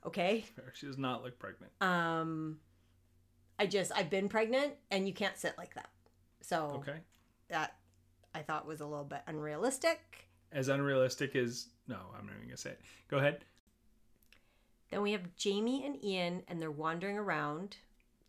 Okay? 0.07 0.45
She 0.75 0.87
does 0.87 0.97
not 0.99 1.23
look 1.23 1.39
pregnant. 1.39 1.73
Um, 1.83 2.59
I 3.59 3.67
just, 3.67 3.93
I've 3.95 4.09
been 4.11 4.29
pregnant, 4.29 4.75
and 4.91 5.07
you 5.07 5.13
can't 5.15 5.37
sit 5.37 5.55
like 5.59 5.75
that. 5.75 5.89
So 6.41 6.73
Okay. 6.77 6.99
that 7.49 7.77
I 8.35 8.41
thought 8.43 8.67
was 8.67 8.81
a 8.81 8.87
little 8.87 9.05
bit 9.05 9.21
unrealistic. 9.27 10.29
as 10.53 10.69
unrealistic 10.69 11.35
as 11.37 11.69
no, 11.89 11.97
I'm 12.19 12.27
not 12.27 12.35
even 12.37 12.49
gonna 12.49 12.57
say 12.57 12.71
it. 12.71 12.81
Go 13.09 13.19
ahead. 13.19 13.45
Then 14.91 15.03
we 15.03 15.13
have 15.13 15.35
Jamie 15.37 15.85
and 15.85 16.03
Ian, 16.05 16.43
and 16.49 16.61
they're 16.63 16.71
wandering 16.71 17.19
around, 17.19 17.77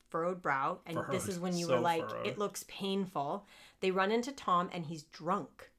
furrowed 0.09 0.41
brow. 0.41 0.79
And 0.85 0.99
this 1.11 1.27
is 1.27 1.39
when 1.39 1.55
you 1.57 1.67
So 1.67 1.75
were 1.75 1.81
like, 1.81 2.09
furrowed. 2.09 2.27
it 2.27 2.37
looks 2.37 2.65
painful. 2.67 3.45
They 3.81 3.91
run 3.91 4.11
into 4.11 4.31
Tom, 4.31 4.69
and 4.73 4.85
he's 4.85 5.03
drunk. 5.03 5.69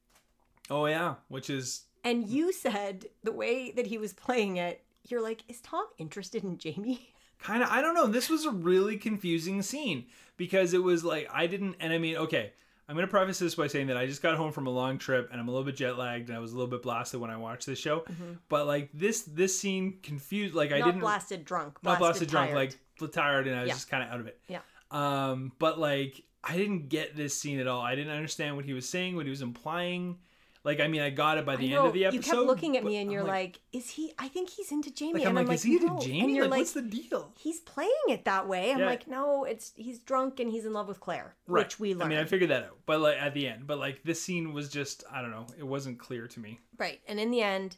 Oh 0.70 0.86
yeah, 0.86 1.14
which 1.28 1.50
is 1.50 1.84
And 2.04 2.28
you 2.28 2.52
said 2.52 3.06
the 3.24 3.32
way 3.32 3.70
that 3.72 3.86
he 3.86 3.98
was 3.98 4.12
playing 4.12 4.56
it, 4.58 4.84
you're 5.08 5.22
like, 5.22 5.42
is 5.48 5.60
Tom 5.60 5.86
interested 5.98 6.44
in 6.44 6.58
Jamie? 6.58 7.08
kind 7.40 7.62
of 7.62 7.70
I 7.70 7.80
don't 7.80 7.94
know. 7.94 8.06
This 8.06 8.28
was 8.28 8.44
a 8.44 8.50
really 8.50 8.96
confusing 8.98 9.62
scene 9.62 10.06
because 10.36 10.74
it 10.74 10.82
was 10.82 11.04
like 11.04 11.28
I 11.32 11.46
didn't 11.46 11.76
and 11.80 11.92
I 11.92 11.98
mean, 11.98 12.16
okay, 12.16 12.52
I'm 12.88 12.94
going 12.94 13.06
to 13.06 13.10
preface 13.10 13.38
this 13.38 13.54
by 13.54 13.66
saying 13.66 13.88
that 13.88 13.98
I 13.98 14.06
just 14.06 14.22
got 14.22 14.36
home 14.36 14.50
from 14.50 14.66
a 14.66 14.70
long 14.70 14.96
trip 14.96 15.28
and 15.30 15.38
I'm 15.38 15.46
a 15.46 15.50
little 15.50 15.64
bit 15.66 15.76
jet 15.76 15.98
lagged 15.98 16.28
and 16.30 16.36
I 16.36 16.40
was 16.40 16.52
a 16.52 16.56
little 16.56 16.70
bit 16.70 16.82
blasted 16.82 17.20
when 17.20 17.30
I 17.30 17.36
watched 17.36 17.66
this 17.66 17.78
show. 17.78 18.04
But 18.48 18.66
like 18.66 18.88
this 18.94 19.22
this 19.22 19.58
scene 19.58 19.98
confused 20.02 20.54
like 20.54 20.72
I 20.72 20.78
Not 20.78 20.86
didn't 20.86 21.00
blasted 21.00 21.44
drunk. 21.44 21.74
not 21.82 21.98
Blasted, 21.98 22.28
blasted 22.28 22.28
drunk 22.30 22.52
like 22.54 23.12
tired 23.12 23.46
and 23.46 23.56
I 23.56 23.60
was 23.60 23.68
Yeah. 23.68 23.74
just 23.74 23.90
kind 23.90 24.02
of 24.02 24.10
out 24.10 24.20
of 24.20 24.26
it. 24.26 24.40
Yeah. 24.48 24.60
Um 24.90 25.52
but 25.58 25.78
like 25.78 26.22
I 26.42 26.56
didn't 26.56 26.88
get 26.88 27.14
this 27.14 27.36
scene 27.38 27.58
at 27.58 27.66
all. 27.66 27.82
I 27.82 27.94
didn't 27.94 28.12
understand 28.14 28.56
what 28.56 28.64
he 28.64 28.72
was 28.72 28.88
saying, 28.88 29.16
what 29.16 29.26
he 29.26 29.30
was 29.30 29.42
implying. 29.42 30.16
Like 30.64 30.80
I 30.80 30.88
mean, 30.88 31.00
I 31.00 31.10
got 31.10 31.38
it 31.38 31.46
by 31.46 31.56
the 31.56 31.72
end 31.74 31.86
of 31.86 31.92
the 31.92 32.04
episode. 32.06 32.16
You 32.16 32.32
kept 32.32 32.46
looking 32.46 32.76
at 32.76 32.84
me 32.84 32.96
and 32.96 33.10
you're 33.12 33.22
like, 33.24 33.60
is 33.72 33.90
he? 33.90 34.12
I 34.18 34.28
think 34.28 34.50
he's 34.50 34.70
into 34.72 34.90
Jamie. 34.92 35.14
like, 35.14 35.22
and 35.22 35.28
I'm 35.30 35.34
like, 35.36 35.48
like, 35.48 35.54
is 35.56 35.62
he 35.62 35.76
no. 35.76 35.76
into 35.76 35.92
And 35.94 36.02
Jamie? 36.02 36.34
you're 36.34 36.44
Like, 36.44 36.50
like, 36.50 36.58
what's 36.60 36.72
the 36.72 36.82
deal? 36.82 37.32
he's 37.38 37.60
playing 37.60 37.90
it 38.08 38.24
that 38.24 38.46
way. 38.48 38.72
I'm 38.72 38.80
Yeah. 38.80 38.86
like, 38.86 39.06
no, 39.06 39.44
it's 39.44 39.72
he's 39.76 39.98
drunk 40.00 40.40
and 40.40 40.50
he's 40.50 40.64
in 40.66 40.72
love 40.72 40.88
with 40.88 41.00
Claire, 41.00 41.36
Right. 41.46 41.64
which 41.64 41.78
we 41.80 41.92
I 42.00 42.06
mean, 42.08 42.18
I 42.18 42.24
figured 42.24 42.50
that 42.50 42.64
out, 42.64 42.78
but 42.86 43.00
like 43.00 43.16
at 43.20 43.34
the 43.34 43.46
end, 43.48 43.66
but 43.66 43.78
like 43.78 44.02
this 44.02 44.20
scene 44.22 44.52
was 44.52 44.68
just, 44.68 45.04
I 45.10 45.22
don't 45.22 45.30
know, 45.30 45.46
it 45.56 45.66
wasn't 45.66 45.98
clear 45.98 46.26
to 46.26 46.40
me. 46.40 46.58
right. 46.76 47.00
And 47.08 47.18
in 47.20 47.30
the 47.30 47.40
end, 47.42 47.76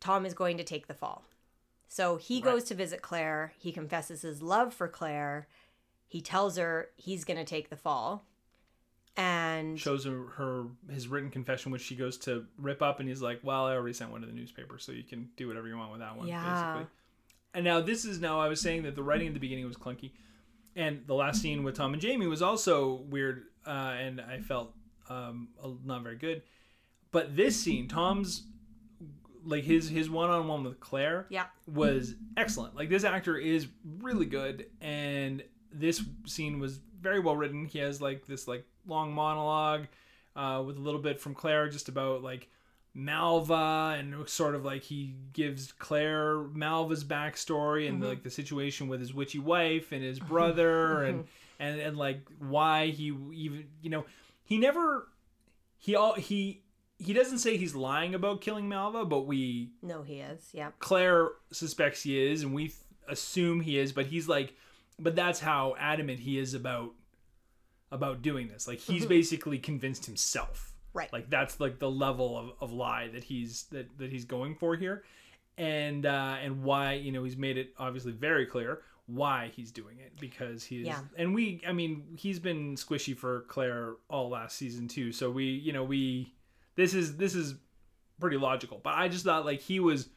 Tom 0.00 0.26
is 0.26 0.34
going 0.34 0.58
to 0.58 0.64
take 0.64 0.86
the 0.88 0.94
fall. 0.94 1.24
So 1.88 2.16
he 2.16 2.36
Right. 2.36 2.44
goes 2.44 2.64
to 2.64 2.74
visit 2.74 3.02
Claire. 3.02 3.52
He 3.56 3.70
confesses 3.72 4.22
his 4.22 4.42
love 4.42 4.74
for 4.74 4.88
Claire. 4.88 5.46
He 6.08 6.20
tells 6.20 6.56
her 6.58 6.90
he's 6.96 7.24
going 7.24 7.38
to 7.38 7.44
take 7.44 7.70
the 7.70 7.76
fall. 7.76 8.24
And 9.16 9.78
Shows 9.78 10.04
her, 10.04 10.24
her 10.36 10.64
his 10.90 11.06
written 11.06 11.30
confession, 11.30 11.70
which 11.70 11.82
she 11.82 11.94
goes 11.94 12.18
to 12.18 12.46
rip 12.58 12.82
up, 12.82 12.98
and 12.98 13.08
he's 13.08 13.22
like, 13.22 13.40
"Well, 13.44 13.66
I 13.66 13.74
already 13.74 13.92
sent 13.92 14.10
one 14.10 14.22
to 14.22 14.26
the 14.26 14.32
newspaper, 14.32 14.76
so 14.78 14.90
you 14.90 15.04
can 15.04 15.28
do 15.36 15.46
whatever 15.46 15.68
you 15.68 15.76
want 15.76 15.92
with 15.92 16.00
that 16.00 16.16
one." 16.16 16.26
Yeah. 16.26 16.42
Basically. 16.42 16.90
And 17.54 17.64
now 17.64 17.80
this 17.80 18.04
is 18.04 18.20
now 18.20 18.40
I 18.40 18.48
was 18.48 18.60
saying 18.60 18.82
that 18.82 18.96
the 18.96 19.04
writing 19.04 19.28
at 19.28 19.34
the 19.34 19.40
beginning 19.40 19.66
was 19.66 19.76
clunky, 19.76 20.10
and 20.74 21.02
the 21.06 21.14
last 21.14 21.40
scene 21.40 21.62
with 21.62 21.76
Tom 21.76 21.92
and 21.92 22.02
Jamie 22.02 22.26
was 22.26 22.42
also 22.42 23.04
weird, 23.08 23.44
uh, 23.64 23.94
and 23.96 24.20
I 24.20 24.40
felt 24.40 24.74
um, 25.08 25.48
not 25.84 26.02
very 26.02 26.16
good. 26.16 26.42
But 27.12 27.36
this 27.36 27.58
scene, 27.58 27.86
Tom's 27.86 28.48
like 29.44 29.64
his 29.64 29.88
his 29.88 30.10
one 30.10 30.30
on 30.30 30.48
one 30.48 30.64
with 30.64 30.80
Claire, 30.80 31.26
yeah, 31.28 31.46
was 31.66 32.14
excellent. 32.36 32.74
Like 32.74 32.88
this 32.88 33.04
actor 33.04 33.36
is 33.36 33.68
really 34.00 34.26
good, 34.26 34.66
and 34.80 35.44
this 35.72 36.02
scene 36.26 36.58
was 36.58 36.80
very 37.00 37.20
well 37.20 37.36
written. 37.36 37.66
He 37.66 37.78
has 37.78 38.00
like 38.00 38.26
this 38.26 38.48
like 38.48 38.64
long 38.86 39.12
monologue 39.12 39.86
uh, 40.36 40.62
with 40.64 40.76
a 40.76 40.80
little 40.80 41.00
bit 41.00 41.20
from 41.20 41.34
Claire 41.34 41.68
just 41.68 41.88
about 41.88 42.22
like 42.22 42.48
Malva 42.94 43.96
and 43.98 44.28
sort 44.28 44.54
of 44.54 44.64
like 44.64 44.82
he 44.82 45.14
gives 45.32 45.72
Claire 45.72 46.38
Malva's 46.52 47.04
backstory 47.04 47.88
and 47.88 48.02
like 48.02 48.22
the 48.22 48.30
situation 48.30 48.88
with 48.88 49.00
his 49.00 49.12
witchy 49.12 49.38
wife 49.40 49.92
and 49.92 50.02
his 50.02 50.18
brother 50.30 51.02
and 51.04 51.24
and 51.58 51.80
and 51.80 51.96
like 51.96 52.20
why 52.38 52.86
he 52.86 53.06
even 53.32 53.66
you 53.82 53.90
know 53.90 54.04
he 54.44 54.58
never 54.58 55.08
he 55.78 55.96
all 55.96 56.14
he 56.14 56.62
he 56.98 57.12
doesn't 57.12 57.38
say 57.38 57.56
he's 57.56 57.74
lying 57.74 58.14
about 58.14 58.40
killing 58.40 58.68
Malva, 58.68 59.04
but 59.04 59.22
we 59.22 59.72
no, 59.82 60.02
he 60.02 60.20
is. 60.20 60.50
Yeah, 60.52 60.70
Claire 60.78 61.30
suspects 61.52 62.02
he 62.02 62.18
is, 62.18 62.42
and 62.42 62.54
we 62.54 62.68
th- 62.68 62.76
assume 63.08 63.60
he 63.60 63.78
is, 63.78 63.92
but 63.92 64.06
he's 64.06 64.28
like, 64.28 64.54
but 64.98 65.16
that's 65.16 65.40
how 65.40 65.74
adamant 65.78 66.20
he 66.20 66.38
is 66.38 66.54
about 66.54 66.92
about 67.94 68.20
doing 68.22 68.48
this. 68.48 68.66
Like 68.68 68.80
he's 68.80 69.06
basically 69.06 69.58
convinced 69.58 70.04
himself. 70.06 70.72
Right. 70.92 71.12
Like 71.12 71.30
that's 71.30 71.60
like 71.60 71.78
the 71.78 71.90
level 71.90 72.36
of, 72.38 72.50
of 72.60 72.72
lie 72.72 73.08
that 73.08 73.24
he's 73.24 73.64
that, 73.70 73.96
that 73.98 74.10
he's 74.10 74.24
going 74.24 74.56
for 74.56 74.76
here. 74.76 75.04
And 75.56 76.04
uh 76.04 76.36
and 76.42 76.62
why, 76.62 76.94
you 76.94 77.12
know, 77.12 77.24
he's 77.24 77.36
made 77.36 77.56
it 77.56 77.72
obviously 77.78 78.12
very 78.12 78.46
clear 78.46 78.82
why 79.06 79.52
he's 79.54 79.70
doing 79.70 79.98
it 79.98 80.12
because 80.18 80.64
he 80.64 80.80
is 80.80 80.86
Yeah. 80.86 81.00
and 81.16 81.34
we 81.34 81.60
I 81.66 81.72
mean, 81.72 82.04
he's 82.16 82.38
been 82.38 82.74
squishy 82.76 83.16
for 83.16 83.42
Claire 83.48 83.94
all 84.08 84.28
last 84.30 84.56
season 84.56 84.88
too. 84.88 85.12
So 85.12 85.30
we, 85.30 85.44
you 85.44 85.72
know, 85.72 85.84
we 85.84 86.32
this 86.74 86.94
is 86.94 87.16
this 87.16 87.34
is 87.34 87.54
pretty 88.18 88.36
logical. 88.38 88.80
But 88.82 88.94
I 88.94 89.08
just 89.08 89.24
thought 89.24 89.44
like 89.44 89.60
he 89.60 89.78
was 89.80 90.08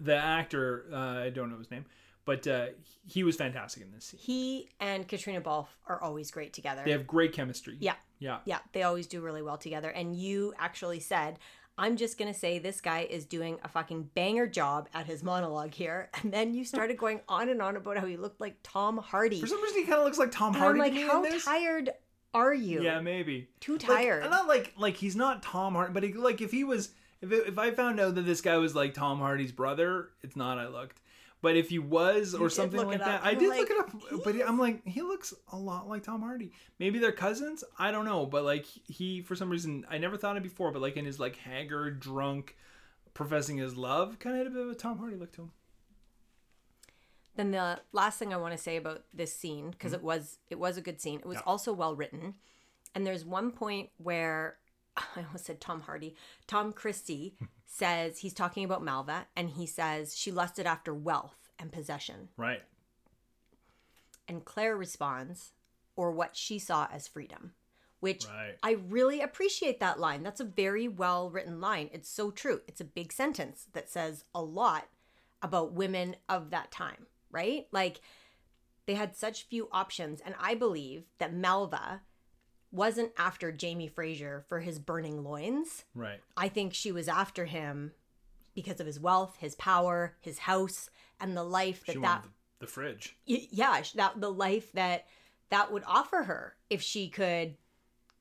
the 0.00 0.16
actor, 0.16 0.86
uh, 0.92 0.96
I 1.26 1.30
don't 1.30 1.50
know 1.50 1.58
his 1.58 1.70
name, 1.70 1.84
but 2.24 2.46
uh, 2.46 2.66
he 3.06 3.22
was 3.22 3.36
fantastic 3.36 3.82
in 3.82 3.92
this 3.92 4.06
scene. 4.06 4.20
he 4.20 4.68
and 4.80 5.06
Caitríona 5.06 5.42
Balfe 5.42 5.76
are 5.86 6.02
always 6.02 6.30
great 6.30 6.52
together. 6.52 6.82
They 6.84 6.92
have 6.92 7.06
great 7.06 7.32
chemistry. 7.32 7.76
Yeah. 7.80 7.94
Yeah. 8.18 8.38
Yeah, 8.44 8.58
they 8.72 8.82
always 8.82 9.06
do 9.06 9.20
really 9.20 9.42
well 9.42 9.58
together. 9.58 9.90
And 9.90 10.16
you 10.16 10.54
actually 10.58 11.00
said, 11.00 11.38
I'm 11.76 11.96
just 11.96 12.18
going 12.18 12.32
to 12.32 12.38
say 12.38 12.58
this 12.58 12.80
guy 12.80 13.00
is 13.10 13.24
doing 13.24 13.58
a 13.64 13.68
fucking 13.68 14.10
banger 14.14 14.46
job 14.46 14.88
at 14.94 15.06
his 15.06 15.22
monologue 15.22 15.74
here. 15.74 16.08
And 16.22 16.32
then 16.32 16.54
you 16.54 16.64
started 16.64 16.96
going 16.96 17.20
on 17.28 17.48
and 17.48 17.60
on 17.60 17.76
about 17.76 17.98
how 17.98 18.06
he 18.06 18.16
looked 18.16 18.40
like 18.40 18.56
Tom 18.62 18.96
Hardy. 18.98 19.40
For 19.40 19.46
some 19.46 19.62
reason, 19.62 19.80
he 19.80 19.84
kind 19.84 19.98
of 19.98 20.04
looks 20.04 20.18
like 20.18 20.30
Tom 20.30 20.54
and 20.54 20.56
I'm 20.56 20.62
Hardy 20.62 20.78
like, 20.80 20.92
to 20.94 21.06
how 21.06 21.38
tired 21.40 21.90
are 22.32 22.54
you? 22.54 22.82
Yeah, 22.82 23.00
maybe. 23.00 23.48
Too 23.60 23.76
tired. 23.78 24.22
Like, 24.22 24.30
not 24.30 24.48
like 24.48 24.72
like 24.78 24.96
he's 24.96 25.16
not 25.16 25.42
Tom 25.42 25.74
Hardy, 25.74 25.92
but 25.92 26.02
he, 26.02 26.12
like 26.14 26.40
if 26.40 26.50
he 26.50 26.64
was, 26.64 26.90
if 27.20 27.30
it, 27.32 27.46
if 27.48 27.58
I 27.58 27.70
found 27.72 28.00
out 28.00 28.14
that 28.14 28.22
this 28.22 28.40
guy 28.40 28.56
was 28.56 28.74
like 28.74 28.94
Tom 28.94 29.18
Hardy's 29.18 29.52
brother, 29.52 30.10
it's 30.22 30.36
not. 30.36 30.58
I 30.58 30.68
looked. 30.68 31.00
But 31.44 31.56
if 31.56 31.68
he 31.68 31.78
was 31.78 32.34
or 32.34 32.48
did 32.48 32.54
something 32.54 32.86
like 32.86 33.00
that. 33.00 33.20
I 33.22 33.34
did 33.34 33.50
like, 33.50 33.60
look 33.60 33.70
it 33.70 33.78
up. 33.78 34.24
But 34.24 34.36
I'm 34.48 34.58
like, 34.58 34.84
he 34.86 35.02
looks 35.02 35.34
a 35.52 35.56
lot 35.56 35.88
like 35.88 36.02
Tom 36.02 36.22
Hardy. 36.22 36.52
Maybe 36.78 36.98
they're 36.98 37.12
cousins. 37.12 37.62
I 37.78 37.90
don't 37.90 38.06
know. 38.06 38.24
But 38.24 38.44
like 38.44 38.64
he, 38.64 39.20
for 39.20 39.36
some 39.36 39.50
reason, 39.50 39.84
I 39.90 39.98
never 39.98 40.16
thought 40.16 40.36
it 40.38 40.42
before. 40.42 40.72
But 40.72 40.80
like 40.82 40.96
in 40.96 41.04
his 41.04 41.20
like 41.20 41.36
haggard, 41.36 42.00
drunk, 42.00 42.56
professing 43.12 43.58
his 43.58 43.76
love, 43.76 44.18
kind 44.18 44.34
of 44.36 44.38
had 44.38 44.46
a 44.46 44.50
bit 44.50 44.62
of 44.64 44.70
a 44.70 44.74
Tom 44.74 44.98
Hardy 44.98 45.16
look 45.16 45.32
to 45.32 45.42
him. 45.42 45.52
Then 47.36 47.50
the 47.50 47.80
last 47.92 48.18
thing 48.18 48.32
I 48.32 48.36
want 48.36 48.52
to 48.52 48.58
say 48.58 48.76
about 48.76 49.02
this 49.12 49.34
scene 49.36 49.70
because 49.70 49.92
it 49.92 50.02
was 50.02 50.38
it 50.50 50.58
was 50.58 50.76
a 50.76 50.80
good 50.80 51.00
scene. 51.00 51.18
It 51.18 51.26
was 51.26 51.38
Mm-hmm. 51.38 51.48
Yeah. 51.48 51.52
also 51.52 51.72
well 51.72 51.94
written. 51.94 52.34
And 52.94 53.06
there's 53.06 53.24
one 53.24 53.50
point 53.50 53.90
where 53.98 54.56
I 55.16 55.22
almost 55.26 55.46
said 55.46 55.60
Tom 55.60 55.82
Hardy. 55.82 56.14
Tom 56.46 56.72
Christie 56.72 57.34
says 57.66 58.18
he's 58.18 58.34
talking 58.34 58.64
about 58.64 58.84
Malva 58.84 59.26
and 59.36 59.50
he 59.50 59.66
says 59.66 60.16
she 60.16 60.30
lusted 60.30 60.66
after 60.66 60.94
wealth 60.94 61.50
and 61.58 61.72
possession. 61.72 62.28
Right. 62.36 62.62
And 64.26 64.44
Claire 64.44 64.76
responds, 64.76 65.52
or 65.96 66.10
what 66.10 66.36
she 66.36 66.58
saw 66.58 66.88
as 66.92 67.06
freedom, 67.06 67.52
which 68.00 68.26
Right. 68.26 68.56
I 68.62 68.72
really 68.72 69.20
appreciate 69.20 69.80
that 69.80 70.00
line. 70.00 70.22
That's 70.22 70.40
a 70.40 70.44
very 70.44 70.88
well 70.88 71.30
written 71.30 71.60
line. 71.60 71.90
It's 71.92 72.08
so 72.08 72.30
true. 72.30 72.62
It's 72.66 72.80
a 72.80 72.84
big 72.84 73.12
sentence 73.12 73.66
that 73.72 73.90
says 73.90 74.24
a 74.34 74.42
lot 74.42 74.88
about 75.42 75.72
women 75.72 76.16
of 76.28 76.50
that 76.50 76.70
time, 76.70 77.06
right? 77.30 77.66
Like 77.70 78.00
they 78.86 78.94
had 78.94 79.16
such 79.16 79.46
few 79.46 79.68
options. 79.72 80.20
And 80.24 80.34
I 80.40 80.54
believe 80.54 81.04
that 81.18 81.34
Malva 81.34 82.02
wasn't 82.74 83.12
after 83.16 83.52
Jamie 83.52 83.88
Fraser 83.88 84.44
for 84.48 84.60
his 84.60 84.78
burning 84.78 85.22
loins. 85.24 85.84
Right. 85.94 86.20
I 86.36 86.48
think 86.48 86.74
she 86.74 86.92
was 86.92 87.08
after 87.08 87.44
him 87.44 87.92
because 88.54 88.80
of 88.80 88.86
his 88.86 89.00
wealth, 89.00 89.36
his 89.38 89.54
power, 89.54 90.16
his 90.20 90.38
house, 90.40 90.90
and 91.20 91.36
the 91.36 91.44
life 91.44 91.84
that 91.86 91.92
She 91.94 91.98
that 92.00 92.22
the, 92.24 92.66
the 92.66 92.66
fridge. 92.66 93.16
yeah 93.26 93.82
that 93.94 94.20
the 94.20 94.30
life 94.32 94.72
that 94.72 95.06
that 95.50 95.72
would 95.72 95.84
offer 95.86 96.22
her 96.24 96.56
if 96.70 96.82
she 96.82 97.08
could 97.08 97.56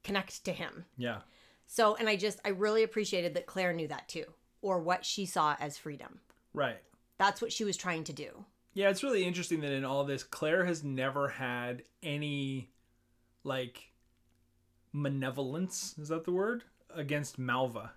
connect 0.04 0.44
to 0.46 0.52
him 0.52 0.86
Yeah. 0.98 1.20
so 1.66 1.96
and 1.96 2.08
i 2.10 2.16
just 2.16 2.40
i 2.46 2.50
really 2.50 2.84
appreciated 2.84 3.34
that 3.34 3.46
claire 3.46 3.72
knew 3.74 3.88
that 3.88 4.08
too 4.10 4.26
or 4.62 4.80
what 4.80 5.06
she 5.06 5.26
saw 5.26 5.56
as 5.60 5.78
freedom 5.78 6.20
Right. 6.54 6.78
that's 7.18 7.42
what 7.42 7.52
she 7.54 7.64
was 7.64 7.78
trying 7.78 8.04
to 8.06 8.14
do 8.14 8.46
Yeah, 8.74 8.90
it's 8.90 9.02
really 9.04 9.24
interesting 9.24 9.62
that 9.62 9.72
in 9.72 9.86
all 9.86 10.04
this, 10.04 10.24
Claire 10.24 10.66
has 10.66 10.84
never 10.84 11.30
had 11.30 11.84
any 12.04 12.70
like 13.44 13.93
malevolence. 14.94 15.96
Is 16.00 16.10
that 16.10 16.24
the 16.26 16.32
word? 16.32 16.64
Against 16.96 17.38
Malva. 17.40 17.92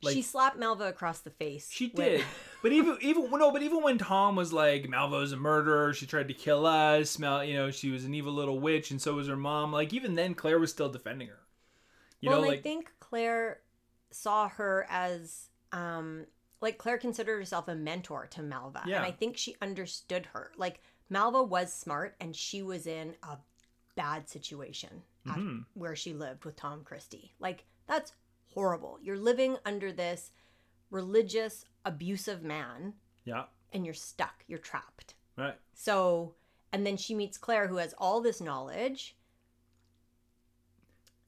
Like- 0.00 0.14
she 0.14 0.22
slapped 0.22 0.56
malva 0.58 0.84
across 0.88 1.20
the 1.20 1.30
face 1.30 1.68
She 1.70 1.88
did. 1.88 2.24
but 2.62 2.72
even 2.72 2.96
even 3.00 3.30
no, 3.30 3.50
but 3.52 3.62
even 3.62 3.82
when 3.82 3.98
Tom 3.98 4.36
was 4.36 4.52
like, 4.52 4.88
Malva's 4.88 5.32
a 5.32 5.36
murderer, 5.36 5.92
she 5.92 6.06
tried 6.06 6.28
to 6.28 6.34
kill 6.34 6.66
us, 6.66 7.18
Mal 7.18 7.44
you 7.44 7.54
know, 7.54 7.70
she 7.70 7.90
was 7.90 8.04
an 8.04 8.14
evil 8.14 8.32
little 8.32 8.58
witch, 8.60 8.90
and 8.90 9.00
so 9.02 9.14
was 9.14 9.28
her 9.28 9.36
mom. 9.36 9.72
Like 9.72 9.92
even 9.92 10.14
then 10.14 10.34
Claire 10.34 10.58
was 10.58 10.70
still 10.70 10.88
defending 10.88 11.28
her. 11.28 11.40
You 12.20 12.30
well 12.30 12.40
know, 12.40 12.46
like 12.48 12.60
i 12.60 12.62
think 12.62 12.92
claire 13.00 13.58
saw 14.12 14.48
her 14.48 14.86
as 14.88 15.48
um 15.72 16.26
like 16.60 16.78
claire 16.78 16.96
considered 16.98 17.36
herself 17.36 17.66
a 17.66 17.74
mentor 17.74 18.28
to 18.28 18.42
malva 18.42 18.82
Yeah. 18.86 18.98
and 18.98 19.04
i 19.04 19.10
think 19.10 19.36
she 19.36 19.56
understood 19.60 20.26
her 20.26 20.52
like 20.56 20.78
malva 21.10 21.42
was 21.42 21.72
smart 21.72 22.14
and 22.20 22.36
she 22.36 22.62
was 22.62 22.86
in 22.86 23.16
a 23.24 23.38
bad 23.94 24.28
situation 24.28 25.02
at 25.26 25.36
Mhm. 25.38 25.64
where 25.74 25.94
she 25.94 26.12
lived 26.14 26.44
with 26.44 26.56
tom 26.56 26.82
christie 26.84 27.34
like 27.38 27.64
that's 27.86 28.12
horrible. 28.54 28.98
You're 29.02 29.16
living 29.18 29.56
under 29.64 29.90
this 29.92 30.30
religious, 30.90 31.64
abusive 31.86 32.42
man 32.42 32.94
Yeah. 33.24 33.46
and 33.72 33.84
you're 33.86 33.94
stuck. 33.94 34.44
You're 34.46 34.58
trapped. 34.58 35.14
Right. 35.36 35.58
So, 35.72 36.34
and 36.70 36.86
then 36.86 36.96
she 36.98 37.14
meets 37.14 37.38
Claire, 37.38 37.66
who 37.68 37.76
has 37.78 37.94
all 37.96 38.20
this 38.20 38.40
knowledge. 38.42 39.16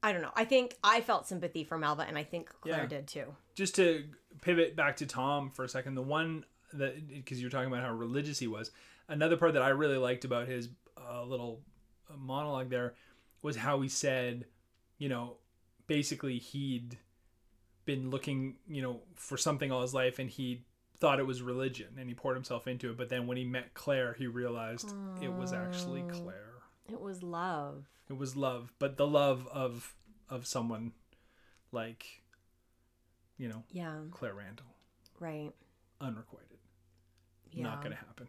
I 0.02 0.12
don't 0.12 0.20
know. 0.22 0.32
I 0.36 0.44
think 0.44 0.76
I 0.84 1.00
felt 1.00 1.26
sympathy 1.26 1.64
for 1.64 1.78
Malva, 1.78 2.02
and 2.02 2.18
I 2.18 2.24
think 2.24 2.50
Claire 2.60 2.82
Yeah. 2.82 2.86
did 2.86 3.08
too. 3.08 3.34
just 3.54 3.74
to 3.76 4.08
pivot 4.42 4.74
back 4.76 4.96
to 4.96 5.06
Tom 5.06 5.48
for 5.48 5.64
a 5.64 5.68
second, 5.68 5.94
the 5.94 6.02
one 6.02 6.44
that 6.72 7.06
because 7.08 7.40
you 7.40 7.46
were 7.46 7.50
talking 7.50 7.68
about 7.68 7.82
how 7.84 7.92
religious 7.94 8.38
he 8.38 8.48
was, 8.48 8.70
another 9.08 9.36
part 9.36 9.54
that 9.54 9.62
I 9.62 9.68
really 9.70 9.96
liked 9.96 10.24
about 10.24 10.48
his 10.48 10.68
uh, 10.98 11.22
little 11.24 11.62
monologue 12.16 12.70
there 12.70 12.94
was 13.42 13.56
how 13.56 13.80
he 13.80 13.88
said, 13.88 14.46
you 14.98 15.08
know, 15.08 15.36
basically 15.86 16.38
he'd 16.38 16.98
been 17.84 18.10
looking, 18.10 18.56
you 18.68 18.82
know, 18.82 19.00
for 19.14 19.36
something 19.36 19.70
all 19.70 19.82
his 19.82 19.94
life 19.94 20.18
and 20.18 20.30
he 20.30 20.64
thought 20.98 21.18
it 21.18 21.26
was 21.26 21.42
religion 21.42 21.88
and 21.98 22.08
he 22.08 22.14
poured 22.14 22.36
himself 22.36 22.66
into 22.66 22.90
it, 22.90 22.96
but 22.96 23.08
then 23.08 23.26
when 23.26 23.36
he 23.36 23.44
met 23.44 23.74
Claire, 23.74 24.14
he 24.14 24.26
realized 24.26 24.94
it 25.20 25.32
was 25.32 25.52
actually 25.52 26.02
oh. 26.02 26.08
Claire. 26.08 26.40
It 26.90 27.00
was 27.00 27.22
love. 27.22 27.86
It 28.08 28.16
was 28.16 28.36
love, 28.36 28.72
but 28.78 28.96
the 28.96 29.06
love 29.06 29.48
of 29.52 29.94
of 30.28 30.46
someone 30.46 30.92
like 31.72 32.22
you 33.36 33.48
know, 33.48 33.64
Yeah, 33.72 33.96
Claire 34.10 34.34
Randall. 34.34 34.66
right. 35.18 35.50
unrequited. 36.00 36.58
Yeah. 37.50 37.64
Not 37.64 37.82
gonna 37.82 37.96
happen. 37.96 38.28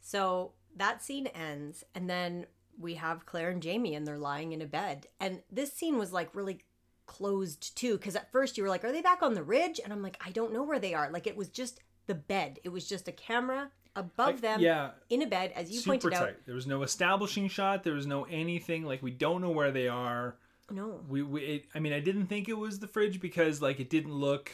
So 0.00 0.52
that 0.76 1.02
scene 1.02 1.26
ends, 1.28 1.84
and 1.94 2.08
then 2.08 2.46
we 2.78 2.94
have 2.94 3.26
Claire 3.26 3.50
and 3.50 3.62
Jamie, 3.62 3.94
and 3.94 4.06
they're 4.06 4.18
lying 4.18 4.52
in 4.52 4.60
a 4.62 4.66
bed. 4.66 5.06
And 5.18 5.42
this 5.50 5.72
scene 5.72 5.98
was 5.98 6.12
like 6.12 6.34
really 6.34 6.60
closed 7.06 7.76
too, 7.76 7.96
because 7.96 8.16
at 8.16 8.30
first 8.32 8.56
you 8.56 8.62
were 8.62 8.68
like, 8.68 8.84
"Are 8.84 8.92
they 8.92 9.02
back 9.02 9.22
on 9.22 9.34
the 9.34 9.42
ridge?" 9.42 9.80
And 9.82 9.92
I'm 9.92 10.02
like, 10.02 10.20
"I 10.24 10.30
don't 10.30 10.52
know 10.52 10.62
where 10.62 10.78
they 10.78 10.94
are." 10.94 11.10
Like 11.10 11.26
it 11.26 11.36
was 11.36 11.48
just 11.48 11.80
the 12.06 12.14
bed. 12.14 12.58
It 12.64 12.68
was 12.70 12.86
just 12.88 13.08
a 13.08 13.12
camera 13.12 13.70
above 13.94 14.26
Like, 14.34 14.40
them 14.42 14.60
yeah, 14.60 14.90
in 15.08 15.22
a 15.22 15.26
bed, 15.26 15.52
as 15.54 15.70
you 15.70 15.78
super 15.80 15.92
pointed 15.92 16.12
tight. 16.12 16.28
out. 16.30 16.36
There 16.44 16.54
was 16.54 16.66
no 16.66 16.82
establishing 16.82 17.48
shot. 17.48 17.82
There 17.82 17.94
was 17.94 18.06
no 18.06 18.24
anything. 18.24 18.84
Like 18.84 19.02
we 19.02 19.10
don't 19.10 19.40
know 19.40 19.50
where 19.50 19.70
they 19.70 19.88
are. 19.88 20.36
No, 20.70 21.00
We, 21.08 21.22
we 21.22 21.40
it, 21.44 21.64
I 21.76 21.78
mean, 21.78 21.92
I 21.92 22.00
didn't 22.00 22.26
think 22.26 22.48
it 22.48 22.58
was 22.58 22.80
the 22.80 22.88
fridge 22.88 23.20
because 23.20 23.62
like 23.62 23.78
it 23.80 23.88
didn't 23.88 24.12
look 24.14 24.50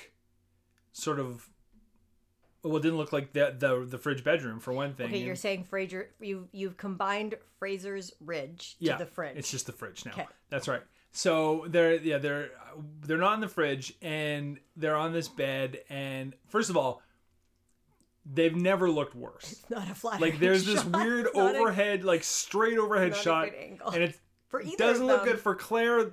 sort 0.93 1.19
of. 1.19 1.49
Well, 2.65 2.77
it 2.77 2.83
didn't 2.83 2.99
look 2.99 3.13
like 3.13 3.33
the 3.33 3.55
the 3.59 3.85
the 3.85 3.99
fridge 3.99 4.23
bedroom 4.23 4.61
for 4.61 4.73
one 4.73 4.95
thing. 4.95 5.07
okay, 5.07 5.19
you're 5.19 5.35
saying 5.35 5.65
Fraser. 5.65 6.11
You 6.21 6.49
you've 6.53 6.77
combined 6.77 7.35
Fraser's 7.59 8.13
ridge 8.21 8.77
to 8.79 8.85
yeah, 8.85 8.97
the 8.97 9.07
fridge. 9.07 9.37
It's 9.37 9.51
just 9.51 9.67
the 9.67 9.73
fridge 9.73 10.05
now. 10.07 10.13
Okay. 10.13 10.27
That's 10.49 10.69
right. 10.69 10.83
So 11.11 11.67
they're 11.69 11.97
yeah 11.97 12.19
they're 12.19 12.51
they're 13.01 13.19
not 13.19 13.35
in 13.35 13.41
the 13.41 13.49
fridge 13.49 13.95
and 14.01 14.59
they're 14.77 14.97
on 14.97 15.13
this 15.13 15.29
bed 15.29 15.81
and 15.91 16.35
first 16.49 16.71
of 16.71 16.77
all, 16.77 17.03
they've 18.25 18.55
never 18.55 18.89
looked 18.91 19.15
worse. 19.15 19.53
It's 19.53 19.71
not 19.71 19.91
a 19.91 19.95
flat. 19.95 20.21
Like 20.21 20.39
there's 20.41 20.65
this 20.65 20.85
weird 20.85 21.27
It's 21.27 21.37
not 21.37 21.55
a- 21.55 21.59
overhead, 21.59 22.05
like 22.05 22.23
straight 22.25 22.79
overhead 22.79 23.11
not 23.11 23.21
a 23.21 23.23
shot, 23.23 23.45
good 23.51 23.59
angle. 23.59 23.91
and 23.91 24.03
it 24.05 24.19
doesn't 24.79 25.07
look 25.07 25.25
good 25.25 25.41
for 25.41 25.55
Claire. 25.55 26.13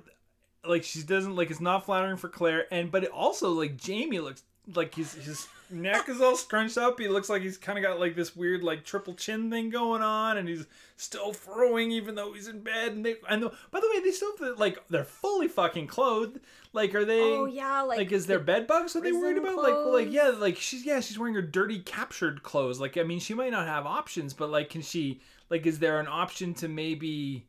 Like 0.64 0.82
she 0.84 1.02
doesn't 1.02 1.36
like 1.36 1.50
it's 1.50 1.60
not 1.60 1.86
flattering 1.86 2.16
for 2.16 2.28
Claire, 2.28 2.66
and 2.72 2.90
but 2.90 3.04
it 3.04 3.10
also 3.10 3.50
like 3.52 3.76
Jamie 3.76 4.18
looks 4.20 4.42
like 4.74 4.94
his 4.94 5.14
his 5.14 5.48
neck 5.70 6.08
is 6.08 6.20
all 6.20 6.36
scrunched 6.36 6.76
up. 6.78 6.98
He 6.98 7.08
looks 7.08 7.28
like 7.28 7.42
he's 7.42 7.56
kind 7.58 7.78
of 7.78 7.82
got 7.84 7.98
like 8.00 8.14
this 8.16 8.34
weird 8.36 8.62
like 8.62 8.84
triple 8.84 9.14
chin 9.14 9.50
thing 9.50 9.70
going 9.70 10.02
on, 10.02 10.36
and 10.36 10.48
he's 10.48 10.66
still 10.96 11.32
throwing 11.32 11.90
even 11.90 12.14
though 12.14 12.32
he's 12.32 12.48
in 12.48 12.60
bed. 12.60 12.92
And 12.92 13.04
they 13.04 13.16
and 13.28 13.42
the, 13.42 13.50
by 13.70 13.80
the 13.80 13.88
way, 13.94 14.00
they 14.02 14.10
still 14.10 14.30
have 14.32 14.40
the- 14.40 14.54
like 14.54 14.78
they're 14.88 15.04
fully 15.04 15.48
fucking 15.48 15.86
clothed. 15.86 16.40
Like 16.72 16.94
are 16.94 17.04
they? 17.04 17.20
Oh 17.20 17.46
yeah, 17.46 17.82
like, 17.82 17.98
like, 17.98 18.12
is 18.12 18.26
there 18.26 18.38
the- 18.38 18.44
bed 18.44 18.66
bugs 18.66 18.92
that 18.92 19.02
they 19.02 19.12
worried 19.12 19.38
about? 19.38 19.56
Like, 19.56 20.06
like 20.06 20.12
yeah, 20.12 20.28
like 20.28 20.56
she's 20.56 20.84
yeah, 20.84 21.00
she's 21.00 21.18
wearing 21.18 21.34
her 21.34 21.42
dirty 21.42 21.80
captured 21.80 22.42
clothes. 22.42 22.80
Like, 22.80 22.96
I 22.96 23.02
mean, 23.02 23.20
she 23.20 23.34
might 23.34 23.50
not 23.52 23.66
have 23.66 23.86
options, 23.86 24.34
but 24.34 24.50
like, 24.50 24.70
can 24.70 24.82
she? 24.82 25.20
Like, 25.48 25.66
is 25.66 25.78
there 25.78 25.98
an 26.00 26.06
option 26.08 26.54
to 26.54 26.68
maybe? 26.68 27.46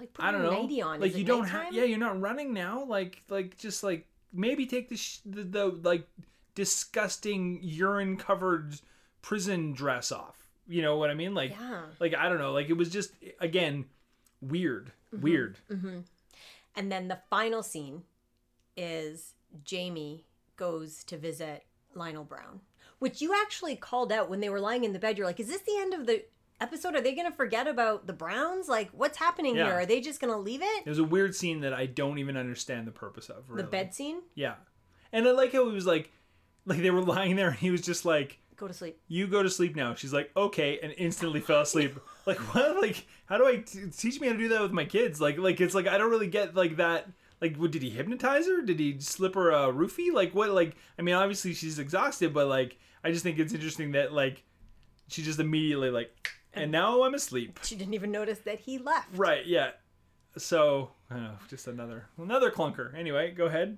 like 0.00 0.12
put 0.12 0.24
I 0.24 0.32
don't 0.32 0.40
a 0.40 0.44
know. 0.44 0.88
on. 0.88 1.00
Like, 1.00 1.12
Is 1.12 1.18
you 1.18 1.24
don't 1.24 1.46
have. 1.46 1.72
Yeah, 1.72 1.84
you're 1.84 1.98
not 1.98 2.20
running 2.20 2.52
now. 2.52 2.84
Like, 2.84 3.22
like 3.28 3.56
just 3.56 3.84
like 3.84 4.06
maybe 4.32 4.66
take 4.66 4.88
the 4.88 4.96
sh- 4.96 5.20
the, 5.24 5.44
the 5.44 5.66
like 5.66 6.08
disgusting 6.54 7.58
urine 7.62 8.16
covered 8.16 8.80
prison 9.22 9.72
dress 9.72 10.10
off. 10.12 10.48
You 10.66 10.82
know 10.82 10.96
what 10.96 11.10
I 11.10 11.14
mean? 11.14 11.34
Like, 11.34 11.50
Yeah. 11.50 11.82
like 12.00 12.14
I 12.14 12.28
don't 12.28 12.38
know. 12.38 12.52
Like, 12.52 12.68
it 12.70 12.76
was 12.76 12.90
just 12.90 13.12
again 13.40 13.86
weird, 14.40 14.92
Mm-hmm. 15.14 15.22
weird. 15.22 15.58
And 16.76 16.90
then 16.90 17.08
the 17.08 17.18
final 17.30 17.62
scene 17.62 18.02
is 18.76 19.34
Jamie 19.64 20.24
goes 20.56 21.04
to 21.04 21.16
visit 21.16 21.64
Lionel 21.94 22.24
Brown, 22.24 22.60
which 22.98 23.20
you 23.22 23.32
actually 23.34 23.76
called 23.76 24.10
out 24.12 24.28
when 24.28 24.40
they 24.40 24.48
were 24.48 24.60
lying 24.60 24.84
in 24.84 24.92
the 24.92 24.98
bed. 24.98 25.16
You're 25.16 25.26
like, 25.26 25.38
is 25.40 25.48
this 25.48 25.62
the 25.62 25.76
end 25.78 25.94
of 25.94 26.06
the 26.06 26.24
episode? 26.60 26.94
Are 26.96 27.00
they 27.00 27.14
going 27.14 27.30
to 27.30 27.36
forget 27.36 27.66
about 27.68 28.06
the 28.06 28.12
Browns? 28.12 28.68
Like, 28.68 28.90
what's 28.92 29.18
happening 29.18 29.54
Yeah. 29.56 29.66
here? 29.66 29.74
Are 29.74 29.86
they 29.86 30.00
just 30.00 30.20
going 30.20 30.32
to 30.32 30.38
leave 30.38 30.62
it? 30.62 30.82
It 30.84 30.88
was 30.88 30.98
a 30.98 31.04
weird 31.04 31.34
scene 31.36 31.60
that 31.60 31.72
I 31.72 31.86
don't 31.86 32.18
even 32.18 32.36
understand 32.36 32.86
the 32.86 32.92
purpose 32.92 33.28
of. 33.28 33.48
Really. 33.48 33.62
The 33.62 33.68
bed 33.68 33.94
scene? 33.94 34.22
Yeah, 34.34 34.54
and 35.12 35.26
I 35.28 35.30
like 35.32 35.52
how 35.52 35.68
he 35.68 35.74
was 35.74 35.86
like, 35.86 36.10
like 36.66 36.80
they 36.82 36.90
were 36.90 37.02
lying 37.02 37.36
there, 37.36 37.48
and 37.48 37.58
he 37.58 37.70
was 37.70 37.80
just 37.80 38.04
like, 38.04 38.38
Go 38.56 38.68
to 38.68 38.74
sleep. 38.74 39.00
"You 39.08 39.26
go 39.26 39.42
to 39.42 39.50
sleep 39.50 39.74
now." 39.74 39.94
She's 39.94 40.12
like, 40.12 40.30
"Okay," 40.36 40.78
and 40.80 40.94
instantly 40.96 41.40
fell 41.40 41.62
asleep. 41.62 41.98
Like 42.26 42.38
what? 42.54 42.80
Like 42.80 43.06
how 43.26 43.36
do 43.36 43.46
I 43.46 43.56
t- 43.56 43.90
teach 43.94 44.18
me 44.18 44.28
how 44.28 44.32
to 44.32 44.38
do 44.38 44.48
that 44.48 44.62
with 44.62 44.72
my 44.72 44.86
kids? 44.86 45.20
Like 45.20 45.36
like 45.36 45.60
it's 45.60 45.74
like 45.74 45.86
I 45.86 45.98
don't 45.98 46.10
really 46.10 46.26
get 46.26 46.54
like 46.54 46.76
that. 46.76 47.06
Like 47.38 47.56
what 47.56 47.70
did 47.70 47.82
he 47.82 47.90
hypnotize 47.90 48.46
her? 48.46 48.62
Did 48.62 48.78
he 48.80 48.98
slip 48.98 49.34
her 49.34 49.50
a 49.50 49.70
roofie? 49.70 50.10
Like 50.10 50.34
what? 50.34 50.48
Like 50.48 50.74
I 50.98 51.02
mean, 51.02 51.14
obviously 51.14 51.52
she's 51.52 51.78
exhausted, 51.78 52.32
but 52.32 52.46
like 52.46 52.78
I 53.02 53.10
just 53.10 53.24
think 53.24 53.38
it's 53.38 53.52
interesting 53.52 53.92
that 53.92 54.14
like 54.14 54.42
she 55.08 55.22
just 55.22 55.38
immediately 55.38 55.90
like, 55.90 56.30
and 56.54 56.72
now 56.72 57.02
I'm 57.02 57.12
asleep. 57.12 57.60
She 57.62 57.76
didn't 57.76 57.92
even 57.92 58.10
notice 58.10 58.38
that 58.38 58.60
he 58.60 58.78
left. 58.78 59.08
Right? 59.14 59.44
Yeah. 59.44 59.72
So 60.38 60.92
I 61.10 61.14
don't 61.14 61.24
know, 61.24 61.38
just 61.50 61.66
another 61.66 62.06
another 62.16 62.50
clunker. 62.50 62.94
Anyway, 62.96 63.32
go 63.32 63.44
ahead. 63.44 63.76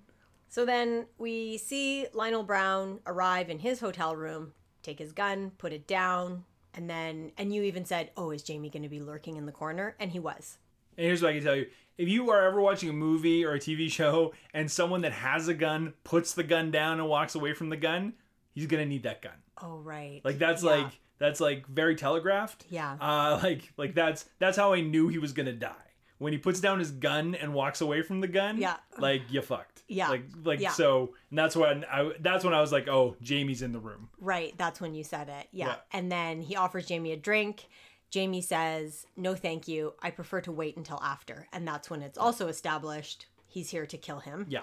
So 0.48 0.64
then 0.64 1.06
we 1.18 1.58
see 1.58 2.06
Lionel 2.12 2.42
Brown 2.44 3.00
arrive 3.06 3.50
in 3.50 3.58
his 3.58 3.80
hotel 3.80 4.14
room, 4.16 4.52
take 4.82 4.98
his 4.98 5.12
gun, 5.12 5.50
put 5.58 5.72
it 5.72 5.86
down, 5.86 6.44
and 6.74 6.88
then, 6.88 7.32
and 7.36 7.54
you 7.54 7.62
even 7.62 7.84
said, 7.84 8.10
Oh, 8.16 8.30
is 8.30 8.42
Jamie 8.42 8.70
going 8.70 8.82
to 8.82 8.88
be 8.88 9.00
lurking 9.00 9.36
in 9.36 9.46
the 9.46 9.52
corner? 9.52 9.96
And 9.98 10.10
he 10.12 10.18
was. 10.18 10.58
And 10.96 11.06
here's 11.06 11.22
what 11.22 11.30
I 11.30 11.34
can 11.34 11.44
tell 11.44 11.56
you. 11.56 11.66
If 11.98 12.08
you 12.08 12.30
are 12.30 12.46
ever 12.46 12.60
watching 12.60 12.90
a 12.90 12.92
movie 12.94 13.44
or 13.44 13.54
a 13.54 13.58
TV 13.58 13.90
show 13.90 14.34
and 14.54 14.70
someone 14.70 15.00
that 15.02 15.12
has 15.12 15.48
a 15.48 15.54
gun 15.54 15.94
puts 16.04 16.34
the 16.34 16.42
gun 16.42 16.70
down 16.70 17.00
and 17.00 17.08
walks 17.08 17.34
away 17.34 17.54
from 17.54 17.70
the 17.70 17.76
gun, 17.76 18.14
he's 18.54 18.66
gonna 18.66 18.84
need 18.86 19.02
that 19.04 19.22
gun. 19.22 19.32
Oh, 19.62 19.78
right. 19.78 20.20
Like 20.24 20.38
that's 20.38 20.62
Yeah. 20.62 20.70
like 20.70 21.00
that's 21.18 21.40
like 21.40 21.66
very 21.66 21.96
telegraphed. 21.96 22.66
Yeah. 22.68 22.96
Uh 23.00 23.40
like 23.42 23.72
like 23.78 23.94
that's 23.94 24.26
that's 24.38 24.58
how 24.58 24.74
I 24.74 24.82
knew 24.82 25.08
he 25.08 25.16
was 25.18 25.32
gonna 25.32 25.54
die. 25.54 25.72
When 26.18 26.32
he 26.34 26.38
puts 26.38 26.60
down 26.60 26.78
his 26.78 26.90
gun 26.90 27.34
and 27.34 27.54
walks 27.54 27.80
away 27.80 28.02
from 28.02 28.20
the 28.20 28.28
gun, 28.28 28.58
Yeah. 28.58 28.76
like 28.98 29.22
you 29.30 29.40
fucked. 29.40 29.75
Yeah. 29.88 30.08
Like 30.08 30.24
like 30.44 30.60
Yeah. 30.60 30.70
so 30.72 31.14
and 31.30 31.38
that's 31.38 31.54
when 31.56 31.84
I 31.84 32.12
that's 32.20 32.44
when 32.44 32.54
I 32.54 32.60
was 32.60 32.72
like, 32.72 32.88
"Oh, 32.88 33.16
Jamie's 33.22 33.62
in 33.62 33.72
the 33.72 33.78
room." 33.78 34.08
Right, 34.20 34.52
that's 34.56 34.80
when 34.80 34.94
you 34.94 35.04
said 35.04 35.28
it. 35.28 35.48
Yeah. 35.52 35.66
Yeah. 35.68 35.74
And 35.92 36.10
then 36.10 36.40
he 36.42 36.56
offers 36.56 36.86
Jamie 36.86 37.12
a 37.12 37.16
drink. 37.16 37.66
Jamie 38.10 38.40
says, 38.42 39.06
"No, 39.16 39.34
thank 39.34 39.68
you. 39.68 39.94
I 40.02 40.10
prefer 40.10 40.40
to 40.42 40.52
wait 40.52 40.76
until 40.76 41.00
after." 41.02 41.46
And 41.52 41.66
that's 41.66 41.88
when 41.90 42.02
it's 42.02 42.18
also 42.18 42.48
established 42.48 43.26
he's 43.46 43.70
here 43.70 43.86
to 43.86 43.96
kill 43.98 44.20
him. 44.20 44.46
Yeah. 44.48 44.62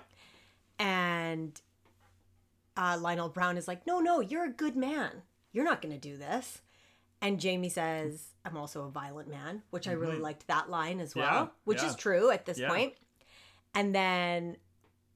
And 0.80 1.60
uh, 2.76 2.98
Lionel 3.00 3.30
Brown 3.30 3.58
is 3.58 3.68
like, 3.68 3.86
"No, 3.88 4.00
no, 4.00 4.20
you're 4.20 4.46
a 4.46 4.52
good 4.52 4.76
man. 4.76 5.22
You're 5.52 5.66
not 5.66 5.82
going 5.82 5.94
to 5.94 6.00
do 6.00 6.18
this." 6.18 6.62
And 7.22 7.40
Jamie 7.40 7.70
says, 7.70 8.28
"I'm 8.44 8.58
also 8.58 8.84
a 8.86 8.90
violent 8.90 9.30
man," 9.30 9.62
which 9.70 9.88
I 9.88 9.94
really 9.94 10.18
liked 10.18 10.48
that 10.48 10.70
line 10.70 11.00
as 11.00 11.16
well, 11.16 11.26
Mm-hmm. 11.26 11.44
Yeah, 11.44 11.48
which 11.66 11.82
yeah. 11.82 11.88
is 11.90 11.96
true 11.96 12.32
at 12.32 12.46
this 12.46 12.60
point. 12.60 12.94
And 13.76 13.94
then 13.96 14.58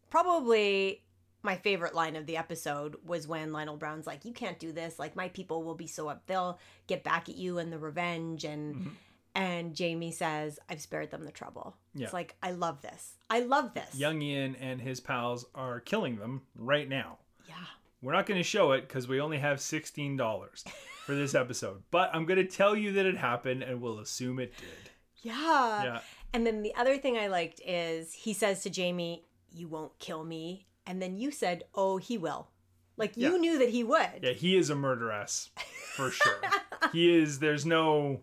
probably 0.09 1.03
my 1.43 1.55
favorite 1.55 1.93
line 1.95 2.15
of 2.15 2.25
the 2.25 2.35
episode 2.37 2.95
was 3.05 3.27
when 3.27 3.53
Lionel 3.53 3.77
Brown's 3.77 4.07
like, 4.07 4.25
"You 4.25 4.33
can't 4.33 4.59
do 4.59 4.71
this. 4.71 4.99
Like 4.99 5.15
my 5.15 5.29
people 5.29 5.63
will 5.63 5.75
be 5.75 5.87
so 5.87 6.07
up. 6.09 6.23
They'll 6.27 6.59
get 6.87 7.03
back 7.03 7.29
at 7.29 7.35
you 7.35 7.57
and 7.59 7.71
the 7.71 7.79
revenge." 7.79 8.43
And 8.43 8.75
Mm-hmm. 8.75 8.89
and 9.35 9.75
Jamie 9.75 10.11
says, 10.11 10.59
"I've 10.69 10.81
spared 10.81 11.11
them 11.11 11.23
the 11.23 11.31
trouble." 11.31 11.75
Yeah. 11.93 12.05
It's 12.05 12.13
like 12.13 12.35
I 12.43 12.51
love 12.51 12.81
this. 12.81 13.13
I 13.29 13.41
love 13.41 13.73
this. 13.73 13.95
Young 13.95 14.21
Ian 14.21 14.55
and 14.55 14.81
his 14.81 14.99
pals 14.99 15.45
are 15.55 15.79
killing 15.79 16.17
them 16.17 16.41
right 16.55 16.87
now. 16.89 17.19
Yeah. 17.47 17.55
We're 18.01 18.13
not 18.13 18.25
going 18.25 18.39
to 18.39 18.43
show 18.43 18.71
it 18.73 18.81
because 18.87 19.07
we 19.07 19.19
only 19.19 19.39
have 19.39 19.57
$16 19.57 20.63
for 21.05 21.15
this 21.15 21.33
episode. 21.43 21.81
But 21.91 22.11
I'm 22.13 22.25
going 22.25 22.37
to 22.37 22.45
tell 22.45 22.75
you 22.75 22.93
that 22.93 23.05
it 23.07 23.17
happened 23.17 23.63
and 23.63 23.81
we'll 23.81 23.99
assume 23.99 24.39
it 24.39 24.53
did. 24.57 24.91
Yeah. 25.23 25.83
Yeah. 25.83 25.99
And 26.33 26.45
then 26.45 26.61
the 26.61 26.75
other 26.75 26.97
thing 26.97 27.17
I 27.17 27.27
liked 27.27 27.59
is 27.65 28.13
he 28.13 28.33
says 28.33 28.61
to 28.63 28.69
Jamie, 28.69 29.25
"You 29.57 29.67
won't 29.67 29.97
kill 29.99 30.23
me." 30.23 30.67
And 30.85 31.01
then 31.01 31.17
you 31.17 31.31
said, 31.31 31.63
"Oh, 31.75 31.97
he 31.97 32.17
will." 32.17 32.47
Like 32.95 33.15
you 33.17 33.31
Yeah. 33.33 33.37
knew 33.37 33.59
that 33.59 33.69
he 33.69 33.83
would. 33.83 34.21
Yeah, 34.23 34.31
he 34.31 34.57
is 34.57 34.69
a 34.71 34.75
murderess 34.75 35.51
for 35.95 36.09
sure. 36.19 36.41
he 36.91 37.15
is, 37.15 37.37
there's 37.37 37.63
no, 37.63 38.21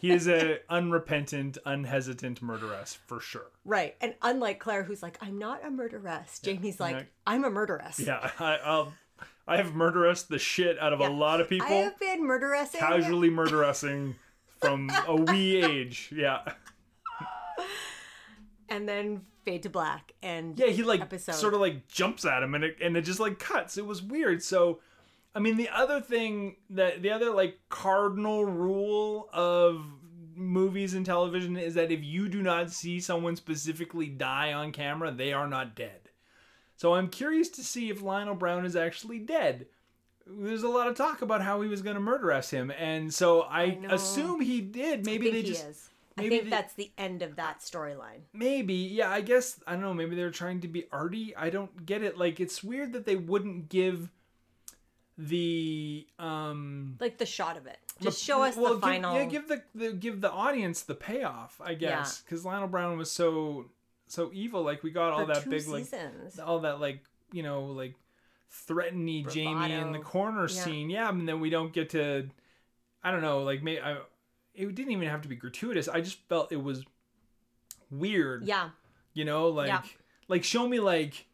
he 0.00 0.10
is 0.10 0.26
a 0.26 0.58
unrepentant, 0.68 1.58
unhesitant 1.64 2.42
murderess 2.42 2.98
for 3.06 3.20
sure. 3.20 3.46
Right. 3.64 3.94
And 4.00 4.14
unlike 4.22 4.58
Claire, 4.58 4.82
who's 4.82 5.00
like, 5.02 5.16
I'm 5.20 5.38
not 5.38 5.64
a 5.64 5.70
murderess, 5.70 6.40
Jamie's 6.40 6.80
like, 6.80 6.96
like- 6.96 7.12
I'm 7.24 7.44
a 7.44 7.50
murderess. 7.50 8.00
Yeah, 8.00 8.30
I, 8.40 8.56
I'll, 8.64 8.92
I 9.46 9.58
have 9.58 9.74
murderous 9.76 10.24
the 10.24 10.40
shit 10.40 10.76
out 10.80 10.92
of 10.92 10.98
Yeah. 10.98 11.08
a 11.08 11.10
lot 11.10 11.40
of 11.40 11.48
people. 11.48 11.68
I 11.68 11.74
have 11.74 11.98
been 12.00 12.22
murderessing. 12.26 12.78
casually 12.80 13.30
murderessing 13.30 14.16
from 14.60 14.90
a 15.06 15.14
wee 15.14 15.62
age. 15.62 16.10
Yeah. 16.12 16.40
And 18.70 18.88
then 18.88 19.22
fade 19.44 19.62
to 19.64 19.68
black. 19.70 20.12
And 20.22 20.58
Yeah, 20.58 20.68
he 20.68 20.82
like 20.82 21.00
Episode. 21.00 21.34
sort 21.34 21.54
of 21.54 21.60
like 21.60 21.88
jumps 21.88 22.24
at 22.24 22.42
him 22.42 22.54
and 22.54 22.64
it 22.64 22.76
and 22.80 22.96
it 22.96 23.02
just 23.02 23.20
like 23.20 23.38
cuts. 23.38 23.76
It 23.76 23.84
was 23.86 24.00
weird. 24.02 24.42
So 24.42 24.80
I 25.34 25.40
mean 25.40 25.56
the 25.56 25.68
other 25.68 26.00
thing 26.00 26.56
that 26.70 27.02
the 27.02 27.10
other 27.10 27.30
like 27.30 27.58
cardinal 27.68 28.44
rule 28.44 29.28
of 29.32 29.84
movies 30.36 30.94
and 30.94 31.04
television 31.04 31.56
is 31.56 31.74
that 31.74 31.90
if 31.92 32.02
you 32.02 32.28
do 32.28 32.42
not 32.42 32.70
see 32.70 33.00
someone 33.00 33.36
specifically 33.36 34.06
die 34.06 34.52
on 34.52 34.72
camera, 34.72 35.10
they 35.10 35.32
are 35.32 35.48
not 35.48 35.74
dead. 35.74 36.08
So 36.76 36.94
I'm 36.94 37.08
curious 37.08 37.48
to 37.50 37.62
see 37.64 37.90
if 37.90 38.00
Lionel 38.00 38.34
Brown 38.36 38.64
is 38.64 38.74
actually 38.74 39.18
dead. 39.18 39.66
There's 40.26 40.62
a 40.62 40.68
lot 40.68 40.86
of 40.86 40.94
talk 40.94 41.20
about 41.22 41.42
how 41.42 41.60
he 41.60 41.68
was 41.68 41.82
going 41.82 41.94
to 41.96 42.00
murder 42.00 42.32
us 42.32 42.50
him, 42.50 42.70
and 42.70 43.12
so 43.12 43.42
I, 43.42 43.74
know. 43.74 43.90
assume 43.90 44.40
he 44.40 44.60
did. 44.60 45.00
I 45.00 45.02
Maybe 45.02 45.30
think 45.30 45.34
they 45.34 45.42
he 45.42 45.48
just 45.48 45.89
is. 46.18 46.24
I 46.24 46.28
think 46.28 46.44
they- 46.44 46.50
that's 46.50 46.74
the 46.74 46.90
end 46.98 47.22
of 47.22 47.36
that 47.36 47.60
storyline. 47.60 48.20
Maybe, 48.32 48.74
yeah, 48.74 49.10
I 49.10 49.20
guess 49.20 49.60
I 49.66 49.72
don't 49.72 49.80
know, 49.82 49.94
maybe 49.94 50.16
they're 50.16 50.30
trying 50.30 50.60
to 50.62 50.68
be 50.68 50.86
arty. 50.92 51.34
I 51.36 51.50
don't 51.50 51.84
get 51.86 52.02
it. 52.02 52.18
Like 52.18 52.40
it's 52.40 52.62
weird 52.64 52.92
that 52.94 53.06
they 53.06 53.16
wouldn't 53.16 53.68
give 53.68 54.10
the 55.18 56.06
um 56.18 56.96
Like 57.00 57.18
the 57.18 57.26
shot 57.26 57.56
of 57.56 57.66
it. 57.66 57.78
the- 57.98 58.04
Just 58.04 58.22
show 58.22 58.42
us 58.42 58.56
well, 58.56 58.70
the 58.74 58.74
give- 58.76 58.82
final. 58.82 59.14
Yeah, 59.14 59.24
give 59.26 59.48
the, 59.48 59.62
the 59.74 59.92
give 59.92 60.20
the 60.20 60.30
audience 60.30 60.82
the 60.82 60.94
payoff, 60.94 61.60
I 61.62 61.74
guess. 61.74 62.20
Cuz 62.22 62.44
Lionel 62.44 62.68
Brown 62.68 62.96
was 62.96 63.10
so 63.10 63.66
so 64.06 64.30
evil 64.32 64.62
like 64.62 64.82
we 64.82 64.90
got 64.90 65.12
all 65.12 65.20
for 65.26 65.34
that 65.34 65.48
big 65.48 65.66
like 65.68 65.86
all 66.44 66.60
that 66.60 66.80
like, 66.80 67.04
you 67.32 67.42
know, 67.42 67.66
like 67.66 67.94
threatening 68.48 69.28
Jamie 69.28 69.72
in 69.72 69.92
the 69.92 69.98
corner 70.00 70.42
Yeah. 70.48 70.64
scene. 70.64 70.90
Yeah, 70.90 71.08
and 71.08 71.28
then 71.28 71.40
we 71.40 71.50
don't 71.50 71.72
get 71.72 71.90
to 71.90 72.28
I 73.04 73.10
don't 73.10 73.22
know, 73.22 73.42
like 73.42 73.62
may 73.62 73.78
I 73.80 73.98
it 74.54 74.74
didn't 74.74 74.92
even 74.92 75.08
have 75.08 75.22
to 75.22 75.28
be 75.28 75.36
gratuitous. 75.36 75.88
I 75.88 76.00
just 76.00 76.18
felt 76.28 76.52
it 76.52 76.62
was 76.62 76.84
weird 77.90 78.44
yeah. 78.44 78.70
you 79.14 79.24
know 79.24 79.48
like 79.48 79.68
Yeah. 79.68 79.82
like 80.28 80.44
show 80.44 80.68
me 80.68 80.78
like 80.78 81.26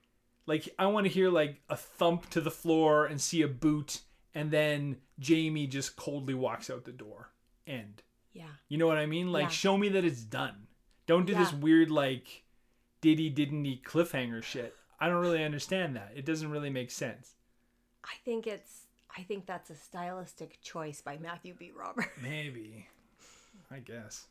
like 0.47 0.69
i 0.79 0.87
want 0.87 1.07
to 1.07 1.12
hear 1.12 1.29
like 1.31 1.61
a 1.69 1.77
thump 1.77 2.31
to 2.31 2.41
the 2.41 2.51
floor 2.51 3.05
and 3.05 3.21
see 3.21 3.43
a 3.43 3.49
boot 3.49 4.01
and 4.35 4.51
then 4.51 4.97
jamie 5.19 5.67
just 5.67 5.97
coldly 5.97 6.33
walks 6.35 6.71
out 6.71 6.85
the 6.87 6.93
door 6.93 7.31
end 7.67 8.03
Yeah. 8.33 8.45
you 8.69 8.79
know 8.79 8.87
what 8.87 8.97
i 8.97 9.05
mean 9.07 9.33
like 9.33 9.43
Yeah. 9.45 9.49
show 9.51 9.77
me 9.77 9.91
that 9.91 10.05
it's 10.05 10.23
done 10.23 10.67
don't 11.07 11.27
do 11.27 11.35
this 11.35 11.53
weird 11.53 11.91
like 11.91 12.45
did 13.03 13.19
he 13.19 13.29
didn't 13.29 13.64
he 13.67 13.83
cliffhanger 13.85 14.43
shit 14.43 14.75
i 14.99 15.09
don't 15.09 15.21
really 15.21 15.45
understand 15.45 15.95
that 15.97 16.12
it 16.17 16.25
doesn't 16.25 16.51
really 16.51 16.71
make 16.71 16.91
sense 16.91 17.35
I 18.03 18.14
think 18.25 18.47
it's 18.47 18.87
I 19.14 19.23
think 19.25 19.47
that's 19.47 19.69
a 19.69 19.75
stylistic 19.75 20.61
choice 20.62 21.01
by 21.01 21.19
Matthew 21.19 21.55
B. 21.59 21.73
Robert. 21.77 22.07
maybe 22.23 22.87
i 23.71 23.79
guess 23.79 24.27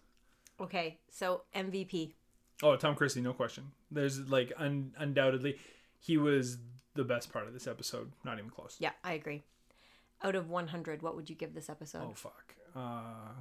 okay, 0.60 0.98
so 1.10 1.42
MVP. 1.56 2.14
oh 2.64 2.76
tom 2.78 2.96
christie 2.96 3.22
no 3.22 3.34
question 3.34 3.72
there's 3.92 4.20
like 4.30 4.54
un- 4.58 4.94
undoubtedly 4.98 5.58
he 6.00 6.18
was 6.18 6.58
the 6.94 7.04
best 7.04 7.32
part 7.34 7.46
of 7.48 7.54
this 7.54 7.68
episode 7.68 8.12
not 8.24 8.38
even 8.38 8.50
close 8.50 8.78
Yeah, 8.80 8.92
I 9.04 9.14
agree. 9.14 9.44
Out 10.24 10.36
of 10.36 10.50
100, 10.50 11.02
what 11.02 11.16
would 11.16 11.30
you 11.30 11.36
give 11.36 11.54
this 11.54 11.70
episode? 11.70 12.04
Oh 12.10 12.14
fuck. 12.14 12.56
Uh, 12.74 13.34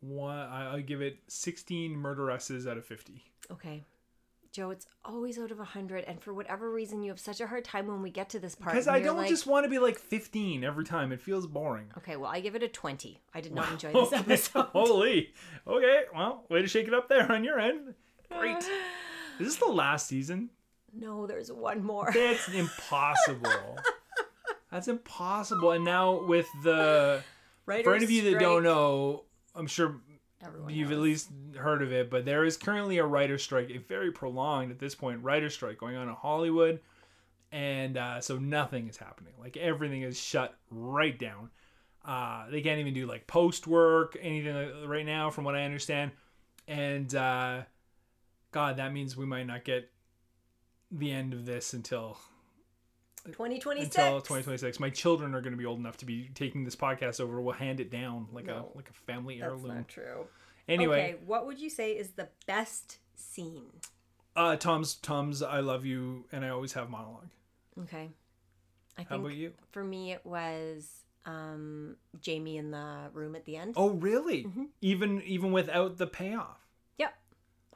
one. 0.00 0.36
I- 0.36 0.72
I'll 0.72 0.82
give 0.82 1.00
it 1.00 1.16
16 1.28 1.96
murderesses 1.96 2.66
out 2.66 2.76
of 2.76 2.84
50. 2.84 3.22
Okay. 3.50 3.82
Joe, 4.52 4.70
it's 4.70 4.86
always 5.04 5.38
out 5.38 5.50
of 5.50 5.58
100, 5.58 6.04
and 6.04 6.20
for 6.22 6.32
whatever 6.32 6.70
reason, 6.70 7.02
you 7.02 7.10
have 7.10 7.20
such 7.20 7.40
a 7.40 7.46
hard 7.46 7.64
time 7.64 7.86
when 7.86 8.02
we 8.02 8.10
get 8.10 8.30
to 8.30 8.38
this 8.38 8.54
part. 8.54 8.72
Because 8.74 8.88
I 8.88 9.00
don't 9.00 9.16
like- 9.18 9.28
just 9.28 9.46
want 9.46 9.64
to 9.64 9.70
be 9.70 9.78
like 9.78 9.98
15 9.98 10.64
every 10.64 10.84
time. 10.84 11.12
It 11.12 11.20
feels 11.20 11.46
boring. 11.46 11.86
Okay, 11.98 12.16
well, 12.16 12.30
I 12.30 12.40
give 12.40 12.54
it 12.54 12.62
a 12.62 12.68
20. 12.68 13.20
I 13.34 13.40
did 13.40 13.54
not 13.54 13.70
enjoy 13.70 13.92
this 13.92 14.12
episode. 14.14 14.62
Holy. 14.72 15.30
Okay. 15.66 16.02
Well, 16.14 16.44
way 16.48 16.62
to 16.62 16.68
shake 16.68 16.88
it 16.88 16.94
up 16.94 17.08
there 17.08 17.30
on 17.30 17.44
your 17.44 17.58
end. 17.60 17.94
Great. 18.36 18.56
Is 19.38 19.46
this 19.46 19.56
the 19.56 19.66
last 19.66 20.06
season? 20.08 20.50
no, 20.94 21.26
there's 21.26 21.52
one 21.52 21.84
more. 21.84 22.10
That's 22.12 22.48
impossible. 22.52 23.78
That's 24.72 24.88
impossible. 24.88 25.70
And 25.72 25.84
now 25.84 26.24
with 26.26 26.46
the 26.64 27.22
Writer's 27.66 27.84
for 27.84 27.94
any 27.94 28.04
of 28.04 28.10
you 28.10 28.22
that 28.22 28.28
strike. 28.30 28.42
don't 28.42 28.62
know, 28.62 29.24
I'm 29.54 29.66
sure 29.66 30.00
Everyone 30.44 30.72
you've 30.72 30.92
at 30.92 30.98
least 30.98 31.30
heard 31.56 31.82
of 31.82 31.92
it, 31.92 32.10
but 32.10 32.24
there 32.24 32.44
is 32.44 32.56
currently 32.56 32.98
a 32.98 33.04
writer 33.04 33.38
strike, 33.38 33.70
a 33.70 33.78
very 33.78 34.12
prolonged 34.12 34.70
at 34.70 34.78
this 34.78 34.94
point 34.94 35.22
writer 35.24 35.50
strike 35.50 35.78
going 35.78 35.96
on 35.96 36.08
in 36.08 36.14
Hollywood, 36.14 36.80
and 37.50 37.96
uh, 37.96 38.20
so 38.20 38.38
nothing 38.38 38.88
is 38.88 38.96
happening. 38.96 39.34
Like 39.40 39.56
everything 39.56 40.02
is 40.02 40.18
shut 40.20 40.56
right 40.70 41.18
down. 41.18 41.50
Uh, 42.04 42.48
they 42.50 42.60
can't 42.60 42.78
even 42.78 42.94
do 42.94 43.06
like 43.06 43.26
post 43.26 43.66
work, 43.66 44.16
anything 44.20 44.54
like- 44.54 44.88
right 44.88 45.04
now, 45.06 45.30
from 45.30 45.44
what 45.44 45.56
I 45.56 45.64
understand. 45.64 46.12
And 46.68 47.12
uh, 47.14 47.62
God, 48.52 48.76
that 48.76 48.92
means 48.92 49.16
we 49.16 49.26
might 49.26 49.46
not 49.46 49.64
get 49.64 49.90
the 50.90 51.10
end 51.10 51.32
of 51.32 51.46
this 51.46 51.74
until 51.74 52.18
2026. 53.32 53.96
until 53.96 54.20
2026. 54.20 54.80
My 54.80 54.90
children 54.90 55.34
are 55.34 55.40
going 55.40 55.52
to 55.52 55.58
be 55.58 55.66
old 55.66 55.78
enough 55.78 55.96
to 55.98 56.04
be 56.06 56.30
taking 56.34 56.64
this 56.64 56.76
podcast 56.76 57.20
over. 57.20 57.40
We'll 57.40 57.54
hand 57.54 57.80
it 57.80 57.90
down 57.90 58.28
like 58.32 58.46
No, 58.46 58.70
a 58.74 58.76
like 58.76 58.90
a 58.90 58.92
family 58.92 59.42
heirloom. 59.42 59.62
That's 59.68 59.74
not 59.76 59.88
true. 59.88 60.26
Anyway, 60.68 60.98
Okay, 61.14 61.16
what 61.24 61.46
would 61.46 61.58
you 61.58 61.70
say 61.70 61.92
is 61.92 62.10
the 62.10 62.28
best 62.46 62.98
scene? 63.14 63.66
Uh, 64.36 64.56
Tom's 64.56 64.94
Tom's 64.94 65.42
I 65.42 65.60
love 65.60 65.84
you 65.84 66.26
and 66.30 66.44
I 66.44 66.50
always 66.50 66.72
have 66.74 66.90
monologue. 66.90 67.30
Okay. 67.82 68.10
I 68.98 69.06
How 69.08 69.16
about 69.16 69.34
you? 69.34 69.52
for 69.70 69.82
me 69.84 70.12
it 70.12 70.24
was 70.24 71.04
um, 71.24 71.96
Jamie 72.20 72.56
in 72.56 72.70
the 72.70 73.10
room 73.12 73.36
at 73.36 73.44
the 73.44 73.56
end. 73.56 73.74
Oh, 73.76 73.90
really? 73.90 74.44
Mm-hmm. 74.44 74.64
Even 74.80 75.22
even 75.22 75.52
without 75.52 75.98
the 75.98 76.06
payoff. 76.06 76.58
Yep. 76.98 77.14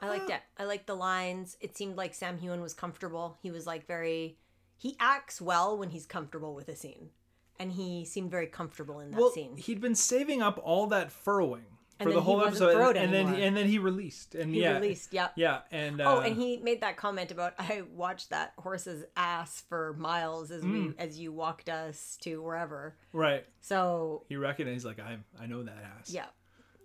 I 0.01 0.09
liked 0.09 0.29
it. 0.29 0.41
I 0.57 0.65
liked 0.65 0.87
the 0.87 0.95
lines. 0.95 1.55
It 1.61 1.77
seemed 1.77 1.95
like 1.95 2.13
Sam 2.13 2.37
Heughan 2.39 2.61
was 2.61 2.73
comfortable. 2.73 3.37
He 3.41 3.51
was 3.51 3.65
like 3.65 3.87
very 3.87 4.37
he 4.83 4.97
acts 4.99 5.39
well 5.41 5.77
when 5.77 5.89
he's 5.91 6.05
comfortable 6.05 6.53
with 6.53 6.67
a 6.67 6.75
scene. 6.75 7.09
And 7.57 7.71
he 7.71 8.03
seemed 8.03 8.29
very 8.31 8.47
comfortable 8.47 8.99
in 8.99 9.11
that 9.11 9.19
Well, 9.19 9.31
scene. 9.31 9.55
he'd 9.55 9.79
been 9.79 9.95
saving 9.95 10.41
up 10.41 10.59
all 10.61 10.87
that 10.87 11.09
furrowing 11.11 11.63
for 12.01 12.11
the 12.11 12.19
whole 12.21 12.43
episode, 12.43 12.73
furrowed 12.73 12.97
and 12.97 13.13
then 13.13 13.27
and 13.33 13.55
then 13.55 13.67
he 13.67 13.77
released, 13.79 14.35
and 14.35 14.53
He 14.53 14.61
yeah, 14.61 14.73
released, 14.73 15.13
yeah. 15.13 15.29
yeah, 15.37 15.61
and 15.71 16.01
uh, 16.01 16.15
Oh, 16.17 16.19
and 16.19 16.35
he 16.35 16.57
made 16.57 16.81
that 16.81 16.97
comment 16.97 17.31
about 17.31 17.53
I 17.59 17.83
watched 17.93 18.31
that 18.31 18.51
horse's 18.57 19.05
ass 19.15 19.63
for 19.69 19.93
miles 19.93 20.51
as 20.51 20.63
Mm. 20.63 20.71
we 20.73 20.93
as 20.97 21.17
you 21.17 21.31
walked 21.31 21.69
us 21.69 22.17
to 22.23 22.41
wherever. 22.41 22.97
right. 23.13 23.45
So 23.61 24.25
He 24.27 24.35
recognized 24.35 24.83
like 24.83 24.99
I 24.99 25.17
I 25.39 25.45
know 25.45 25.63
that 25.63 25.77
ass. 25.97 26.09
yeah, 26.11 26.25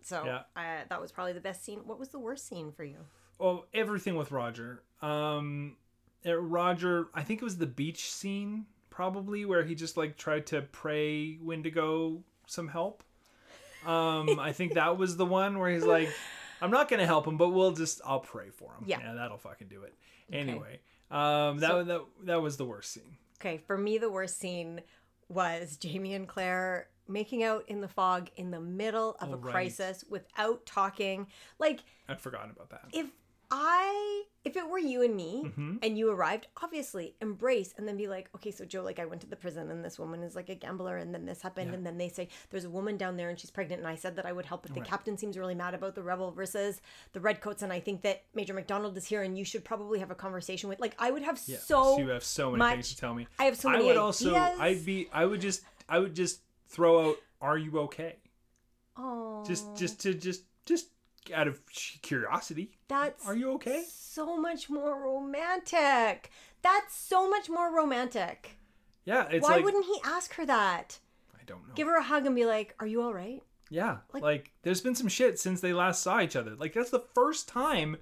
so 0.02 0.22
Yeah. 0.24 0.42
I, 0.54 0.84
that 0.88 1.00
was 1.00 1.10
probably 1.10 1.32
the 1.32 1.40
best 1.40 1.64
scene. 1.64 1.80
What 1.84 1.98
was 1.98 2.10
the 2.10 2.20
worst 2.20 2.46
scene 2.46 2.70
for 2.70 2.84
you? 2.84 2.98
Oh, 3.40 3.64
everything 3.74 4.14
with 4.16 4.30
Roger. 4.30 4.82
Um, 5.02 5.76
Roger. 6.24 7.08
I 7.14 7.22
think 7.22 7.40
it 7.40 7.44
was 7.44 7.58
the 7.58 7.66
beach 7.66 8.10
scene 8.12 8.66
probably 8.90 9.44
where 9.44 9.64
he 9.64 9.74
just 9.74 9.96
like 9.96 10.16
tried 10.16 10.46
to 10.48 10.62
pray 10.62 11.38
Wendigo 11.42 12.22
some 12.46 12.68
help. 12.68 13.02
Um, 13.86 14.38
I 14.40 14.52
think 14.52 14.74
that 14.74 14.96
was 14.98 15.16
the 15.16 15.26
one 15.26 15.58
where 15.58 15.70
he's 15.70 15.84
like, 15.84 16.10
"I'm 16.60 16.70
not 16.70 16.88
gonna 16.88 17.06
help 17.06 17.26
him, 17.26 17.36
but 17.36 17.50
we'll 17.50 17.72
just 17.72 18.00
I'll 18.04 18.20
pray 18.20 18.50
for 18.50 18.72
him. 18.72 18.84
Yeah. 18.86 19.14
that'll 19.14 19.38
fucking 19.38 19.68
do 19.68 19.82
it." 19.82 19.94
Anyway, 20.32 20.80
um, 21.10 21.58
that 21.58 21.70
So- 21.70 21.84
that 21.84 22.00
that 22.24 22.42
was 22.42 22.56
the 22.56 22.64
worst 22.64 22.92
scene. 22.92 23.16
Okay, 23.40 23.58
for 23.66 23.78
me 23.78 23.98
the 23.98 24.10
worst 24.10 24.38
scene 24.40 24.80
was 25.28 25.76
Jamie 25.76 26.14
and 26.14 26.26
Claire 26.26 26.88
making 27.06 27.42
out 27.44 27.64
in 27.68 27.80
the 27.80 27.88
fog 27.88 28.28
in 28.36 28.50
the 28.50 28.60
middle 28.60 29.16
of 29.20 29.30
Oh, 29.30 29.34
a 29.34 29.36
right. 29.36 29.52
crisis 29.52 30.04
without 30.10 30.66
talking. 30.66 31.28
Like 31.58 31.80
I'd 32.08 32.20
forgotten 32.20 32.50
about 32.50 32.70
that. 32.70 32.86
if 32.92 33.06
I 33.50 34.22
if 34.44 34.56
it 34.56 34.68
were 34.68 34.78
you 34.78 35.02
and 35.02 35.14
me 35.14 35.42
Mm-hmm. 35.46 35.76
and 35.82 35.98
you 35.98 36.10
arrived, 36.10 36.46
obviously 36.62 37.14
embrace 37.20 37.74
and 37.76 37.86
then 37.86 37.96
be 37.96 38.06
like, 38.08 38.28
okay, 38.34 38.50
so 38.50 38.64
Joe, 38.64 38.82
like 38.82 38.98
I 38.98 39.04
went 39.04 39.20
to 39.22 39.26
the 39.26 39.36
prison 39.36 39.70
and 39.70 39.84
this 39.84 39.98
woman 39.98 40.22
is 40.22 40.34
like 40.36 40.48
a 40.48 40.54
gambler 40.54 40.96
and 40.96 41.12
then 41.14 41.26
this 41.26 41.42
happened 41.42 41.68
Yeah. 41.70 41.74
and 41.76 41.86
then 41.86 41.98
they 41.98 42.08
say 42.08 42.28
there's 42.50 42.64
a 42.64 42.70
woman 42.70 42.96
down 42.96 43.16
there 43.16 43.28
and 43.30 43.38
she's 43.38 43.50
pregnant 43.50 43.80
and 43.80 43.88
I 43.88 43.94
said 43.96 44.16
that 44.16 44.24
I 44.26 44.32
would 44.32 44.46
help, 44.46 44.62
but 44.62 44.74
the 44.74 44.80
captain 44.80 45.18
seems 45.18 45.36
really 45.36 45.54
mad 45.54 45.74
about 45.74 45.94
the 45.94 46.02
rebel 46.02 46.30
versus 46.30 46.80
the 47.12 47.20
redcoats 47.20 47.62
and 47.62 47.72
I 47.72 47.80
think 47.80 48.02
that 48.02 48.22
Major 48.34 48.54
MacDonald 48.54 48.96
is 48.96 49.06
here 49.06 49.22
and 49.22 49.36
you 49.36 49.44
should 49.44 49.64
probably 49.64 49.98
have 49.98 50.10
a 50.10 50.14
conversation 50.14 50.68
with 50.68 50.80
like 50.80 50.94
I 50.98 51.10
would 51.10 51.22
have 51.22 51.40
Yeah, 51.46 51.58
so 51.58 51.98
you 51.98 52.08
have 52.08 52.24
so 52.24 52.50
many 52.52 52.58
much- 52.58 52.72
things 52.74 52.88
to 52.90 52.96
tell 52.96 53.14
me. 53.14 53.26
I 53.38 53.44
have 53.44 53.56
so 53.56 53.68
many 53.70 53.84
I 53.84 53.86
would 53.86 53.96
also. 53.96 54.34
I'd 54.34 54.84
be. 54.86 55.08
I 55.12 55.24
would 55.24 55.40
just. 55.40 55.62
I 55.88 55.98
would 55.98 56.14
just 56.14 56.40
throw 56.68 57.10
out. 57.10 57.16
Are 57.40 57.56
you 57.58 57.78
okay? 57.80 58.16
oh 58.96 59.44
Just. 59.46 59.76
Just 59.76 60.00
to 60.02 60.14
just. 60.14 60.42
Just 60.66 60.88
out 61.32 61.48
of 61.48 61.60
curiosity. 62.02 62.70
that's 62.88 63.26
Are 63.26 63.34
you 63.36 63.52
okay? 63.54 63.84
so 63.88 64.36
much 64.36 64.68
more 64.70 65.00
romantic. 65.02 66.30
That's 66.62 66.94
so 66.96 67.28
much 67.30 67.48
more 67.48 67.74
romantic. 67.74 68.56
Yeah. 69.04 69.28
It's 69.30 69.42
Why 69.42 69.56
like. 69.56 69.64
wouldn't 69.64 69.86
he 69.86 70.00
ask 70.04 70.34
her 70.34 70.46
that? 70.46 70.98
I 71.34 71.42
don't 71.46 71.66
know. 71.68 71.74
Give 71.74 71.86
her 71.86 71.96
a 71.96 72.02
hug 72.02 72.26
and 72.26 72.34
be 72.34 72.44
like, 72.46 72.74
"Are 72.80 72.86
you 72.86 73.02
all 73.02 73.14
right?" 73.14 73.42
Yeah, 73.70 73.98
like, 74.14 74.50
there's 74.62 74.80
been 74.80 74.94
some 74.94 75.08
shit 75.08 75.38
since 75.38 75.60
they 75.60 75.74
last 75.74 76.02
saw 76.02 76.20
each 76.22 76.36
other. 76.36 76.54
Like 76.56 76.72
that's 76.72 76.88
the 76.90 77.04
first 77.14 77.48
time 77.48 77.98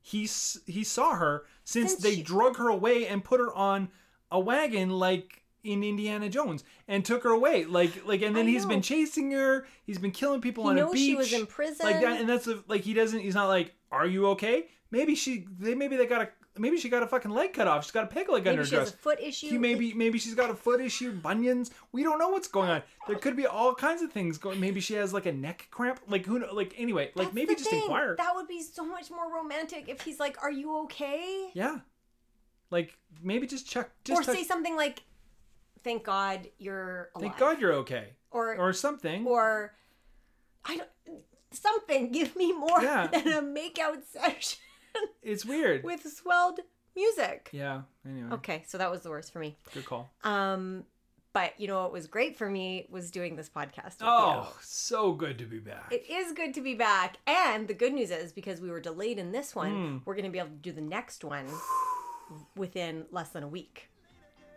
he 0.00 0.28
he 0.66 0.84
saw 0.84 1.16
her 1.16 1.44
since, 1.64 1.90
Since 1.92 2.02
they 2.02 2.14
she- 2.16 2.22
drug 2.22 2.56
her 2.56 2.68
away 2.68 3.06
and 3.06 3.22
put 3.24 3.40
her 3.40 3.52
on 3.52 3.88
a 4.30 4.38
wagon 4.40 4.90
like 4.90 5.42
in 5.72 5.82
Indiana 5.84 6.28
Jones 6.28 6.64
and 6.86 7.04
took 7.04 7.22
her 7.24 7.30
away. 7.30 7.64
Like 7.64 8.06
like 8.06 8.22
and 8.22 8.34
then 8.36 8.46
he's 8.48 8.66
been 8.66 8.82
chasing 8.82 9.30
her. 9.32 9.66
He's 9.84 9.98
been 9.98 10.10
killing 10.12 10.40
people 10.40 10.64
He 10.64 10.70
on 10.70 10.78
a 10.78 10.80
knows 10.82 10.92
beach. 10.92 11.06
she 11.06 11.14
was 11.14 11.32
in 11.32 11.46
prison. 11.46 11.86
Like 11.86 12.00
that 12.00 12.20
and 12.20 12.28
that's 12.28 12.48
like 12.68 12.82
he 12.82 12.94
doesn't 12.94 13.20
he's 13.20 13.34
not 13.34 13.48
like 13.48 13.74
are 13.92 14.06
you 14.06 14.28
okay? 14.28 14.66
Maybe 14.90 15.14
she 15.14 15.46
they 15.58 15.74
maybe 15.74 15.96
they 15.96 16.06
got 16.06 16.22
a 16.22 16.28
maybe 16.60 16.76
she 16.78 16.88
got 16.88 17.02
a 17.02 17.06
fucking 17.06 17.30
leg 17.30 17.52
cut 17.52 17.68
off. 17.68 17.84
She's 17.84 17.92
got 17.92 18.04
a 18.04 18.06
peg 18.06 18.28
leg 18.30 18.46
under 18.48 18.50
Maybe 18.50 18.56
her 18.58 18.64
she 18.64 18.74
has 18.76 18.88
dress. 18.90 18.94
a 18.94 18.96
foot 19.02 19.20
issue. 19.20 19.48
He 19.48 19.58
maybe 19.58 19.92
maybe 19.92 20.18
she's 20.18 20.34
got 20.34 20.50
a 20.50 20.54
foot 20.54 20.80
issue, 20.80 21.12
bunions. 21.12 21.70
We 21.92 22.02
don't 22.02 22.18
know 22.18 22.30
what's 22.30 22.48
going 22.48 22.70
on. 22.70 22.82
There 23.06 23.16
could 23.16 23.36
be 23.36 23.46
all 23.46 23.74
kinds 23.74 24.00
of 24.02 24.10
things 24.12 24.38
going. 24.38 24.58
Maybe 24.58 24.80
she 24.80 24.94
has 24.94 25.12
like 25.12 25.26
a 25.26 25.32
neck 25.32 25.68
cramp. 25.70 26.00
Like 26.08 26.24
who? 26.26 26.38
know 26.38 26.52
Like 26.52 26.74
anyway. 26.78 27.10
Like 27.14 27.28
That's 27.28 27.34
maybe 27.34 27.54
the 27.54 27.58
just 27.60 27.70
thing. 27.70 27.82
inquire. 27.82 28.16
That 28.16 28.32
would 28.34 28.48
be 28.48 28.62
so 28.62 28.84
much 28.84 29.10
more 29.10 29.30
romantic 29.32 29.88
if 29.88 30.00
he's 30.00 30.18
like, 30.18 30.42
"Are 30.42 30.50
you 30.50 30.78
okay?" 30.84 31.50
yeah. 31.54 31.78
Like 32.70 32.96
maybe 33.22 33.46
just 33.46 33.66
check. 33.68 33.90
Just 34.04 34.20
or 34.20 34.24
check- 34.24 34.34
say 34.36 34.44
something 34.44 34.76
like, 34.76 35.02
"Thank 35.82 36.04
God 36.04 36.48
you're 36.58 37.10
alive." 37.14 37.28
Thank 37.30 37.38
God 37.38 37.60
you're 37.60 37.74
okay, 37.74 38.10
Or 38.30 38.56
or 38.56 38.72
something. 38.72 39.26
or 39.26 39.74
I 40.64 40.76
don't 40.78 40.88
something. 41.50 42.12
Give 42.18 42.34
me 42.36 42.52
more 42.52 42.82
Yeah. 42.82 43.06
than 43.06 43.28
a 43.28 43.42
makeout 43.42 44.04
session 44.04 44.58
it's 45.22 45.44
weird. 45.44 45.82
with 45.84 46.02
swelled 46.12 46.60
music. 46.96 47.48
yeah. 47.52 47.82
Anyway, 48.06 48.32
Okay, 48.34 48.62
so 48.66 48.76
that 48.78 48.90
was 48.90 49.00
the 49.02 49.10
worst 49.10 49.32
for 49.32 49.38
me. 49.38 49.56
good 49.72 49.84
call. 49.86 50.10
Um, 50.24 50.84
but 51.32 51.58
you 51.60 51.68
know 51.68 51.82
what 51.82 51.92
was 51.92 52.06
great 52.06 52.36
for 52.36 52.50
me 52.50 52.86
was 52.90 53.10
doing 53.10 53.36
this 53.36 53.48
podcast. 53.48 53.96
Oh, 54.00 54.48
you. 54.50 54.56
so 54.62 55.12
good 55.12 55.38
to 55.38 55.44
be 55.44 55.58
back. 55.58 55.92
It 55.92 56.04
is 56.10 56.32
good 56.32 56.52
to 56.54 56.60
be 56.60 56.74
back. 56.74 57.18
And 57.26 57.68
the 57.68 57.74
good 57.74 57.92
news 57.92 58.10
is 58.10 58.32
because 58.32 58.60
we 58.60 58.70
were 58.70 58.80
delayed 58.80 59.18
in 59.18 59.30
this 59.30 59.54
one, 59.54 59.70
Hmm. 59.70 59.98
we're 60.04 60.14
going 60.14 60.24
to 60.24 60.30
be 60.30 60.38
able 60.38 60.48
to 60.50 60.54
do 60.56 60.72
the 60.72 60.80
next 60.80 61.22
one 61.24 61.46
within 62.56 63.06
less 63.10 63.28
than 63.30 63.42
a 63.42 63.48
week. 63.48 63.90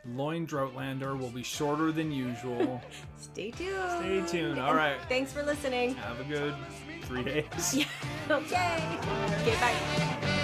Loin 0.05 0.47
Droughtlander 0.47 1.17
will 1.17 1.29
be 1.29 1.43
shorter 1.43 1.91
than 1.91 2.11
usual. 2.11 2.81
Stay 3.17 3.51
tuned. 3.51 4.25
Stay 4.25 4.39
tuned. 4.39 4.59
All 4.59 4.73
right. 4.73 4.97
Thanks 5.07 5.31
for 5.31 5.43
listening. 5.43 5.95
Have 5.95 6.19
a 6.19 6.23
good 6.23 6.55
three 7.03 7.23
days. 7.23 7.85
okay. 8.29 8.77
Okay, 9.41 9.55
bye. 9.59 10.37